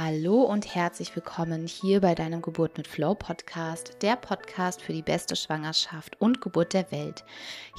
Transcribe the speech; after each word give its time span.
Hallo 0.00 0.42
und 0.42 0.76
herzlich 0.76 1.16
willkommen 1.16 1.66
hier 1.66 2.00
bei 2.00 2.14
deinem 2.14 2.40
Geburt 2.40 2.78
mit 2.78 2.86
Flow 2.86 3.16
Podcast, 3.16 3.96
der 4.00 4.14
Podcast 4.14 4.80
für 4.80 4.92
die 4.92 5.02
beste 5.02 5.34
Schwangerschaft 5.34 6.20
und 6.20 6.40
Geburt 6.40 6.72
der 6.72 6.92
Welt. 6.92 7.24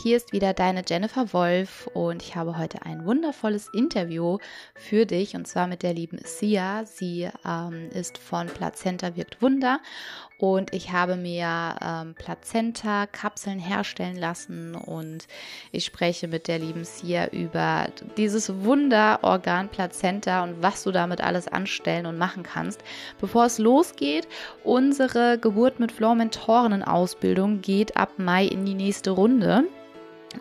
Hier 0.04 0.18
ist 0.18 0.34
wieder 0.34 0.54
deine 0.54 0.84
Jennifer 0.86 1.32
Wolf 1.32 1.88
und 1.94 2.22
ich 2.22 2.36
habe 2.36 2.58
heute 2.58 2.82
ein 2.82 3.06
wundervolles 3.06 3.70
Interview 3.70 4.38
für 4.76 5.06
dich 5.06 5.34
und 5.38 5.48
zwar 5.48 5.68
mit 5.68 5.82
der 5.82 5.94
lieben 5.94 6.20
Sia. 6.26 6.84
Sie 6.84 7.30
ähm, 7.46 7.90
ist 7.92 8.18
von 8.18 8.48
Plazenta 8.48 9.16
wirkt 9.16 9.42
Wunder 9.42 9.80
und 10.40 10.74
ich 10.74 10.92
habe 10.92 11.16
mir 11.16 11.76
ähm, 11.82 12.16
Plazenta-Kapseln 12.16 13.60
herstellen 13.60 14.18
lassen 14.18 14.76
und 14.76 15.28
ich 15.72 15.86
spreche 15.86 16.28
mit 16.28 16.50
der 16.50 16.60
lieben 16.60 16.84
Sia 16.84 17.28
über 17.28 17.88
dieses 18.18 18.64
Wunderorgan 18.64 19.70
Plazenta 19.70 20.44
und 20.44 20.62
was 20.62 20.84
du 20.84 20.92
damit 20.92 21.22
alles 21.22 21.48
anstellen 21.48 22.09
und 22.10 22.18
machen 22.18 22.44
kannst. 22.44 22.84
Bevor 23.22 23.46
es 23.46 23.58
losgeht, 23.58 24.28
unsere 24.64 25.38
Geburt 25.38 25.80
mit 25.80 25.92
Flow 25.92 26.16
Mentorinnen-Ausbildung 26.16 27.62
geht 27.62 27.96
ab 27.96 28.14
Mai 28.18 28.46
in 28.46 28.66
die 28.66 28.74
nächste 28.74 29.12
Runde. 29.12 29.64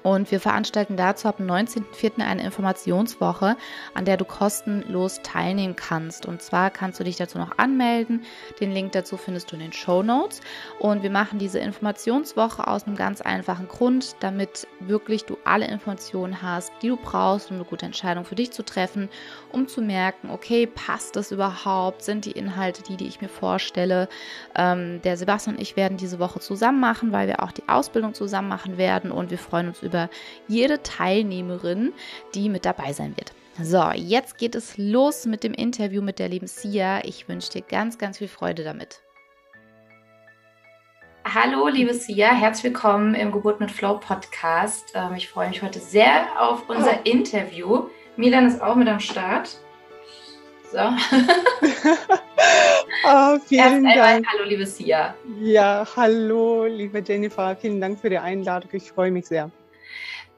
Und 0.02 0.30
wir 0.30 0.38
veranstalten 0.38 0.96
dazu 0.96 1.28
ab 1.28 1.38
dem 1.38 1.46
19.04. 1.46 2.20
eine 2.20 2.44
Informationswoche, 2.44 3.56
an 3.94 4.04
der 4.04 4.18
du 4.18 4.24
kostenlos 4.24 5.20
teilnehmen 5.22 5.76
kannst. 5.76 6.26
Und 6.26 6.42
zwar 6.42 6.70
kannst 6.70 7.00
du 7.00 7.04
dich 7.04 7.16
dazu 7.16 7.38
noch 7.38 7.56
anmelden. 7.56 8.22
Den 8.60 8.72
Link 8.72 8.92
dazu 8.92 9.16
findest 9.16 9.50
du 9.50 9.56
in 9.56 9.62
den 9.62 9.72
Show 9.72 10.02
Notes. 10.02 10.40
Und 10.78 11.02
wir 11.02 11.10
machen 11.10 11.38
diese 11.38 11.58
Informationswoche 11.58 12.66
aus 12.66 12.86
einem 12.86 12.96
ganz 12.96 13.22
einfachen 13.22 13.66
Grund, 13.66 14.16
damit 14.20 14.66
wirklich 14.80 15.24
du 15.24 15.38
alle 15.44 15.66
Informationen 15.66 16.42
hast, 16.42 16.70
die 16.82 16.88
du 16.88 16.96
brauchst, 16.96 17.50
um 17.50 17.56
eine 17.56 17.64
gute 17.64 17.86
Entscheidung 17.86 18.24
für 18.24 18.34
dich 18.34 18.50
zu 18.50 18.64
treffen, 18.64 19.08
um 19.52 19.68
zu 19.68 19.80
merken, 19.80 20.30
okay, 20.30 20.66
passt 20.66 21.16
das 21.16 21.32
überhaupt? 21.32 22.02
Sind 22.02 22.26
die 22.26 22.32
Inhalte 22.32 22.82
die, 22.82 22.96
die 22.96 23.06
ich 23.06 23.22
mir 23.22 23.28
vorstelle? 23.28 24.08
Ähm, 24.54 25.00
der 25.02 25.16
Sebastian 25.16 25.56
und 25.56 25.62
ich 25.62 25.76
werden 25.76 25.96
diese 25.96 26.18
Woche 26.18 26.40
zusammen 26.40 26.80
machen, 26.80 27.10
weil 27.12 27.26
wir 27.26 27.42
auch 27.42 27.52
die 27.52 27.68
Ausbildung 27.68 28.12
zusammen 28.12 28.48
machen 28.48 28.76
werden. 28.76 29.10
Und 29.10 29.30
wir 29.30 29.38
freuen 29.38 29.68
uns 29.68 29.77
uns 29.78 29.82
über 29.82 30.08
jede 30.46 30.82
Teilnehmerin, 30.82 31.92
die 32.34 32.48
mit 32.48 32.64
dabei 32.64 32.92
sein 32.92 33.16
wird. 33.16 33.32
So, 33.60 33.90
jetzt 33.94 34.38
geht 34.38 34.54
es 34.54 34.78
los 34.78 35.26
mit 35.26 35.42
dem 35.42 35.52
Interview 35.52 36.00
mit 36.00 36.18
der 36.18 36.28
lieben 36.28 36.46
Sia. 36.46 37.04
Ich 37.04 37.28
wünsche 37.28 37.50
dir 37.50 37.62
ganz, 37.62 37.98
ganz 37.98 38.18
viel 38.18 38.28
Freude 38.28 38.62
damit. 38.62 39.00
Hallo, 41.24 41.68
liebe 41.68 41.92
Sia, 41.92 42.28
herzlich 42.28 42.72
willkommen 42.72 43.14
im 43.14 43.32
Geburt 43.32 43.60
mit 43.60 43.70
Flow 43.70 43.98
Podcast. 43.98 44.92
Ähm, 44.94 45.14
ich 45.16 45.28
freue 45.28 45.48
mich 45.48 45.60
heute 45.60 45.80
sehr 45.80 46.26
auf 46.38 46.68
unser 46.68 47.04
Interview. 47.04 47.88
Milan 48.16 48.46
ist 48.46 48.62
auch 48.62 48.76
mit 48.76 48.88
am 48.88 49.00
Start. 49.00 49.58
So. 50.70 50.78
oh, 50.78 53.38
vielen 53.46 53.84
Erst 53.84 53.98
Dank. 53.98 54.26
hallo, 54.26 54.48
liebe 54.48 54.66
Sia. 54.66 55.14
Ja, 55.40 55.86
hallo, 55.96 56.66
liebe 56.66 57.02
Jennifer. 57.06 57.56
Vielen 57.56 57.80
Dank 57.80 57.98
für 57.98 58.08
die 58.08 58.18
Einladung. 58.18 58.70
Ich 58.72 58.92
freue 58.92 59.10
mich 59.10 59.26
sehr. 59.26 59.50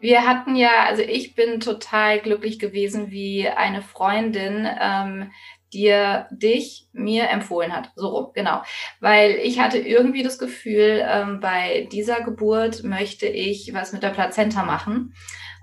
Wir 0.01 0.27
hatten 0.27 0.56
ja, 0.56 0.84
also 0.87 1.03
ich 1.03 1.34
bin 1.34 1.61
total 1.61 2.20
glücklich 2.20 2.59
gewesen, 2.59 3.11
wie 3.11 3.48
eine 3.48 3.83
Freundin 3.83 4.67
ähm, 4.81 5.31
dir 5.73 6.27
dich 6.31 6.87
mir 6.93 7.29
empfohlen 7.29 7.73
hat. 7.73 7.91
So 7.95 8.09
rum, 8.09 8.31
genau. 8.34 8.62
Weil 9.01 9.33
ich 9.43 9.61
hatte 9.61 9.78
irgendwie 9.78 10.23
das 10.23 10.39
Gefühl, 10.39 11.06
ähm, 11.06 11.41
bei 11.41 11.89
dieser 11.93 12.23
Geburt 12.23 12.83
möchte 12.83 13.27
ich 13.27 13.73
was 13.73 13.93
mit 13.93 14.03
der 14.03 14.11
Plazenta 14.11 14.65
machen. 14.65 15.15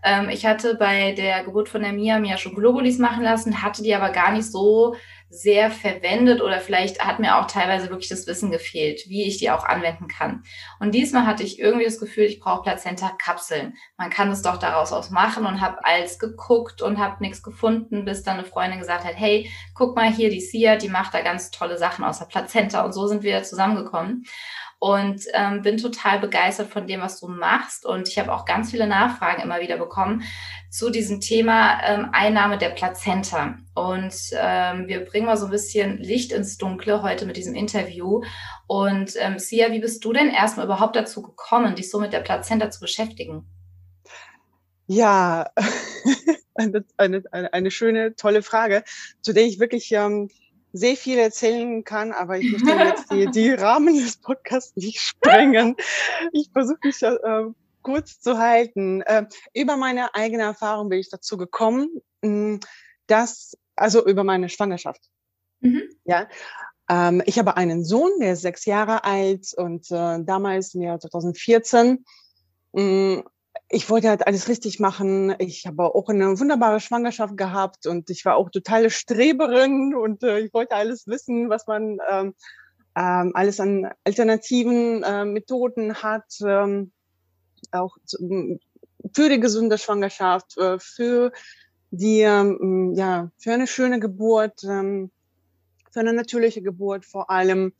Ähm, 0.03 0.29
ich 0.29 0.45
hatte 0.45 0.75
bei 0.75 1.13
der 1.13 1.43
Geburt 1.43 1.69
von 1.69 1.81
der 1.81 1.93
Mia 1.93 2.19
mir 2.19 2.37
schon 2.37 2.55
Globulis 2.55 2.99
machen 2.99 3.23
lassen, 3.23 3.61
hatte 3.61 3.83
die 3.83 3.95
aber 3.95 4.11
gar 4.11 4.31
nicht 4.31 4.49
so 4.49 4.95
sehr 5.29 5.71
verwendet 5.71 6.41
oder 6.41 6.59
vielleicht 6.59 7.05
hat 7.05 7.19
mir 7.19 7.37
auch 7.37 7.47
teilweise 7.47 7.89
wirklich 7.89 8.07
das 8.07 8.27
Wissen 8.27 8.49
gefehlt, 8.49 9.03
wie 9.07 9.27
ich 9.27 9.37
die 9.37 9.51
auch 9.51 9.65
anwenden 9.65 10.07
kann. 10.07 10.43
Und 10.79 10.95
diesmal 10.95 11.25
hatte 11.25 11.43
ich 11.43 11.59
irgendwie 11.59 11.85
das 11.85 11.99
Gefühl, 11.99 12.23
ich 12.23 12.39
brauche 12.39 12.63
Plazenta-Kapseln. 12.63 13.75
Man 13.97 14.09
kann 14.09 14.31
es 14.31 14.41
doch 14.41 14.57
daraus 14.57 14.93
aus 14.93 15.09
machen 15.09 15.45
und 15.45 15.59
habe 15.59 15.83
alles 15.83 16.17
geguckt 16.17 16.81
und 16.81 16.97
habe 16.97 17.21
nichts 17.21 17.43
gefunden, 17.43 18.05
bis 18.05 18.23
dann 18.23 18.37
eine 18.37 18.45
Freundin 18.45 18.79
gesagt 18.79 19.03
hat, 19.03 19.15
hey, 19.15 19.51
guck 19.73 19.95
mal 19.95 20.11
hier, 20.11 20.29
die 20.29 20.41
Sia, 20.41 20.77
die 20.77 20.89
macht 20.89 21.13
da 21.13 21.21
ganz 21.21 21.51
tolle 21.51 21.77
Sachen 21.77 22.05
aus 22.05 22.19
der 22.19 22.25
Plazenta 22.25 22.85
und 22.85 22.93
so 22.93 23.07
sind 23.07 23.23
wir 23.23 23.43
zusammengekommen 23.43 24.25
und 24.79 25.23
ähm, 25.33 25.61
bin 25.61 25.77
total 25.77 26.19
begeistert 26.19 26.71
von 26.71 26.87
dem, 26.87 27.01
was 27.01 27.19
du 27.19 27.27
machst. 27.27 27.85
Und 27.85 28.07
ich 28.07 28.19
habe 28.19 28.31
auch 28.33 28.45
ganz 28.45 28.71
viele 28.71 28.87
Nachfragen 28.87 29.41
immer 29.41 29.59
wieder 29.59 29.77
bekommen 29.77 30.23
zu 30.77 30.91
diesem 30.91 31.19
Thema 31.19 31.81
ähm, 31.83 32.09
Einnahme 32.11 32.59
der 32.59 32.69
Plazenta. 32.69 33.57
Und 33.73 34.13
ähm, 34.33 34.87
wir 34.87 35.05
bringen 35.05 35.25
mal 35.25 35.35
so 35.35 35.45
ein 35.45 35.51
bisschen 35.51 35.97
Licht 35.97 36.31
ins 36.31 36.59
Dunkle 36.59 37.01
heute 37.01 37.25
mit 37.25 37.35
diesem 37.35 37.55
Interview. 37.55 38.21
Und 38.67 39.13
ähm, 39.17 39.39
Sia, 39.39 39.71
wie 39.71 39.79
bist 39.79 40.05
du 40.05 40.13
denn 40.13 40.29
erstmal 40.29 40.67
überhaupt 40.67 40.95
dazu 40.95 41.23
gekommen, 41.23 41.73
dich 41.73 41.89
so 41.89 41.99
mit 41.99 42.13
der 42.13 42.19
Plazenta 42.19 42.69
zu 42.69 42.79
beschäftigen? 42.79 43.47
Ja, 44.85 45.49
eine, 46.53 46.85
eine, 46.97 47.23
eine 47.31 47.71
schöne, 47.71 48.15
tolle 48.15 48.43
Frage, 48.43 48.83
zu 49.21 49.33
der 49.33 49.45
ich 49.45 49.59
wirklich 49.59 49.91
ähm, 49.93 50.29
sehr 50.73 50.95
viel 50.95 51.17
erzählen 51.17 51.83
kann, 51.85 52.11
aber 52.11 52.37
ich 52.37 52.51
möchte 52.51 52.69
jetzt 52.85 53.11
die, 53.11 53.25
die 53.31 53.49
Rahmen 53.49 53.95
des 53.95 54.17
Podcasts 54.17 54.75
nicht 54.75 54.99
sprengen. 54.99 55.75
Ich 56.33 56.51
versuche 56.53 56.77
mich 56.83 57.01
äh, 57.01 57.15
kurz 57.87 58.19
zu 58.19 58.37
halten. 58.37 59.01
Äh, 59.03 59.27
über 59.53 59.77
meine 59.77 60.13
eigene 60.13 60.43
Erfahrung 60.43 60.89
bin 60.89 60.99
ich 60.99 61.09
dazu 61.09 61.37
gekommen, 61.37 61.87
hm, 62.21 62.59
dass, 63.07 63.57
also 63.77 64.05
über 64.05 64.25
meine 64.25 64.49
Schwangerschaft. 64.49 65.01
Mhm. 65.61 65.83
Ja. 66.03 66.27
Ähm, 66.89 67.23
ich 67.25 67.39
habe 67.39 67.55
einen 67.55 67.85
Sohn, 67.85 68.11
der 68.19 68.33
ist 68.33 68.41
sechs 68.41 68.65
Jahre 68.65 69.05
alt 69.05 69.53
und 69.55 69.89
äh, 69.89 70.21
damals 70.21 70.75
im 70.75 70.81
Jahr 70.81 70.99
2014 70.99 72.03
mh, 72.73 73.23
ich 73.69 73.89
wollte 73.89 74.09
halt 74.09 74.27
alles 74.27 74.49
richtig 74.49 74.81
machen. 74.81 75.33
Ich 75.39 75.65
habe 75.65 75.95
auch 75.95 76.09
eine 76.09 76.37
wunderbare 76.39 76.81
Schwangerschaft 76.81 77.37
gehabt 77.37 77.87
und 77.87 78.09
ich 78.09 78.25
war 78.25 78.35
auch 78.35 78.49
totale 78.49 78.89
Streberin 78.89 79.95
und 79.95 80.23
äh, 80.23 80.39
ich 80.39 80.53
wollte 80.53 80.75
alles 80.75 81.07
wissen, 81.07 81.49
was 81.49 81.67
man 81.67 81.99
ähm, 82.09 82.33
ähm, 82.97 83.31
alles 83.33 83.61
an 83.61 83.89
alternativen 84.03 85.03
äh, 85.03 85.23
Methoden 85.23 85.95
hat, 85.95 86.25
ähm, 86.45 86.91
auch 87.71 87.97
für 89.13 89.29
die 89.29 89.39
gesunde 89.39 89.77
Schwangerschaft, 89.77 90.57
äh, 90.57 90.79
für 90.79 91.31
die, 91.91 92.21
ähm, 92.21 92.93
ja, 92.95 93.31
für 93.37 93.53
eine 93.53 93.67
schöne 93.67 93.99
Geburt, 93.99 94.63
ähm, 94.63 95.11
für 95.91 96.01
eine 96.01 96.13
natürliche 96.13 96.61
Geburt 96.61 97.05
vor 97.05 97.29
allem. 97.29 97.73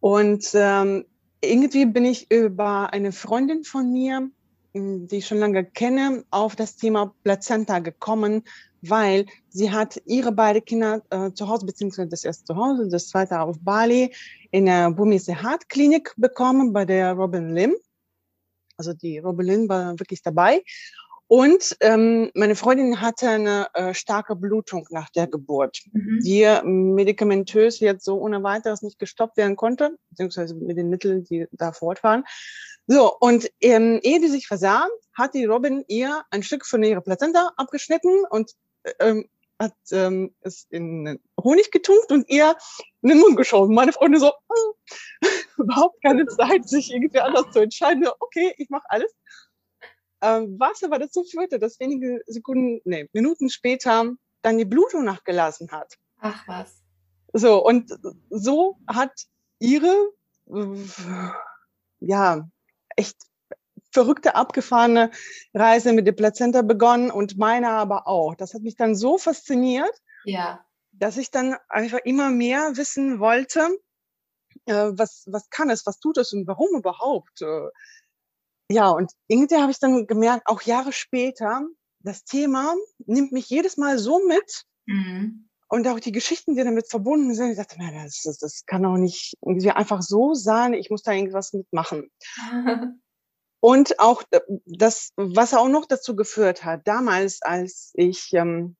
Und 0.00 0.50
ähm, 0.54 1.04
irgendwie 1.42 1.86
bin 1.86 2.04
ich 2.04 2.30
über 2.30 2.92
eine 2.92 3.12
Freundin 3.12 3.64
von 3.64 3.92
mir, 3.92 4.30
die 4.74 5.16
ich 5.16 5.26
schon 5.26 5.38
lange 5.38 5.64
kenne, 5.64 6.24
auf 6.30 6.54
das 6.54 6.76
Thema 6.76 7.14
Plazenta 7.24 7.80
gekommen, 7.80 8.44
weil 8.82 9.26
sie 9.48 9.70
hat 9.70 10.00
ihre 10.06 10.32
beiden 10.32 10.64
Kinder 10.64 11.02
äh, 11.10 11.32
zu 11.32 11.48
Hause, 11.48 11.66
beziehungsweise 11.66 12.08
das 12.08 12.24
erste 12.24 12.44
zu 12.44 12.56
Hause, 12.56 12.88
das 12.88 13.08
zweite 13.08 13.40
auf 13.40 13.58
Bali, 13.60 14.14
in 14.50 14.66
der 14.66 14.90
Bumise 14.90 15.42
Hart 15.42 15.68
Klinik 15.68 16.14
bekommen 16.16 16.72
bei 16.72 16.84
der 16.84 17.12
Robin 17.12 17.54
Lim. 17.54 17.74
Also 18.80 18.94
die 18.94 19.18
Robin 19.18 19.46
Lim 19.46 19.68
war 19.68 19.98
wirklich 19.98 20.22
dabei. 20.22 20.62
Und 21.26 21.76
ähm, 21.80 22.30
meine 22.34 22.56
Freundin 22.56 23.02
hatte 23.02 23.28
eine 23.28 23.68
äh, 23.74 23.92
starke 23.92 24.34
Blutung 24.34 24.86
nach 24.88 25.10
der 25.10 25.26
Geburt, 25.26 25.82
mhm. 25.92 26.20
die 26.24 26.46
medikamentös 26.64 27.78
jetzt 27.80 28.06
so 28.06 28.18
ohne 28.18 28.42
weiteres 28.42 28.80
nicht 28.80 28.98
gestoppt 28.98 29.36
werden 29.36 29.54
konnte, 29.54 29.98
beziehungsweise 30.08 30.54
mit 30.54 30.78
den 30.78 30.88
Mitteln, 30.88 31.24
die 31.24 31.46
da 31.52 31.72
fortfahren. 31.72 32.24
So, 32.86 33.14
und 33.20 33.50
ähm, 33.60 34.00
ehe 34.02 34.18
die 34.18 34.28
sich 34.28 34.46
versah, 34.46 34.88
hat 35.12 35.34
die 35.34 35.44
Robin 35.44 35.84
ihr 35.88 36.22
ein 36.30 36.42
Stück 36.42 36.64
von 36.64 36.82
ihrer 36.82 37.02
Plazenta 37.02 37.52
abgeschnitten 37.58 38.24
und 38.30 38.52
ähm, 38.98 39.28
hat 39.58 39.74
ähm, 39.92 40.34
es 40.40 40.66
in 40.70 41.20
Honig 41.38 41.70
getunkt 41.70 42.10
und 42.10 42.30
ihr 42.30 42.56
in 43.02 43.10
den 43.10 43.20
Mund 43.20 43.36
geschoben. 43.36 43.74
Meine 43.74 43.92
Freundin 43.92 44.20
so, 44.20 44.32
hm, 44.32 45.30
überhaupt 45.60 46.02
keine 46.02 46.26
Zeit, 46.26 46.68
sich 46.68 46.92
irgendwie 46.92 47.20
anders 47.20 47.50
zu 47.52 47.60
entscheiden. 47.60 48.06
Okay, 48.18 48.54
ich 48.58 48.70
mache 48.70 48.86
alles. 48.88 49.14
Ähm, 50.22 50.56
was 50.58 50.82
aber 50.82 50.98
dazu 50.98 51.24
führte, 51.24 51.58
dass 51.58 51.80
wenige 51.80 52.22
Sekunden, 52.26 52.80
nee, 52.84 53.08
Minuten 53.12 53.48
später 53.48 54.12
dann 54.42 54.58
die 54.58 54.64
Blutung 54.64 55.04
nachgelassen 55.04 55.70
hat. 55.70 55.96
Ach 56.20 56.46
was. 56.46 56.82
So, 57.32 57.64
und 57.64 57.92
so 58.28 58.78
hat 58.86 59.12
ihre, 59.60 60.12
ja, 62.00 62.48
echt 62.96 63.16
verrückte, 63.92 64.34
abgefahrene 64.34 65.10
Reise 65.54 65.92
mit 65.92 66.06
der 66.06 66.12
Plazenta 66.12 66.62
begonnen 66.62 67.10
und 67.10 67.38
meine 67.38 67.70
aber 67.70 68.06
auch. 68.06 68.34
Das 68.34 68.54
hat 68.54 68.62
mich 68.62 68.76
dann 68.76 68.94
so 68.94 69.18
fasziniert, 69.18 69.92
ja. 70.24 70.64
dass 70.92 71.16
ich 71.16 71.30
dann 71.30 71.56
einfach 71.68 72.00
immer 72.04 72.30
mehr 72.30 72.76
wissen 72.76 73.20
wollte, 73.20 73.68
äh, 74.66 74.92
was, 74.92 75.24
was 75.26 75.48
kann 75.50 75.70
es, 75.70 75.86
was 75.86 75.98
tut 75.98 76.18
es 76.18 76.32
und 76.32 76.46
warum 76.46 76.68
überhaupt. 76.78 77.42
Äh, 77.42 77.68
ja, 78.70 78.88
und 78.90 79.12
irgendwie 79.26 79.56
habe 79.56 79.72
ich 79.72 79.78
dann 79.78 80.06
gemerkt, 80.06 80.46
auch 80.46 80.62
Jahre 80.62 80.92
später, 80.92 81.66
das 82.00 82.24
Thema 82.24 82.74
nimmt 83.04 83.32
mich 83.32 83.48
jedes 83.50 83.76
Mal 83.76 83.98
so 83.98 84.24
mit, 84.26 84.64
mhm. 84.86 85.48
und 85.68 85.88
auch 85.88 86.00
die 86.00 86.12
Geschichten, 86.12 86.54
die 86.54 86.64
damit 86.64 86.88
verbunden 86.88 87.34
sind, 87.34 87.50
ich 87.50 87.56
dachte, 87.56 87.78
mir, 87.78 87.92
das, 87.92 88.22
das, 88.22 88.38
das 88.38 88.64
kann 88.66 88.84
doch 88.84 88.96
nicht 88.96 89.34
irgendwie 89.44 89.70
einfach 89.70 90.02
so 90.02 90.34
sein, 90.34 90.74
ich 90.74 90.88
muss 90.88 91.02
da 91.02 91.12
irgendwas 91.12 91.52
mitmachen. 91.52 92.10
und 93.60 93.98
auch 93.98 94.22
das, 94.66 95.10
was 95.16 95.52
auch 95.52 95.68
noch 95.68 95.86
dazu 95.86 96.14
geführt 96.14 96.64
hat, 96.64 96.86
damals, 96.86 97.42
als 97.42 97.90
ich 97.94 98.32
ähm, 98.34 98.76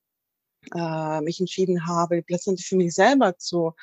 äh, 0.75 1.21
mich 1.21 1.41
entschieden 1.41 1.87
habe, 1.87 2.17
die 2.17 2.23
Plazenta 2.23 2.63
für 2.65 2.77
mich 2.77 2.95
selber 2.95 3.37
zu, 3.39 3.75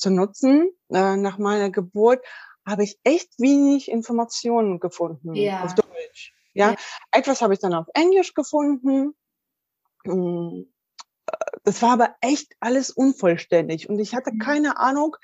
zu 0.00 0.10
nutzen, 0.10 0.70
äh, 0.88 1.16
nach 1.16 1.38
meiner 1.38 1.70
Geburt, 1.70 2.24
habe 2.66 2.84
ich 2.84 2.98
echt 3.04 3.38
wenig 3.38 3.90
Informationen 3.90 4.80
gefunden 4.80 5.34
ja. 5.34 5.64
auf 5.64 5.74
Deutsch. 5.74 6.34
Ja? 6.54 6.70
ja, 6.70 6.76
etwas 7.12 7.42
habe 7.42 7.54
ich 7.54 7.60
dann 7.60 7.74
auf 7.74 7.86
Englisch 7.94 8.34
gefunden. 8.34 9.14
Hm, 10.04 10.72
äh, 11.26 11.32
das 11.64 11.82
war 11.82 11.92
aber 11.92 12.16
echt 12.20 12.54
alles 12.60 12.90
unvollständig 12.90 13.88
und 13.88 13.98
ich 13.98 14.14
hatte 14.14 14.32
mhm. 14.32 14.38
keine 14.38 14.78
Ahnung, 14.78 15.16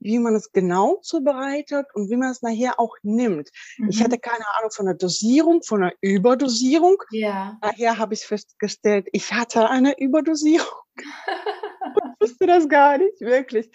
wie 0.00 0.18
man 0.18 0.34
es 0.34 0.52
genau 0.52 0.96
zubereitet 1.02 1.86
und 1.94 2.10
wie 2.10 2.16
man 2.16 2.30
es 2.30 2.42
nachher 2.42 2.80
auch 2.80 2.96
nimmt. 3.02 3.50
Mhm. 3.76 3.90
Ich 3.90 4.02
hatte 4.02 4.18
keine 4.18 4.44
Ahnung 4.58 4.70
von 4.70 4.86
der 4.86 4.94
Dosierung, 4.94 5.62
von 5.62 5.82
der 5.82 5.94
Überdosierung. 6.00 6.96
Ja. 7.10 7.58
Daher 7.60 7.98
habe 7.98 8.14
ich 8.14 8.24
festgestellt, 8.24 9.08
ich 9.12 9.32
hatte 9.32 9.68
eine 9.68 9.98
Überdosierung. 9.98 10.66
ich 10.96 12.20
wusste 12.20 12.46
das 12.46 12.68
gar 12.68 12.98
nicht, 12.98 13.20
wirklich. 13.20 13.70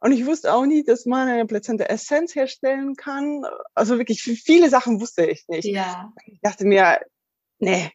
Und 0.00 0.12
ich 0.12 0.26
wusste 0.26 0.52
auch 0.52 0.66
nicht, 0.66 0.88
dass 0.88 1.06
man 1.06 1.28
eine 1.28 1.46
Plazenta 1.46 1.84
Essenz 1.84 2.34
herstellen 2.34 2.96
kann. 2.96 3.44
Also 3.74 3.98
wirklich 3.98 4.22
viele 4.22 4.68
Sachen 4.68 5.00
wusste 5.00 5.26
ich 5.26 5.46
nicht. 5.48 5.64
Ja. 5.64 6.12
Ich 6.26 6.40
dachte 6.42 6.66
mir, 6.66 7.00
nee, 7.58 7.90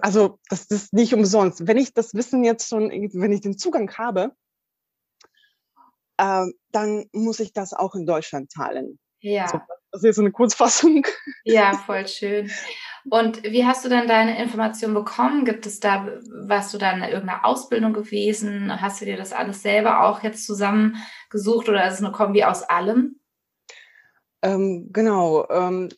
also 0.00 0.38
das 0.48 0.66
ist 0.66 0.92
nicht 0.92 1.14
umsonst. 1.14 1.66
Wenn 1.66 1.78
ich 1.78 1.92
das 1.94 2.14
Wissen 2.14 2.44
jetzt 2.44 2.68
schon, 2.68 2.90
wenn 2.90 3.32
ich 3.32 3.40
den 3.40 3.58
Zugang 3.58 3.92
habe, 3.96 4.32
äh, 6.18 6.46
dann 6.70 7.06
muss 7.12 7.40
ich 7.40 7.52
das 7.52 7.72
auch 7.72 7.94
in 7.94 8.06
Deutschland 8.06 8.50
zahlen. 8.50 8.98
Ja. 9.20 9.48
So, 9.48 9.60
das 9.90 10.00
ist 10.00 10.04
jetzt 10.04 10.18
eine 10.18 10.32
Kurzfassung. 10.32 11.06
Ja, 11.44 11.76
voll 11.76 12.06
schön. 12.08 12.50
Und 13.10 13.42
wie 13.42 13.66
hast 13.66 13.84
du 13.84 13.88
dann 13.88 14.06
deine 14.06 14.40
Informationen 14.40 14.94
bekommen? 14.94 15.44
Gibt 15.44 15.66
es 15.66 15.80
da, 15.80 16.08
warst 16.30 16.72
du 16.72 16.78
dann 16.78 17.02
in 17.02 17.10
irgendeiner 17.10 17.44
Ausbildung 17.44 17.92
gewesen? 17.92 18.80
Hast 18.80 19.00
du 19.00 19.04
dir 19.04 19.16
das 19.16 19.32
alles 19.32 19.62
selber 19.62 20.04
auch 20.04 20.22
jetzt 20.22 20.46
zusammengesucht 20.46 21.68
oder 21.68 21.86
ist 21.86 21.94
es 21.94 22.04
eine 22.04 22.12
Kombi 22.12 22.44
aus 22.44 22.62
allem? 22.62 23.16
Ähm, 24.42 24.90
genau. 24.92 25.48
Ähm, 25.50 25.88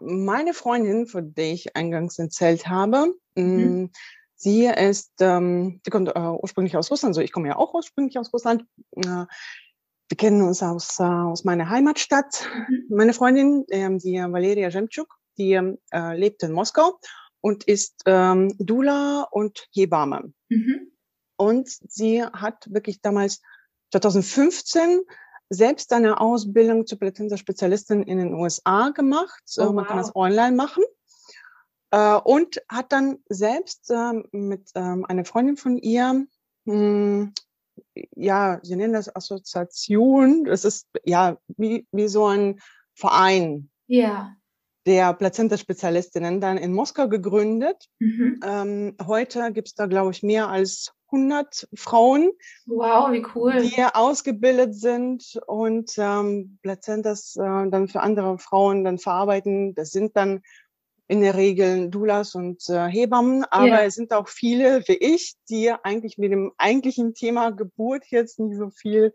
meine 0.00 0.54
Freundin, 0.54 1.06
von 1.06 1.34
der 1.34 1.52
ich 1.52 1.76
eingangs 1.76 2.18
erzählt 2.18 2.66
habe, 2.66 3.14
mhm. 3.34 3.82
Mm, 3.82 3.90
sie 4.34 4.66
ist, 4.66 5.12
ähm, 5.20 5.80
sie 5.84 5.90
kommt 5.90 6.08
äh, 6.08 6.18
ursprünglich 6.18 6.76
aus 6.76 6.90
Russland, 6.90 7.10
also 7.10 7.20
ich 7.20 7.32
komme 7.32 7.48
ja 7.48 7.56
auch 7.56 7.74
ursprünglich 7.74 8.18
aus 8.18 8.32
Russland. 8.32 8.64
Äh, 8.96 9.26
wir 10.08 10.16
kennen 10.16 10.42
uns 10.42 10.62
aus, 10.62 10.98
äh, 10.98 11.04
aus 11.04 11.44
meiner 11.44 11.68
Heimatstadt. 11.68 12.48
Mhm. 12.68 12.96
Meine 12.96 13.12
Freundin, 13.12 13.64
ähm, 13.70 13.98
die 13.98 14.16
Valeria 14.18 14.70
Zemchuk, 14.70 15.19
die 15.40 15.54
äh, 15.92 16.16
lebt 16.16 16.42
in 16.42 16.52
Moskau 16.52 17.00
und 17.40 17.64
ist 17.64 18.02
ähm, 18.04 18.54
Dula 18.58 19.26
und 19.30 19.66
Hebamme. 19.72 20.32
Mhm. 20.50 20.92
Und 21.36 21.68
sie 21.68 22.22
hat 22.22 22.72
wirklich 22.72 23.00
damals 23.00 23.40
2015 23.92 25.00
selbst 25.48 25.92
eine 25.92 26.20
Ausbildung 26.20 26.86
zur 26.86 26.98
Plazenta-Spezialistin 26.98 28.02
in 28.02 28.18
den 28.18 28.34
USA 28.34 28.90
gemacht. 28.90 29.42
Oh, 29.56 29.66
wow. 29.66 29.72
Man 29.72 29.86
kann 29.86 29.96
das 29.96 30.14
online 30.14 30.54
machen. 30.54 30.84
Äh, 31.90 32.16
und 32.16 32.60
hat 32.68 32.92
dann 32.92 33.18
selbst 33.28 33.90
äh, 33.90 34.12
mit 34.32 34.70
ähm, 34.74 35.06
einer 35.06 35.24
Freundin 35.24 35.56
von 35.56 35.78
ihr, 35.78 36.26
mh, 36.66 36.74
hm, 36.74 37.32
ja, 38.14 38.60
sie 38.62 38.76
nennen 38.76 38.92
das 38.92 39.14
Assoziation, 39.16 40.44
das 40.44 40.66
ist 40.66 40.86
ja 41.04 41.38
wie, 41.56 41.86
wie 41.90 42.08
so 42.08 42.26
ein 42.26 42.60
Verein. 42.94 43.70
Ja 43.86 44.36
der 44.90 45.14
Plazenta-Spezialistinnen 45.14 46.40
dann 46.40 46.58
in 46.58 46.74
Moskau 46.74 47.08
gegründet. 47.08 47.86
Mhm. 48.00 48.40
Ähm, 48.44 48.96
heute 49.06 49.52
gibt 49.52 49.68
es 49.68 49.74
da, 49.76 49.86
glaube 49.86 50.10
ich, 50.10 50.24
mehr 50.24 50.48
als 50.48 50.92
100 51.12 51.68
Frauen, 51.74 52.32
wow, 52.66 53.12
wie 53.12 53.24
cool. 53.36 53.62
die 53.62 53.84
ausgebildet 53.84 54.74
sind 54.74 55.40
und 55.46 55.92
ähm, 55.96 56.58
Plazentas 56.62 57.36
äh, 57.36 57.70
dann 57.70 57.86
für 57.86 58.00
andere 58.00 58.38
Frauen 58.38 58.82
dann 58.82 58.98
verarbeiten. 58.98 59.76
Das 59.76 59.90
sind 59.90 60.16
dann 60.16 60.42
in 61.06 61.20
der 61.20 61.36
Regel 61.36 61.88
Doulas 61.88 62.34
und 62.34 62.68
äh, 62.68 62.88
Hebammen, 62.88 63.44
aber 63.44 63.66
yeah. 63.66 63.84
es 63.84 63.94
sind 63.94 64.12
auch 64.12 64.26
viele 64.26 64.82
wie 64.88 64.96
ich, 64.96 65.36
die 65.48 65.70
eigentlich 65.70 66.18
mit 66.18 66.32
dem 66.32 66.52
eigentlichen 66.58 67.14
Thema 67.14 67.50
Geburt 67.50 68.06
jetzt 68.08 68.40
nicht 68.40 68.58
so 68.58 68.70
viel 68.70 69.12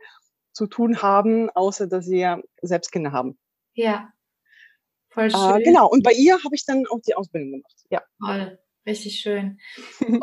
zu 0.53 0.67
tun 0.67 1.01
haben, 1.01 1.49
außer 1.49 1.87
dass 1.87 2.05
sie 2.05 2.19
ja 2.19 2.39
selbst 2.61 2.93
Kinder 2.93 3.11
haben. 3.11 3.37
Ja. 3.73 4.13
Voll 5.15 5.27
äh, 5.27 5.31
schön. 5.31 5.61
Äh, 5.61 5.63
genau, 5.63 5.87
und 5.87 6.03
bei 6.03 6.11
ihr 6.11 6.35
habe 6.43 6.53
ich 6.53 6.65
dann 6.65 6.85
auch 6.91 6.99
die 7.07 7.15
Ausbildung 7.15 7.53
gemacht. 7.53 7.73
Ja. 7.89 8.03
Toll, 8.23 8.59
richtig 8.85 9.19
schön. 9.19 9.57
und 10.01 10.21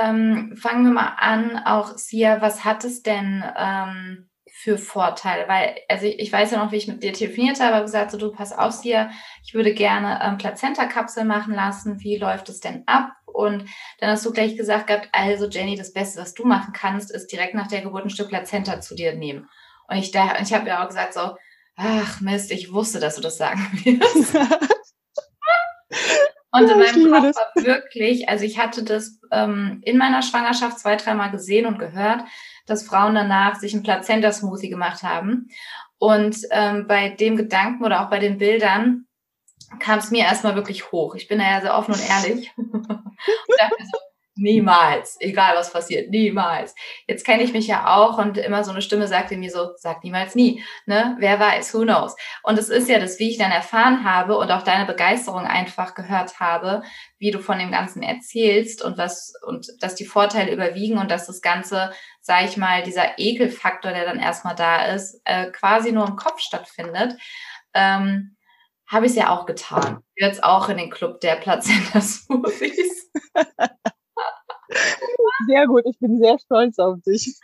ähm, 0.00 0.56
fangen 0.56 0.84
wir 0.84 0.92
mal 0.92 1.14
an, 1.18 1.58
auch 1.58 1.96
Sia, 1.96 2.40
was 2.40 2.64
hat 2.64 2.84
es 2.84 3.02
denn 3.02 3.44
ähm, 3.56 4.30
für 4.50 4.78
Vorteile? 4.78 5.46
Weil, 5.46 5.76
also 5.88 6.06
ich, 6.06 6.18
ich, 6.18 6.32
weiß 6.32 6.52
ja 6.52 6.64
noch, 6.64 6.72
wie 6.72 6.76
ich 6.76 6.88
mit 6.88 7.02
dir 7.02 7.12
telefoniert 7.12 7.60
habe, 7.60 7.82
gesagt, 7.82 8.10
so 8.10 8.18
du 8.18 8.32
pass 8.32 8.52
auf, 8.52 8.72
Sia, 8.72 9.10
ich 9.44 9.52
würde 9.54 9.74
gerne 9.74 10.18
ähm, 10.24 10.38
Plazenta-Kapseln 10.38 11.28
machen 11.28 11.54
lassen. 11.54 12.00
Wie 12.00 12.16
läuft 12.16 12.48
es 12.48 12.60
denn 12.60 12.82
ab? 12.86 13.12
Und 13.26 13.66
dann 13.98 14.10
hast 14.10 14.24
du 14.24 14.32
gleich 14.32 14.56
gesagt 14.56 14.88
gehabt, 14.88 15.08
also 15.12 15.46
Jenny, 15.48 15.76
das 15.76 15.92
Beste, 15.92 16.20
was 16.20 16.34
du 16.34 16.44
machen 16.46 16.72
kannst, 16.72 17.12
ist 17.12 17.28
direkt 17.28 17.54
nach 17.54 17.68
der 17.68 17.82
Geburt 17.82 18.04
ein 18.04 18.10
Stück 18.10 18.28
Plazenta 18.28 18.80
zu 18.80 18.94
dir 18.94 19.14
nehmen. 19.14 19.48
Und 19.86 19.98
ich, 19.98 20.10
da, 20.10 20.40
ich 20.40 20.52
habe 20.52 20.66
ja 20.68 20.82
auch 20.82 20.88
gesagt, 20.88 21.14
so, 21.14 21.36
ach 21.80 22.20
Mist, 22.20 22.50
ich 22.50 22.72
wusste, 22.72 23.00
dass 23.00 23.16
du 23.16 23.22
das 23.22 23.38
sagen 23.38 23.60
wirst. 23.84 24.34
Und 26.52 26.68
ja, 26.68 26.74
in 26.74 26.78
meinem 26.78 27.12
Kopf 27.12 27.36
war 27.36 27.64
wirklich, 27.64 28.28
also 28.28 28.44
ich 28.44 28.58
hatte 28.58 28.82
das 28.82 29.20
ähm, 29.30 29.80
in 29.84 29.96
meiner 29.96 30.22
Schwangerschaft 30.22 30.80
zwei, 30.80 30.96
dreimal 30.96 31.30
gesehen 31.30 31.66
und 31.66 31.78
gehört, 31.78 32.22
dass 32.66 32.86
Frauen 32.86 33.14
danach 33.14 33.56
sich 33.56 33.72
ein 33.72 33.82
Plazenta-Smoothie 33.82 34.68
gemacht 34.68 35.02
haben. 35.02 35.48
Und 35.98 36.38
ähm, 36.50 36.86
bei 36.88 37.10
dem 37.10 37.36
Gedanken 37.36 37.84
oder 37.84 38.04
auch 38.04 38.10
bei 38.10 38.18
den 38.18 38.38
Bildern 38.38 39.06
kam 39.78 40.00
es 40.00 40.10
mir 40.10 40.24
erstmal 40.24 40.56
wirklich 40.56 40.90
hoch. 40.90 41.14
Ich 41.14 41.28
bin 41.28 41.38
da 41.38 41.48
ja 41.48 41.60
sehr 41.60 41.76
offen 41.76 41.94
und 41.94 42.08
ehrlich. 42.08 42.52
und 42.56 42.88
dachte 42.88 43.76
so, 43.92 43.98
Niemals, 44.40 45.18
egal 45.20 45.54
was 45.54 45.70
passiert, 45.70 46.08
niemals. 46.08 46.74
Jetzt 47.06 47.26
kenne 47.26 47.42
ich 47.42 47.52
mich 47.52 47.66
ja 47.66 47.94
auch 47.94 48.16
und 48.16 48.38
immer 48.38 48.64
so 48.64 48.70
eine 48.70 48.80
Stimme 48.80 49.06
sagte 49.06 49.36
mir 49.36 49.50
so, 49.50 49.72
sag 49.76 50.02
niemals 50.02 50.34
nie, 50.34 50.64
ne? 50.86 51.14
Wer 51.18 51.38
weiß, 51.38 51.74
who 51.74 51.82
knows? 51.82 52.16
Und 52.42 52.58
es 52.58 52.70
ist 52.70 52.88
ja 52.88 52.98
das, 52.98 53.18
wie 53.18 53.28
ich 53.28 53.36
dann 53.36 53.50
erfahren 53.50 54.02
habe 54.02 54.38
und 54.38 54.50
auch 54.50 54.62
deine 54.62 54.86
Begeisterung 54.86 55.44
einfach 55.44 55.94
gehört 55.94 56.40
habe, 56.40 56.80
wie 57.18 57.30
du 57.30 57.38
von 57.38 57.58
dem 57.58 57.70
Ganzen 57.70 58.02
erzählst 58.02 58.82
und 58.82 58.96
was, 58.96 59.34
und 59.46 59.66
dass 59.80 59.94
die 59.94 60.06
Vorteile 60.06 60.54
überwiegen 60.54 60.96
und 60.96 61.10
dass 61.10 61.26
das 61.26 61.42
Ganze, 61.42 61.92
sag 62.22 62.46
ich 62.46 62.56
mal, 62.56 62.82
dieser 62.82 63.18
Ekelfaktor, 63.18 63.92
der 63.92 64.06
dann 64.06 64.18
erstmal 64.18 64.54
da 64.54 64.86
ist, 64.86 65.20
äh, 65.26 65.50
quasi 65.50 65.92
nur 65.92 66.08
im 66.08 66.16
Kopf 66.16 66.40
stattfindet. 66.40 67.14
Ähm, 67.74 68.36
habe 68.86 69.04
ich 69.04 69.12
es 69.12 69.18
ja 69.18 69.28
auch 69.28 69.44
getan. 69.44 70.02
Jetzt 70.16 70.42
auch 70.42 70.70
in 70.70 70.78
den 70.78 70.90
Club 70.90 71.20
der 71.20 71.36
Plazenta 71.36 72.00
Smoothies. 72.00 73.10
Sehr 75.46 75.66
gut, 75.66 75.82
ich 75.86 75.98
bin 75.98 76.18
sehr 76.18 76.38
stolz 76.38 76.78
auf 76.78 76.98
dich. 77.06 77.34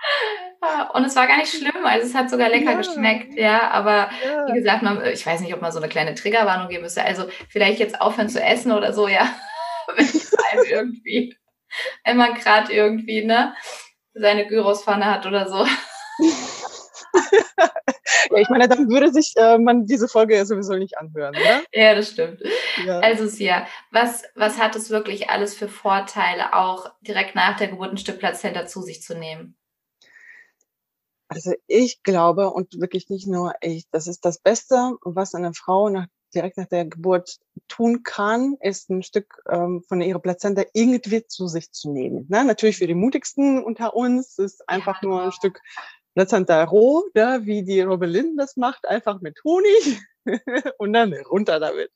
Und 0.94 1.04
es 1.04 1.16
war 1.16 1.26
gar 1.26 1.38
nicht 1.38 1.52
schlimm, 1.52 1.84
also 1.84 2.06
es 2.06 2.14
hat 2.14 2.30
sogar 2.30 2.48
lecker 2.48 2.72
ja. 2.72 2.76
geschmeckt, 2.78 3.34
ja, 3.34 3.70
aber 3.70 4.10
ja. 4.24 4.46
wie 4.48 4.54
gesagt, 4.54 4.82
man, 4.82 5.04
ich 5.06 5.24
weiß 5.24 5.40
nicht, 5.40 5.54
ob 5.54 5.60
man 5.60 5.70
so 5.70 5.78
eine 5.78 5.88
kleine 5.88 6.14
Triggerwarnung 6.14 6.68
geben 6.68 6.82
müsste, 6.82 7.04
also 7.04 7.24
vielleicht 7.48 7.78
jetzt 7.78 8.00
aufhören 8.00 8.28
zu 8.28 8.42
essen 8.42 8.72
oder 8.72 8.92
so, 8.92 9.06
ja, 9.06 9.28
wenn 9.94 10.06
einem 10.06 10.64
irgendwie, 10.68 11.36
wenn 12.04 12.16
man 12.16 12.34
gerade 12.34 12.72
irgendwie, 12.72 13.24
ne, 13.24 13.54
seine 14.14 14.46
Gyrospfanne 14.46 15.04
hat 15.04 15.26
oder 15.26 15.48
so. 15.48 15.58
ja, 18.30 18.38
ich 18.38 18.48
meine, 18.48 18.68
dann 18.68 18.88
würde 18.88 19.12
sich 19.12 19.34
äh, 19.36 19.58
man 19.58 19.86
diese 19.86 20.08
Folge 20.08 20.36
ja 20.36 20.44
sowieso 20.44 20.74
nicht 20.74 20.98
anhören, 20.98 21.36
oder? 21.36 21.62
Ja, 21.72 21.94
das 21.94 22.10
stimmt. 22.10 22.40
Ja. 22.84 23.00
Also 23.00 23.26
Sia, 23.26 23.66
was, 23.90 24.24
was 24.34 24.58
hat 24.58 24.76
es 24.76 24.90
wirklich 24.90 25.30
alles 25.30 25.54
für 25.54 25.68
Vorteile, 25.68 26.54
auch 26.54 26.90
direkt 27.00 27.34
nach 27.34 27.56
der 27.56 27.68
Geburt 27.68 27.92
ein 27.92 27.98
Stück 27.98 28.18
Plazenta 28.18 28.66
zu 28.66 28.82
sich 28.82 29.02
zu 29.02 29.16
nehmen? 29.16 29.56
Also 31.28 31.54
ich 31.66 32.02
glaube 32.02 32.50
und 32.50 32.80
wirklich 32.80 33.08
nicht 33.08 33.26
nur 33.26 33.54
ich, 33.60 33.88
das 33.90 34.06
ist 34.06 34.24
das 34.24 34.38
Beste, 34.38 34.96
was 35.02 35.34
eine 35.34 35.54
Frau 35.54 35.88
nach, 35.88 36.06
direkt 36.34 36.56
nach 36.56 36.66
der 36.66 36.84
Geburt 36.84 37.38
tun 37.66 38.04
kann, 38.04 38.56
ist 38.60 38.90
ein 38.90 39.02
Stück 39.02 39.42
ähm, 39.48 39.82
von 39.88 40.00
ihrer 40.00 40.20
Plazenta 40.20 40.62
irgendwie 40.72 41.26
zu 41.26 41.48
sich 41.48 41.72
zu 41.72 41.92
nehmen. 41.92 42.26
Ne? 42.28 42.44
Natürlich 42.44 42.76
für 42.76 42.86
die 42.86 42.94
mutigsten 42.94 43.62
unter 43.62 43.94
uns 43.94 44.38
ist 44.38 44.68
einfach 44.68 45.02
ja, 45.02 45.08
nur 45.08 45.22
ein 45.22 45.32
Stück 45.32 45.60
Plazenta 46.14 46.62
roh, 46.64 47.04
ja, 47.14 47.44
wie 47.44 47.64
die 47.64 47.80
Robelin 47.82 48.36
das 48.36 48.56
macht, 48.56 48.86
einfach 48.86 49.20
mit 49.20 49.38
Honig 49.44 50.00
und 50.78 50.92
dann 50.92 51.14
runter 51.30 51.60
damit. 51.60 51.90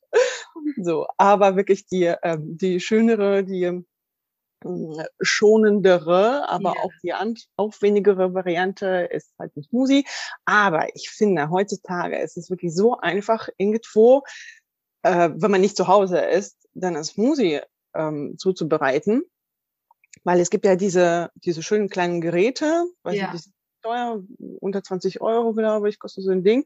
So, 0.77 1.07
aber 1.17 1.55
wirklich 1.55 1.85
die, 1.87 2.13
ähm, 2.23 2.57
die 2.57 2.79
schönere, 2.79 3.43
die 3.43 3.83
hm, 4.63 5.01
schonendere, 5.21 6.47
aber 6.49 6.75
Ja. 6.75 6.81
auch 6.81 6.91
die 7.03 7.13
aufwendigere 7.57 8.33
Variante 8.33 9.09
ist 9.11 9.33
halt 9.39 9.55
ein 9.57 9.63
Smoothie. 9.63 10.05
Aber 10.45 10.87
ich 10.95 11.09
finde, 11.09 11.49
heutzutage 11.49 12.19
ist 12.19 12.37
es 12.37 12.49
wirklich 12.49 12.73
so 12.75 12.97
einfach, 12.97 13.49
irgendwo, 13.57 14.23
äh, 15.03 15.29
wenn 15.35 15.51
man 15.51 15.61
nicht 15.61 15.77
zu 15.77 15.87
Hause 15.87 16.19
ist, 16.19 16.67
dann 16.73 16.95
ein 16.95 17.03
Smoothie 17.03 17.61
ähm, 17.95 18.35
zuzubereiten. 18.37 19.23
Weil 20.23 20.39
es 20.39 20.49
gibt 20.49 20.65
ja 20.65 20.75
diese, 20.75 21.31
diese 21.35 21.63
schönen 21.63 21.89
kleinen 21.89 22.21
Geräte, 22.21 22.85
weiß 23.03 23.15
nicht, 23.15 23.33
die 23.33 23.37
sind 23.37 23.55
teuer, 23.81 24.21
unter 24.59 24.83
20 24.83 25.21
Euro, 25.21 25.53
glaube 25.53 25.89
ich, 25.89 25.97
kostet 25.97 26.23
so 26.23 26.31
ein 26.31 26.43
Ding. 26.43 26.65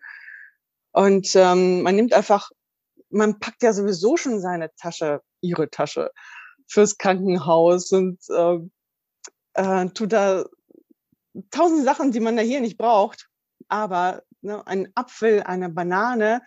Und 0.95 1.35
ähm, 1.35 1.81
man 1.81 1.97
nimmt 1.97 2.13
einfach, 2.13 2.51
man 3.09 3.37
packt 3.41 3.63
ja 3.63 3.73
sowieso 3.73 4.15
schon 4.15 4.39
seine 4.39 4.73
Tasche, 4.77 5.21
ihre 5.41 5.69
Tasche 5.69 6.09
fürs 6.67 6.97
Krankenhaus 6.97 7.91
und 7.91 8.17
äh, 8.29 8.59
äh, 9.55 9.89
tut 9.89 10.13
da 10.13 10.45
tausend 11.51 11.83
Sachen, 11.83 12.13
die 12.13 12.21
man 12.21 12.37
da 12.37 12.43
hier 12.43 12.61
nicht 12.61 12.77
braucht. 12.77 13.27
Aber 13.67 14.23
ne, 14.39 14.65
ein 14.67 14.87
Apfel, 14.95 15.43
eine 15.43 15.67
Banane 15.67 16.41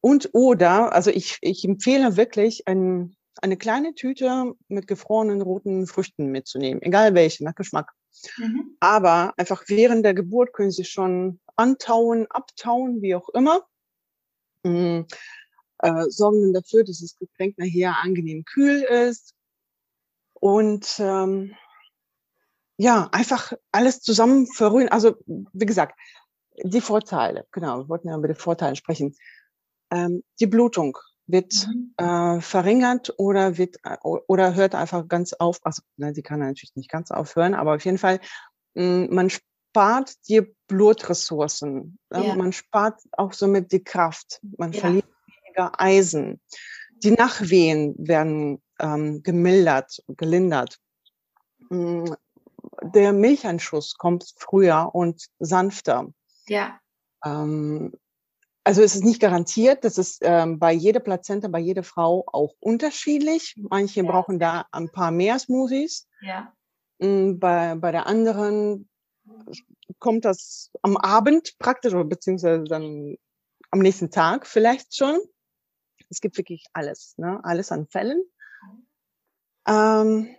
und 0.00 0.30
oder, 0.32 0.92
also 0.92 1.12
ich, 1.12 1.38
ich 1.40 1.64
empfehle 1.64 2.16
wirklich, 2.16 2.66
ein, 2.66 3.16
eine 3.40 3.56
kleine 3.56 3.94
Tüte 3.94 4.54
mit 4.66 4.88
gefrorenen 4.88 5.40
roten 5.40 5.86
Früchten 5.86 6.32
mitzunehmen, 6.32 6.82
egal 6.82 7.14
welche, 7.14 7.44
nach 7.44 7.54
Geschmack. 7.54 7.92
Mhm. 8.36 8.76
Aber 8.80 9.34
einfach 9.36 9.64
während 9.68 10.04
der 10.04 10.14
Geburt 10.14 10.52
können 10.52 10.70
Sie 10.70 10.84
schon 10.84 11.40
antauen, 11.56 12.26
abtauen, 12.30 13.02
wie 13.02 13.14
auch 13.14 13.28
immer. 13.30 13.66
Mm, 14.64 15.02
äh, 15.78 16.04
sorgen 16.08 16.42
dann 16.42 16.52
dafür, 16.54 16.84
dass 16.84 17.00
das 17.00 17.16
Getränk 17.16 17.58
nachher 17.58 17.98
angenehm 18.02 18.44
kühl 18.44 18.82
ist. 18.82 19.34
Und 20.34 20.96
ähm, 20.98 21.54
ja, 22.76 23.08
einfach 23.12 23.52
alles 23.72 24.00
zusammen 24.00 24.46
verrühren. 24.46 24.88
Also, 24.88 25.16
wie 25.26 25.66
gesagt, 25.66 25.98
die 26.62 26.80
Vorteile, 26.80 27.46
genau, 27.50 27.78
wir 27.78 27.88
wollten 27.88 28.08
ja 28.08 28.16
über 28.16 28.28
die 28.28 28.34
Vorteile 28.34 28.76
sprechen. 28.76 29.16
Ähm, 29.90 30.22
die 30.38 30.46
Blutung 30.46 30.96
wird 31.28 31.68
Mhm. 31.68 31.94
äh, 31.98 32.40
verringert 32.40 33.14
oder 33.18 33.56
wird 33.58 33.76
äh, 33.84 33.96
oder 34.02 34.54
hört 34.54 34.74
einfach 34.74 35.06
ganz 35.06 35.32
auf. 35.34 35.58
Also, 35.62 35.82
ne, 35.96 36.12
sie 36.14 36.22
kann 36.22 36.40
natürlich 36.40 36.74
nicht 36.74 36.90
ganz 36.90 37.10
aufhören, 37.12 37.54
aber 37.54 37.74
auf 37.76 37.84
jeden 37.84 37.98
Fall, 37.98 38.18
mh, 38.74 39.08
man 39.10 39.30
spart 39.30 40.14
die 40.28 40.42
Blutressourcen. 40.66 41.98
ne? 42.10 42.26
Ja. 42.28 42.34
Man 42.34 42.52
spart 42.52 43.00
auch 43.12 43.32
somit 43.32 43.70
die 43.72 43.84
Kraft. 43.84 44.40
Man 44.56 44.72
Ja. 44.72 44.80
verliert 44.80 45.06
weniger 45.44 45.80
Eisen. 45.80 46.40
Die 47.04 47.12
Nachwehen 47.12 47.94
werden 47.98 48.60
ähm, 48.80 49.22
gemildert, 49.22 50.02
gelindert. 50.08 50.78
Mm, 51.70 52.12
Der 52.94 53.12
Milchanschuss 53.12 53.96
kommt 53.98 54.32
früher 54.36 54.90
und 54.94 55.26
sanfter. 55.38 56.08
Ja. 56.46 56.78
Ähm, 57.24 57.92
also 58.68 58.82
es 58.82 58.94
ist 58.94 59.02
nicht 59.02 59.18
garantiert, 59.18 59.82
das 59.82 59.96
ist 59.96 60.18
ähm, 60.20 60.58
bei 60.58 60.74
jeder 60.74 61.00
Plazenta, 61.00 61.48
bei 61.48 61.58
jeder 61.58 61.82
Frau 61.82 62.26
auch 62.26 62.52
unterschiedlich. 62.60 63.54
Manche 63.56 64.02
Ja. 64.02 64.10
brauchen 64.10 64.38
da 64.38 64.66
ein 64.72 64.90
paar 64.90 65.10
mehr 65.10 65.38
Smoothies. 65.38 66.06
Ja. 66.20 66.52
Mm, 66.98 67.38
Bei, 67.38 67.76
bei 67.76 67.92
der 67.92 68.06
anderen 68.06 68.86
kommt 69.98 70.26
das 70.26 70.70
am 70.82 70.98
Abend 70.98 71.56
praktisch 71.58 71.94
oder 71.94 72.04
beziehungsweise 72.04 72.64
dann 72.64 73.16
am 73.70 73.78
nächsten 73.78 74.10
Tag 74.10 74.46
vielleicht 74.46 74.94
schon. 74.94 75.18
Es 76.10 76.20
gibt 76.20 76.36
wirklich 76.36 76.66
alles, 76.74 77.14
ne? 77.16 77.40
alles 77.44 77.72
an 77.72 77.86
Fällen. 77.86 78.22
Ähm, 79.66 80.36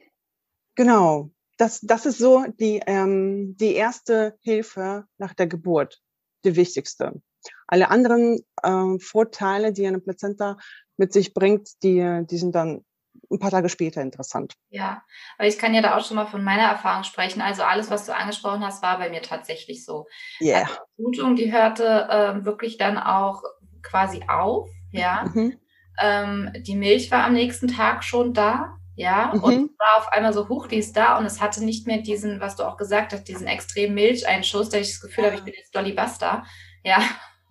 genau, 0.75 1.31
das, 1.57 1.81
das 1.81 2.05
ist 2.05 2.19
so 2.19 2.45
die, 2.59 2.79
ähm, 2.85 3.57
die 3.57 3.73
erste 3.73 4.37
Hilfe 4.41 5.07
nach 5.17 5.33
der 5.33 5.47
Geburt, 5.47 5.99
die 6.43 6.55
wichtigste. 6.55 7.23
Alle 7.67 7.89
anderen 7.89 8.39
ähm, 8.63 8.99
Vorteile, 8.99 9.73
die 9.73 9.85
eine 9.87 9.99
Plazenta 9.99 10.57
mit 10.97 11.13
sich 11.13 11.33
bringt, 11.33 11.81
die, 11.83 12.23
die 12.29 12.37
sind 12.37 12.55
dann 12.55 12.83
ein 13.31 13.39
paar 13.39 13.51
Tage 13.51 13.69
später 13.69 14.01
interessant. 14.01 14.55
Ja, 14.69 15.03
aber 15.37 15.47
ich 15.47 15.57
kann 15.57 15.73
ja 15.73 15.81
da 15.81 15.97
auch 15.97 16.05
schon 16.05 16.15
mal 16.15 16.25
von 16.25 16.43
meiner 16.43 16.63
Erfahrung 16.63 17.03
sprechen. 17.03 17.41
Also 17.41 17.63
alles, 17.63 17.89
was 17.89 18.05
du 18.05 18.15
angesprochen 18.15 18.65
hast, 18.65 18.81
war 18.81 18.97
bei 18.97 19.09
mir 19.09 19.21
tatsächlich 19.21 19.85
so. 19.85 20.07
Yeah. 20.41 20.61
Also 20.61 20.73
die 20.97 21.01
Blutung, 21.03 21.35
die 21.35 21.51
hörte 21.51 22.07
ähm, 22.11 22.45
wirklich 22.45 22.77
dann 22.77 22.97
auch 22.97 23.43
quasi 23.81 24.23
auf, 24.27 24.69
ja. 24.91 25.25
Mhm. 25.33 25.59
Ähm, 26.01 26.51
die 26.61 26.75
Milch 26.75 27.11
war 27.11 27.23
am 27.25 27.33
nächsten 27.33 27.67
Tag 27.67 28.03
schon 28.03 28.33
da, 28.33 28.77
ja. 28.95 29.31
Und 29.31 29.57
Mhm. 29.57 29.69
es 29.71 29.79
war 29.79 29.97
auf 29.97 30.07
einmal 30.11 30.33
so, 30.33 30.49
huch, 30.49 30.67
die 30.67 30.77
ist 30.77 30.95
da 30.95 31.17
und 31.17 31.25
es 31.25 31.41
hatte 31.41 31.63
nicht 31.63 31.87
mehr 31.87 31.99
diesen, 31.99 32.39
was 32.39 32.55
du 32.55 32.63
auch 32.63 32.77
gesagt 32.77 33.13
hast, 33.13 33.25
diesen 33.25 33.47
extremen 33.47 33.95
Milcheinschuss, 33.95 34.69
dass 34.69 34.81
ich 34.81 34.93
das 34.93 35.01
Gefühl 35.01 35.25
habe, 35.25 35.35
ich 35.35 35.43
bin 35.43 35.53
jetzt 35.55 35.75
Dolly 35.75 35.93
Buster, 35.93 36.45
ja. 36.83 36.99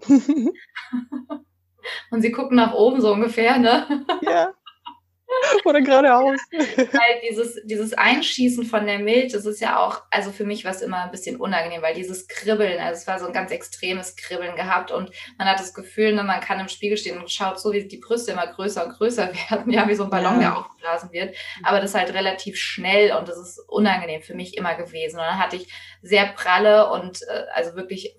Und 2.10 2.22
sie 2.22 2.32
gucken 2.32 2.56
nach 2.56 2.74
oben 2.74 3.00
so 3.00 3.12
ungefähr, 3.12 3.58
ne? 3.58 4.04
ja. 4.22 4.52
Oder 5.64 5.82
geradeaus. 5.82 6.40
weil 6.52 7.20
dieses, 7.28 7.60
dieses 7.64 7.92
Einschießen 7.92 8.64
von 8.64 8.86
der 8.86 8.98
Milch, 8.98 9.32
das 9.32 9.44
ist 9.44 9.60
ja 9.60 9.78
auch, 9.78 10.02
also 10.10 10.32
für 10.32 10.44
mich 10.44 10.64
war 10.64 10.70
es 10.70 10.80
immer 10.80 11.04
ein 11.04 11.10
bisschen 11.10 11.36
unangenehm, 11.36 11.82
weil 11.82 11.94
dieses 11.94 12.26
Kribbeln, 12.28 12.80
also 12.80 12.98
es 13.00 13.06
war 13.06 13.18
so 13.18 13.26
ein 13.26 13.32
ganz 13.34 13.50
extremes 13.50 14.16
Kribbeln 14.16 14.56
gehabt 14.56 14.90
und 14.90 15.10
man 15.36 15.46
hat 15.46 15.60
das 15.60 15.74
Gefühl, 15.74 16.14
ne, 16.14 16.24
man 16.24 16.40
kann 16.40 16.60
im 16.60 16.68
Spiegel 16.68 16.96
stehen 16.96 17.18
und 17.18 17.30
schaut 17.30 17.60
so, 17.60 17.72
wie 17.72 17.86
die 17.86 17.98
Brüste 17.98 18.32
immer 18.32 18.46
größer 18.46 18.86
und 18.86 18.94
größer 18.94 19.30
werden, 19.50 19.70
ja, 19.70 19.86
wie 19.86 19.94
so 19.94 20.04
ein 20.04 20.10
Ballon, 20.10 20.40
Ja. 20.40 20.50
der 20.50 20.58
aufgeblasen 20.58 21.12
wird, 21.12 21.36
aber 21.62 21.80
das 21.80 21.94
halt 21.94 22.14
relativ 22.14 22.56
schnell 22.56 23.12
und 23.12 23.28
das 23.28 23.36
ist 23.38 23.60
unangenehm 23.68 24.22
für 24.22 24.34
mich 24.34 24.56
immer 24.56 24.76
gewesen. 24.76 25.18
Und 25.18 25.26
dann 25.26 25.38
hatte 25.38 25.56
ich 25.56 25.70
sehr 26.00 26.26
pralle 26.26 26.90
und 26.90 27.20
äh, 27.22 27.44
also 27.52 27.76
wirklich 27.76 28.16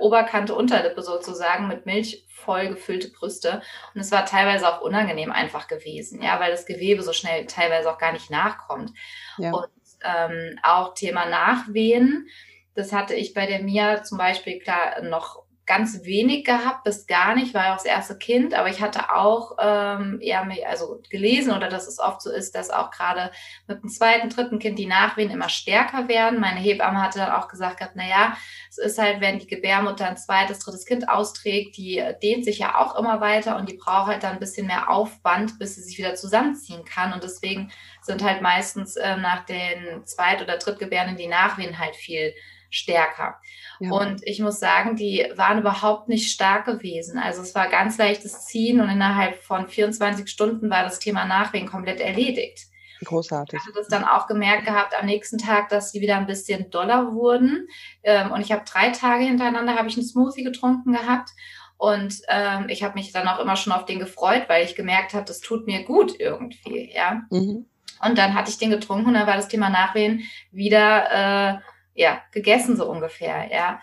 Oberkante, 0.00 0.54
Unterlippe 0.54 1.02
sozusagen 1.02 1.66
mit 1.66 1.86
Milch 1.86 2.24
voll 2.28 2.68
gefüllte 2.68 3.10
Brüste. 3.10 3.62
Und 3.94 4.00
es 4.00 4.12
war 4.12 4.26
teilweise 4.26 4.68
auch 4.68 4.82
unangenehm 4.82 5.32
einfach 5.32 5.66
gewesen, 5.66 6.20
ja, 6.22 6.38
weil 6.40 6.50
das 6.50 6.66
Gewebe 6.66 7.02
so 7.02 7.12
schnell 7.12 7.46
teilweise 7.46 7.90
auch 7.90 7.98
gar 7.98 8.12
nicht 8.12 8.30
nachkommt. 8.30 8.92
Ja. 9.38 9.52
Und 9.52 9.68
ähm, 10.04 10.58
auch 10.62 10.94
Thema 10.94 11.26
Nachwehen, 11.26 12.28
das 12.74 12.92
hatte 12.92 13.14
ich 13.14 13.34
bei 13.34 13.46
der 13.46 13.60
Mia 13.60 14.02
zum 14.02 14.18
Beispiel 14.18 14.58
klar 14.58 15.02
noch 15.02 15.41
ganz 15.72 16.04
wenig 16.04 16.44
gehabt, 16.44 16.84
bis 16.84 17.06
gar 17.06 17.34
nicht, 17.34 17.54
war 17.54 17.64
ja 17.64 17.72
auch 17.72 17.78
das 17.78 17.86
erste 17.86 18.18
Kind, 18.18 18.52
aber 18.52 18.68
ich 18.68 18.82
hatte 18.82 19.10
auch 19.14 19.56
ähm, 19.58 20.18
ja, 20.20 20.46
also 20.68 21.00
gelesen 21.08 21.50
oder 21.50 21.68
dass 21.70 21.88
es 21.88 21.98
oft 21.98 22.20
so 22.20 22.30
ist, 22.30 22.54
dass 22.54 22.68
auch 22.68 22.90
gerade 22.90 23.30
mit 23.66 23.82
dem 23.82 23.88
zweiten, 23.88 24.28
dritten 24.28 24.58
Kind 24.58 24.78
die 24.78 24.86
Nachwehen 24.86 25.30
immer 25.30 25.48
stärker 25.48 26.08
werden. 26.08 26.40
Meine 26.40 26.60
Hebamme 26.60 27.00
hatte 27.00 27.20
dann 27.20 27.32
auch 27.32 27.48
gesagt 27.48 27.78
gehabt, 27.78 27.94
na 27.96 28.06
ja, 28.06 28.36
es 28.68 28.76
ist 28.76 28.98
halt, 28.98 29.22
wenn 29.22 29.38
die 29.38 29.46
Gebärmutter 29.46 30.06
ein 30.06 30.18
zweites, 30.18 30.58
drittes 30.58 30.84
Kind 30.84 31.08
austrägt, 31.08 31.78
die 31.78 32.04
dehnt 32.22 32.44
sich 32.44 32.58
ja 32.58 32.78
auch 32.78 32.98
immer 32.98 33.22
weiter 33.22 33.56
und 33.56 33.70
die 33.70 33.78
braucht 33.78 34.08
halt 34.08 34.24
dann 34.24 34.34
ein 34.34 34.40
bisschen 34.40 34.66
mehr 34.66 34.90
Aufwand, 34.90 35.58
bis 35.58 35.76
sie 35.76 35.82
sich 35.82 35.96
wieder 35.96 36.14
zusammenziehen 36.16 36.84
kann. 36.84 37.14
Und 37.14 37.24
deswegen 37.24 37.72
sind 38.02 38.22
halt 38.22 38.42
meistens 38.42 38.96
äh, 38.96 39.16
nach 39.16 39.46
den 39.46 40.04
Zweit- 40.04 40.42
oder 40.42 40.58
Drittgebärden 40.58 41.16
die 41.16 41.28
Nachwehen 41.28 41.78
halt 41.78 41.96
viel 41.96 42.34
stärker. 42.74 43.40
Ja. 43.80 43.90
Und 43.90 44.26
ich 44.26 44.40
muss 44.40 44.58
sagen, 44.58 44.96
die 44.96 45.26
waren 45.36 45.58
überhaupt 45.58 46.08
nicht 46.08 46.30
stark 46.30 46.66
gewesen. 46.66 47.18
Also 47.18 47.42
es 47.42 47.54
war 47.54 47.68
ganz 47.68 47.98
leichtes 47.98 48.46
Ziehen 48.46 48.80
und 48.80 48.88
innerhalb 48.88 49.36
von 49.42 49.68
24 49.68 50.28
Stunden 50.28 50.70
war 50.70 50.82
das 50.82 50.98
Thema 50.98 51.24
Nachwehen 51.24 51.68
komplett 51.68 52.00
erledigt. 52.00 52.66
Großartig. 53.04 53.58
Ich 53.58 53.66
hatte 53.66 53.78
das 53.78 53.88
dann 53.88 54.04
auch 54.04 54.26
gemerkt 54.26 54.64
gehabt 54.64 54.94
am 54.98 55.06
nächsten 55.06 55.38
Tag, 55.38 55.68
dass 55.68 55.90
sie 55.90 56.00
wieder 56.00 56.16
ein 56.16 56.26
bisschen 56.26 56.70
doller 56.70 57.12
wurden. 57.12 57.66
Ähm, 58.02 58.30
und 58.30 58.40
ich 58.40 58.52
habe 58.52 58.62
drei 58.64 58.90
Tage 58.90 59.24
hintereinander 59.24 59.74
habe 59.76 59.88
ich 59.88 59.96
einen 59.96 60.06
Smoothie 60.06 60.44
getrunken 60.44 60.92
gehabt. 60.92 61.30
Und 61.76 62.20
ähm, 62.28 62.66
ich 62.68 62.84
habe 62.84 62.94
mich 62.94 63.10
dann 63.12 63.26
auch 63.26 63.40
immer 63.40 63.56
schon 63.56 63.72
auf 63.72 63.86
den 63.86 63.98
gefreut, 63.98 64.44
weil 64.46 64.64
ich 64.64 64.76
gemerkt 64.76 65.14
habe, 65.14 65.24
das 65.24 65.40
tut 65.40 65.66
mir 65.66 65.82
gut 65.82 66.14
irgendwie, 66.18 66.92
ja. 66.94 67.22
Mhm. 67.30 67.66
Und 68.04 68.18
dann 68.18 68.34
hatte 68.34 68.50
ich 68.50 68.58
den 68.58 68.70
getrunken 68.70 69.08
und 69.08 69.14
dann 69.14 69.26
war 69.26 69.36
das 69.36 69.48
Thema 69.48 69.68
Nachwehen 69.68 70.22
wieder 70.50 71.10
äh, 71.10 71.58
ja 71.94 72.22
gegessen 72.32 72.76
so 72.76 72.88
ungefähr, 72.88 73.50
ja. 73.52 73.80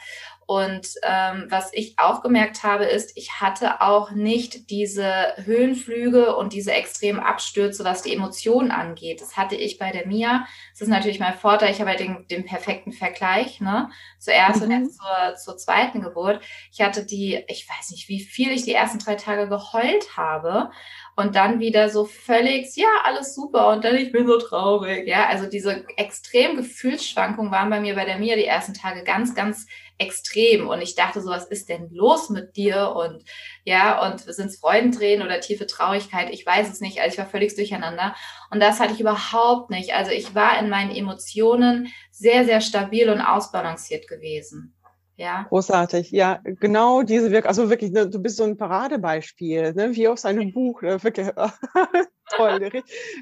Und 0.49 0.87
ähm, 1.03 1.45
was 1.49 1.71
ich 1.73 1.93
auch 1.99 2.23
gemerkt 2.23 2.63
habe, 2.63 2.85
ist, 2.85 3.15
ich 3.15 3.39
hatte 3.39 3.81
auch 3.81 4.09
nicht 4.09 4.71
diese 4.71 5.33
Höhenflüge 5.45 6.35
und 6.35 6.53
diese 6.53 6.71
extremen 6.71 7.19
Abstürze, 7.19 7.83
was 7.83 8.01
die 8.01 8.15
Emotionen 8.15 8.71
angeht. 8.71 9.21
Das 9.21 9.37
hatte 9.37 9.55
ich 9.55 9.77
bei 9.77 9.91
der 9.91 10.07
Mia. 10.07 10.47
Das 10.71 10.81
ist 10.81 10.87
natürlich 10.87 11.19
mein 11.19 11.35
Vorteil. 11.35 11.69
Ich 11.69 11.79
habe 11.79 11.91
halt 11.91 11.99
den, 11.99 12.25
den 12.31 12.45
perfekten 12.45 12.93
Vergleich, 12.93 13.61
ne? 13.61 13.91
Zuerst 14.17 14.63
und 14.63 14.69
Mhm. 14.69 14.71
jetzt 14.71 14.97
zur, 14.97 15.35
zur 15.35 15.57
zweiten 15.57 16.01
Geburt. 16.01 16.41
Ich 16.71 16.81
hatte 16.81 17.05
die, 17.05 17.43
ich 17.47 17.67
weiß 17.69 17.91
nicht, 17.91 18.09
wie 18.09 18.19
viel 18.19 18.51
ich 18.51 18.63
die 18.63 18.73
ersten 18.73 18.97
drei 18.97 19.13
Tage 19.15 19.47
geheult 19.49 20.17
habe. 20.17 20.71
und 21.15 21.35
dann 21.35 21.59
wieder 21.59 21.89
so 21.89 22.05
völlig, 22.05 22.75
ja, 22.77 22.87
alles 23.03 23.35
super 23.35 23.67
und 23.73 23.83
dann 23.83 23.97
ich 23.97 24.11
bin 24.13 24.25
so 24.25 24.37
traurig. 24.39 25.05
Ja, 25.05 25.27
also 25.27 25.47
diese 25.49 25.85
extremen 25.97 26.55
Gefühlsschwankungen 26.57 27.51
waren 27.51 27.69
bei 27.69 27.81
mir 27.81 27.93
bei 27.95 28.05
der 28.05 28.17
Mia 28.17 28.35
die 28.37 28.45
ersten 28.45 28.73
Tage 28.73 29.03
ganz, 29.03 29.35
ganz 29.35 29.67
extrem 29.99 30.67
und 30.67 30.81
ich 30.81 30.95
dachte 30.95 31.21
so, 31.21 31.29
was 31.29 31.45
ist 31.45 31.69
denn 31.69 31.89
los 31.91 32.29
mit 32.29 32.55
dir 32.55 32.95
und 32.95 33.23
ja, 33.65 34.07
und 34.07 34.21
sind 34.21 34.47
es 34.47 34.59
Freudentränen 34.59 35.25
oder 35.25 35.39
tiefe 35.41 35.67
Traurigkeit? 35.67 36.29
Ich 36.31 36.45
weiß 36.45 36.71
es 36.71 36.81
nicht, 36.81 36.99
also 36.99 37.13
ich 37.13 37.19
war 37.19 37.27
völlig 37.27 37.53
durcheinander 37.55 38.15
und 38.49 38.61
das 38.61 38.79
hatte 38.79 38.93
ich 38.93 39.01
überhaupt 39.01 39.69
nicht. 39.69 39.93
Also 39.93 40.11
ich 40.11 40.33
war 40.33 40.57
in 40.59 40.69
meinen 40.69 40.91
Emotionen 40.91 41.89
sehr, 42.11 42.45
sehr 42.45 42.61
stabil 42.61 43.09
und 43.09 43.21
ausbalanciert 43.21 44.07
gewesen. 44.07 44.73
Ja. 45.19 45.45
Großartig, 45.49 46.11
ja, 46.11 46.39
genau 46.45 47.03
diese 47.03 47.29
Wirkung. 47.29 47.49
Also 47.49 47.69
wirklich, 47.69 47.91
ne, 47.91 48.09
du 48.09 48.21
bist 48.21 48.37
so 48.37 48.45
ein 48.45 48.55
Paradebeispiel, 48.55 49.73
ne, 49.73 49.93
wie 49.93 50.07
aus 50.07 50.23
einem 50.23 50.53
Buch. 50.53 50.81
Ne, 50.81 51.03
wirklich 51.03 51.27
toll, 52.29 52.71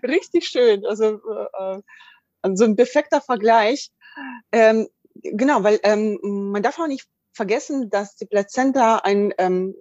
richtig, 0.03 0.47
schön. 0.47 0.85
Also 0.85 1.19
äh, 1.59 1.77
äh, 1.77 1.81
so 2.53 2.65
ein 2.65 2.75
perfekter 2.75 3.19
Vergleich. 3.19 3.89
Ähm, 4.51 4.87
genau, 5.23 5.63
weil 5.63 5.79
ähm, 5.83 6.19
man 6.51 6.63
darf 6.63 6.79
auch 6.79 6.87
nicht 6.87 7.07
vergessen, 7.33 7.89
dass 7.89 8.15
die 8.15 8.25
Plazenta 8.25 8.97
ein 8.97 9.33
ähm, 9.37 9.75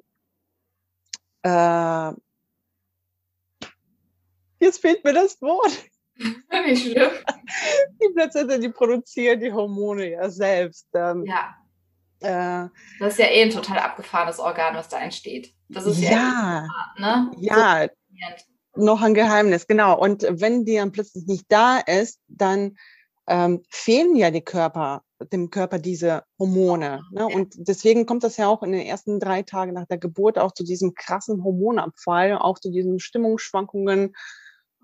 äh, 1.42 2.12
jetzt 4.60 4.80
fehlt 4.80 5.04
mir 5.04 5.12
das 5.12 5.40
Wort. 5.40 5.84
Die 6.18 8.12
Plazenta, 8.14 8.56
die 8.56 8.70
produziert 8.70 9.42
die 9.42 9.52
Hormone 9.52 10.12
ja 10.12 10.30
selbst. 10.30 10.88
Ähm, 10.94 11.26
ja. 11.26 11.54
Äh, 12.20 12.70
das 12.98 13.12
ist 13.12 13.18
ja 13.18 13.26
eh 13.26 13.42
ein 13.42 13.50
total 13.50 13.78
abgefahrenes 13.78 14.38
Organ, 14.38 14.74
was 14.74 14.88
da 14.88 14.98
entsteht. 14.98 15.52
Das 15.68 15.84
ist 15.84 16.00
ja, 16.00 16.10
ja, 16.10 16.68
ne? 16.96 17.30
ja 17.36 17.86
so 18.74 18.82
noch 18.84 19.02
ein 19.02 19.14
Geheimnis, 19.14 19.66
genau. 19.66 19.98
Und 19.98 20.26
wenn 20.28 20.64
die 20.64 20.76
dann 20.76 20.92
plötzlich 20.92 21.26
nicht 21.26 21.46
da 21.48 21.78
ist, 21.78 22.20
dann 22.28 22.76
ähm, 23.26 23.62
fehlen 23.70 24.16
ja 24.16 24.30
die 24.30 24.44
Körper, 24.44 25.02
dem 25.32 25.50
Körper 25.50 25.78
diese 25.78 26.24
Hormone. 26.38 27.02
Ne? 27.10 27.26
Und 27.26 27.54
deswegen 27.56 28.06
kommt 28.06 28.24
das 28.24 28.36
ja 28.36 28.48
auch 28.48 28.62
in 28.62 28.72
den 28.72 28.86
ersten 28.86 29.20
drei 29.20 29.42
Tagen 29.42 29.72
nach 29.72 29.86
der 29.86 29.98
Geburt 29.98 30.38
auch 30.38 30.52
zu 30.52 30.64
diesem 30.64 30.94
krassen 30.94 31.42
Hormonabfall, 31.42 32.36
auch 32.38 32.58
zu 32.58 32.70
diesen 32.70 32.98
Stimmungsschwankungen 33.00 34.14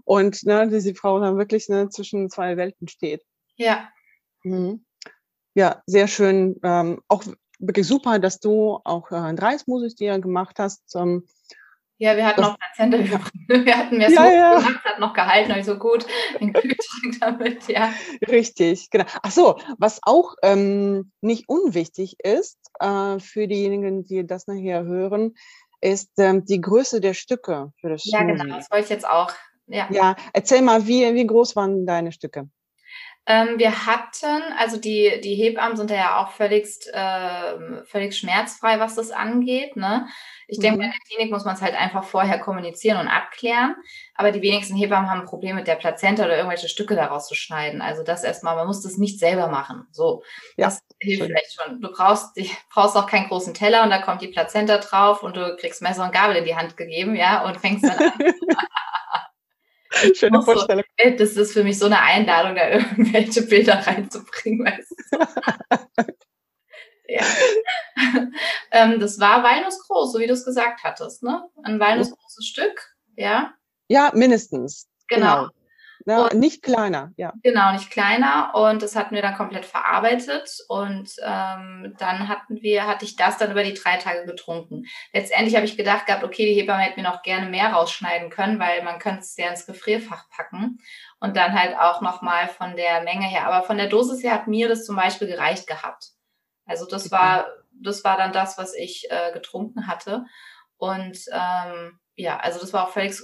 und 0.04 0.44
ne, 0.44 0.68
diese 0.68 0.94
Frau 0.94 1.20
dann 1.20 1.38
wirklich 1.38 1.68
ne, 1.68 1.88
zwischen 1.90 2.30
zwei 2.30 2.56
Welten 2.56 2.88
steht. 2.88 3.22
Ja. 3.56 3.88
Mhm 4.42 4.84
ja, 5.54 5.82
sehr 5.86 6.08
schön. 6.08 6.58
Ähm, 6.62 7.02
auch 7.08 7.24
wirklich 7.58 7.86
super, 7.86 8.18
dass 8.18 8.40
du 8.40 8.80
auch 8.84 9.10
äh, 9.10 9.16
ein 9.16 9.38
Reismusis 9.38 9.94
dir 9.94 10.18
gemacht 10.18 10.58
hast. 10.58 10.82
Ähm, 10.96 11.26
ja, 12.02 12.16
wir 12.16 12.26
hatten 12.26 12.40
das, 12.40 12.50
noch 12.50 12.58
Plazenta 12.58 12.98
Wir 13.64 13.78
hatten 13.78 13.98
mehr 13.98 14.10
ja, 14.10 14.32
ja. 14.32 14.58
gemacht, 14.58 14.84
hat 14.84 14.98
noch 14.98 15.14
gehalten, 15.14 15.52
also 15.52 15.78
gut, 15.78 16.04
den 16.40 16.52
Kühlschrank 16.52 17.14
damit, 17.20 17.68
ja. 17.68 17.92
Richtig, 18.28 18.90
genau. 18.90 19.04
Ach 19.22 19.30
so, 19.30 19.56
was 19.78 20.00
auch 20.02 20.34
ähm, 20.42 21.12
nicht 21.20 21.48
unwichtig 21.48 22.16
ist 22.24 22.58
äh, 22.80 23.20
für 23.20 23.46
diejenigen, 23.46 24.04
die 24.04 24.26
das 24.26 24.48
nachher 24.48 24.82
hören, 24.82 25.34
ist 25.80 26.10
ähm, 26.18 26.44
die 26.44 26.60
Größe 26.60 27.00
der 27.00 27.14
Stücke 27.14 27.72
für 27.80 27.90
das 27.90 28.04
Ja, 28.04 28.18
Smoothie. 28.18 28.42
genau, 28.42 28.56
das 28.56 28.70
wollte 28.72 28.84
ich 28.84 28.90
jetzt 28.90 29.06
auch. 29.06 29.30
Ja, 29.68 29.86
ja 29.92 30.16
erzähl 30.32 30.60
mal, 30.60 30.88
wie, 30.88 31.14
wie 31.14 31.26
groß 31.26 31.54
waren 31.54 31.86
deine 31.86 32.10
Stücke? 32.10 32.48
Ähm, 33.24 33.56
wir 33.58 33.86
hatten, 33.86 34.42
also 34.58 34.78
die, 34.78 35.20
die 35.22 35.36
Hebammen 35.36 35.76
sind 35.76 35.90
ja 35.90 36.20
auch 36.20 36.32
völlig, 36.32 36.66
äh, 36.92 37.84
völlig 37.84 38.16
schmerzfrei, 38.16 38.80
was 38.80 38.96
das 38.96 39.12
angeht. 39.12 39.76
Ne? 39.76 40.08
Ich 40.48 40.58
mhm. 40.58 40.62
denke, 40.62 40.84
in 40.84 40.90
der 40.90 40.98
Klinik 41.08 41.32
muss 41.32 41.44
man 41.44 41.54
es 41.54 41.62
halt 41.62 41.74
einfach 41.74 42.02
vorher 42.02 42.40
kommunizieren 42.40 42.98
und 42.98 43.06
abklären. 43.06 43.76
Aber 44.16 44.32
die 44.32 44.42
wenigsten 44.42 44.74
Hebammen 44.74 45.08
haben 45.08 45.20
ein 45.20 45.26
Problem 45.26 45.54
mit 45.54 45.68
der 45.68 45.76
Plazenta 45.76 46.24
oder 46.24 46.36
irgendwelche 46.36 46.68
Stücke 46.68 46.96
daraus 46.96 47.28
zu 47.28 47.36
schneiden. 47.36 47.80
Also 47.80 48.02
das 48.02 48.24
erstmal, 48.24 48.56
man 48.56 48.66
muss 48.66 48.82
das 48.82 48.98
nicht 48.98 49.20
selber 49.20 49.46
machen. 49.46 49.86
So, 49.92 50.24
ja, 50.56 50.66
das 50.66 50.80
hilft 50.98 51.26
vielleicht 51.26 51.54
schon. 51.54 51.80
Du 51.80 51.92
brauchst, 51.92 52.36
du 52.36 52.42
brauchst 52.74 52.96
auch 52.96 53.06
keinen 53.06 53.28
großen 53.28 53.54
Teller 53.54 53.84
und 53.84 53.90
da 53.90 54.02
kommt 54.02 54.22
die 54.22 54.28
Plazenta 54.28 54.78
drauf 54.78 55.22
und 55.22 55.36
du 55.36 55.56
kriegst 55.56 55.80
Messer 55.80 56.04
und 56.04 56.12
Gabel 56.12 56.36
in 56.36 56.44
die 56.44 56.56
Hand 56.56 56.76
gegeben, 56.76 57.14
ja, 57.14 57.44
und 57.44 57.58
fängst 57.58 57.84
dann 57.84 57.98
an. 57.98 58.12
Schöne 60.14 60.42
Vorstellung. 60.42 60.84
So, 61.02 61.10
das 61.10 61.36
ist 61.36 61.52
für 61.52 61.64
mich 61.64 61.78
so 61.78 61.86
eine 61.86 62.00
Einladung, 62.00 62.54
da 62.54 62.70
irgendwelche 62.70 63.42
Bilder 63.42 63.86
reinzubringen. 63.86 64.66
Weißt 64.66 64.94
du? 65.10 66.06
ja. 67.08 67.24
ähm, 68.70 69.00
das 69.00 69.20
war 69.20 69.42
walnussgroß, 69.42 70.12
so 70.12 70.18
wie 70.18 70.26
du 70.26 70.32
es 70.32 70.44
gesagt 70.44 70.82
hattest, 70.82 71.22
ne? 71.22 71.48
Ein 71.62 71.78
walnussgroßes 71.78 72.46
Stück, 72.46 72.96
ja? 73.16 73.54
Ja, 73.88 74.10
mindestens. 74.14 74.88
Genau. 75.08 75.42
genau. 75.42 75.50
Ja, 76.04 76.24
und, 76.24 76.34
nicht 76.34 76.62
kleiner, 76.62 77.12
ja. 77.16 77.32
Genau, 77.42 77.72
nicht 77.72 77.90
kleiner. 77.90 78.52
Und 78.54 78.82
das 78.82 78.96
hatten 78.96 79.14
wir 79.14 79.22
dann 79.22 79.36
komplett 79.36 79.64
verarbeitet. 79.64 80.58
Und 80.68 81.10
ähm, 81.24 81.94
dann 81.98 82.28
hatten 82.28 82.60
wir, 82.60 82.86
hatte 82.86 83.04
ich 83.04 83.16
das 83.16 83.38
dann 83.38 83.52
über 83.52 83.62
die 83.62 83.74
drei 83.74 83.96
Tage 83.98 84.24
getrunken. 84.24 84.84
Letztendlich 85.12 85.54
habe 85.54 85.64
ich 85.64 85.76
gedacht 85.76 86.06
gehabt, 86.06 86.24
okay, 86.24 86.46
die 86.46 86.60
Hebamme 86.60 86.82
hätte 86.82 87.00
mir 87.00 87.08
noch 87.08 87.22
gerne 87.22 87.48
mehr 87.48 87.72
rausschneiden 87.72 88.30
können, 88.30 88.58
weil 88.58 88.82
man 88.82 88.98
könnte 88.98 89.20
es 89.20 89.36
ja 89.36 89.48
ins 89.48 89.66
Gefrierfach 89.66 90.28
packen. 90.30 90.78
Und 91.20 91.36
dann 91.36 91.58
halt 91.58 91.76
auch 91.78 92.00
nochmal 92.00 92.48
von 92.48 92.76
der 92.76 93.02
Menge 93.02 93.26
her. 93.26 93.46
Aber 93.46 93.64
von 93.64 93.76
der 93.76 93.88
Dosis 93.88 94.22
her 94.22 94.32
hat 94.32 94.48
mir 94.48 94.68
das 94.68 94.84
zum 94.84 94.96
Beispiel 94.96 95.28
gereicht 95.28 95.66
gehabt. 95.66 96.10
Also 96.64 96.86
das 96.86 97.06
okay. 97.06 97.12
war, 97.12 97.46
das 97.72 98.02
war 98.02 98.16
dann 98.16 98.32
das, 98.32 98.58
was 98.58 98.74
ich 98.74 99.08
äh, 99.10 99.32
getrunken 99.32 99.86
hatte. 99.86 100.24
Und 100.78 101.18
ähm, 101.32 102.00
ja, 102.16 102.38
also 102.38 102.58
das 102.60 102.72
war 102.72 102.86
auch 102.86 102.90
völlig 102.92 103.14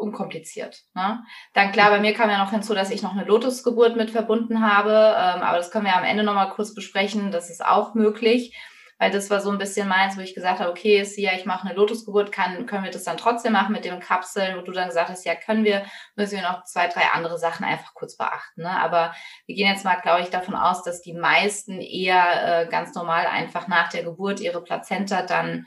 unkompliziert. 0.00 0.82
Ne? 0.94 1.22
Dann 1.54 1.72
klar, 1.72 1.90
bei 1.90 2.00
mir 2.00 2.14
kam 2.14 2.30
ja 2.30 2.42
noch 2.42 2.50
hinzu, 2.50 2.74
dass 2.74 2.90
ich 2.90 3.02
noch 3.02 3.12
eine 3.12 3.24
Lotusgeburt 3.24 3.96
mit 3.96 4.10
verbunden 4.10 4.62
habe, 4.62 4.90
ähm, 4.90 5.42
aber 5.42 5.58
das 5.58 5.70
können 5.70 5.84
wir 5.84 5.96
am 5.96 6.04
Ende 6.04 6.24
nochmal 6.24 6.50
kurz 6.50 6.74
besprechen. 6.74 7.30
Das 7.30 7.50
ist 7.50 7.64
auch 7.64 7.94
möglich, 7.94 8.56
weil 9.00 9.10
das 9.10 9.30
war 9.30 9.40
so 9.40 9.50
ein 9.50 9.56
bisschen 9.56 9.88
meins, 9.88 10.16
wo 10.18 10.20
ich 10.20 10.34
gesagt 10.34 10.60
habe, 10.60 10.70
okay, 10.70 11.04
Sia, 11.04 11.32
ich 11.32 11.46
mache 11.46 11.66
eine 11.66 11.74
Lotusgeburt, 11.74 12.32
kann, 12.32 12.66
können 12.66 12.84
wir 12.84 12.90
das 12.90 13.04
dann 13.04 13.16
trotzdem 13.16 13.52
machen 13.52 13.72
mit 13.72 13.86
dem 13.86 13.98
Kapseln, 13.98 14.58
wo 14.58 14.60
du 14.60 14.72
dann 14.72 14.88
gesagt 14.88 15.08
hast, 15.08 15.24
ja, 15.24 15.34
können 15.34 15.64
wir, 15.64 15.86
müssen 16.16 16.36
wir 16.36 16.42
noch 16.42 16.64
zwei, 16.64 16.86
drei 16.86 17.08
andere 17.12 17.38
Sachen 17.38 17.64
einfach 17.64 17.94
kurz 17.94 18.18
beachten. 18.18 18.60
Ne? 18.60 18.70
Aber 18.70 19.14
wir 19.46 19.54
gehen 19.54 19.68
jetzt 19.68 19.86
mal, 19.86 20.00
glaube 20.02 20.20
ich, 20.20 20.28
davon 20.28 20.54
aus, 20.54 20.82
dass 20.82 21.00
die 21.00 21.14
meisten 21.14 21.80
eher 21.80 22.64
äh, 22.64 22.66
ganz 22.68 22.94
normal 22.94 23.26
einfach 23.26 23.68
nach 23.68 23.88
der 23.88 24.02
Geburt 24.02 24.40
ihre 24.40 24.62
Plazenta 24.62 25.22
dann 25.22 25.66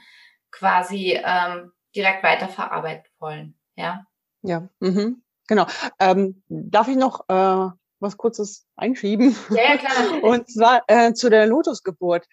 quasi 0.51 1.19
ähm, 1.23 1.71
direkt 1.95 2.23
weiterverarbeiten 2.23 3.11
wollen. 3.19 3.59
Ja. 3.75 4.05
Ja, 4.43 4.69
mhm. 4.79 5.23
genau. 5.47 5.65
Ähm, 5.99 6.43
darf 6.47 6.87
ich 6.87 6.97
noch 6.97 7.27
äh, 7.29 7.69
was 7.99 8.17
Kurzes 8.17 8.67
einschieben? 8.75 9.35
Ja, 9.49 9.73
ja 9.73 9.77
klar. 9.77 10.23
Und 10.23 10.49
zwar 10.51 10.83
äh, 10.87 11.13
zu 11.13 11.29
der 11.29 11.47
Lotusgeburt. 11.47 12.27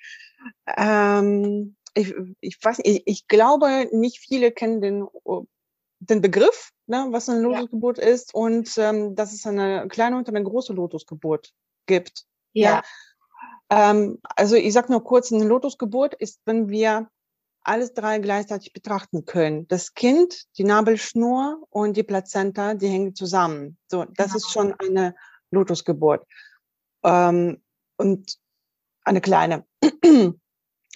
Ähm, 0.76 1.76
ich, 1.94 2.14
ich 2.40 2.58
weiß 2.62 2.78
nicht, 2.78 2.88
ich, 2.88 3.02
ich 3.06 3.28
glaube, 3.28 3.88
nicht 3.92 4.18
viele 4.18 4.52
kennen 4.52 4.80
den, 4.80 5.06
den 6.00 6.20
Begriff, 6.20 6.70
ne, 6.86 7.08
was 7.10 7.28
eine 7.28 7.40
Lotusgeburt 7.40 7.98
ja. 7.98 8.04
ist 8.04 8.34
und 8.34 8.76
ähm, 8.78 9.14
dass 9.14 9.32
es 9.32 9.46
eine 9.46 9.88
kleine 9.88 10.16
und 10.16 10.28
eine 10.28 10.42
große 10.42 10.72
Lotusgeburt 10.72 11.52
gibt. 11.86 12.24
Ja. 12.52 12.82
ja. 13.70 13.90
Ähm, 13.90 14.18
also 14.36 14.56
ich 14.56 14.72
sag 14.72 14.88
nur 14.88 15.04
kurz, 15.04 15.32
eine 15.32 15.44
Lotusgeburt 15.44 16.14
ist, 16.14 16.40
wenn 16.44 16.68
wir 16.68 17.08
alles 17.62 17.94
drei 17.94 18.18
gleichzeitig 18.18 18.72
betrachten 18.72 19.24
können. 19.24 19.68
Das 19.68 19.94
Kind, 19.94 20.44
die 20.56 20.64
Nabelschnur 20.64 21.62
und 21.70 21.96
die 21.96 22.02
Plazenta, 22.02 22.74
die 22.74 22.88
hängen 22.88 23.14
zusammen. 23.14 23.78
So, 23.88 24.04
das 24.04 24.28
genau. 24.28 24.36
ist 24.36 24.50
schon 24.50 24.74
eine 24.74 25.14
Lotusgeburt. 25.50 26.26
Ähm, 27.04 27.62
und 27.96 28.38
eine 29.04 29.20
kleine. 29.20 29.64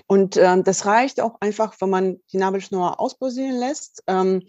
Und 0.06 0.36
ähm, 0.36 0.64
das 0.64 0.86
reicht 0.86 1.20
auch 1.20 1.40
einfach, 1.40 1.74
wenn 1.80 1.90
man 1.90 2.20
die 2.32 2.38
Nabelschnur 2.38 2.98
ausposieren 2.98 3.56
lässt. 3.56 4.02
Ähm, 4.06 4.42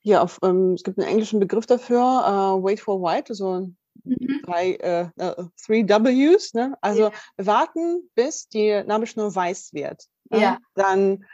hier 0.00 0.22
auf, 0.22 0.38
ähm, 0.42 0.74
es 0.74 0.84
gibt 0.84 0.98
einen 0.98 1.08
englischen 1.08 1.40
Begriff 1.40 1.66
dafür, 1.66 2.00
uh, 2.00 2.62
wait 2.62 2.80
for 2.80 3.00
white, 3.00 3.30
also 3.30 3.68
mhm. 4.04 4.42
drei, 4.44 4.74
äh, 4.74 5.08
uh, 5.18 5.48
three 5.56 5.82
Ws. 5.82 6.52
Ne? 6.52 6.76
Also 6.82 7.04
ja. 7.04 7.12
warten, 7.38 8.10
bis 8.14 8.48
die 8.48 8.82
Nabelschnur 8.84 9.34
weiß 9.34 9.72
wird. 9.72 10.04
Ja. 10.30 10.58
Dann 10.74 11.24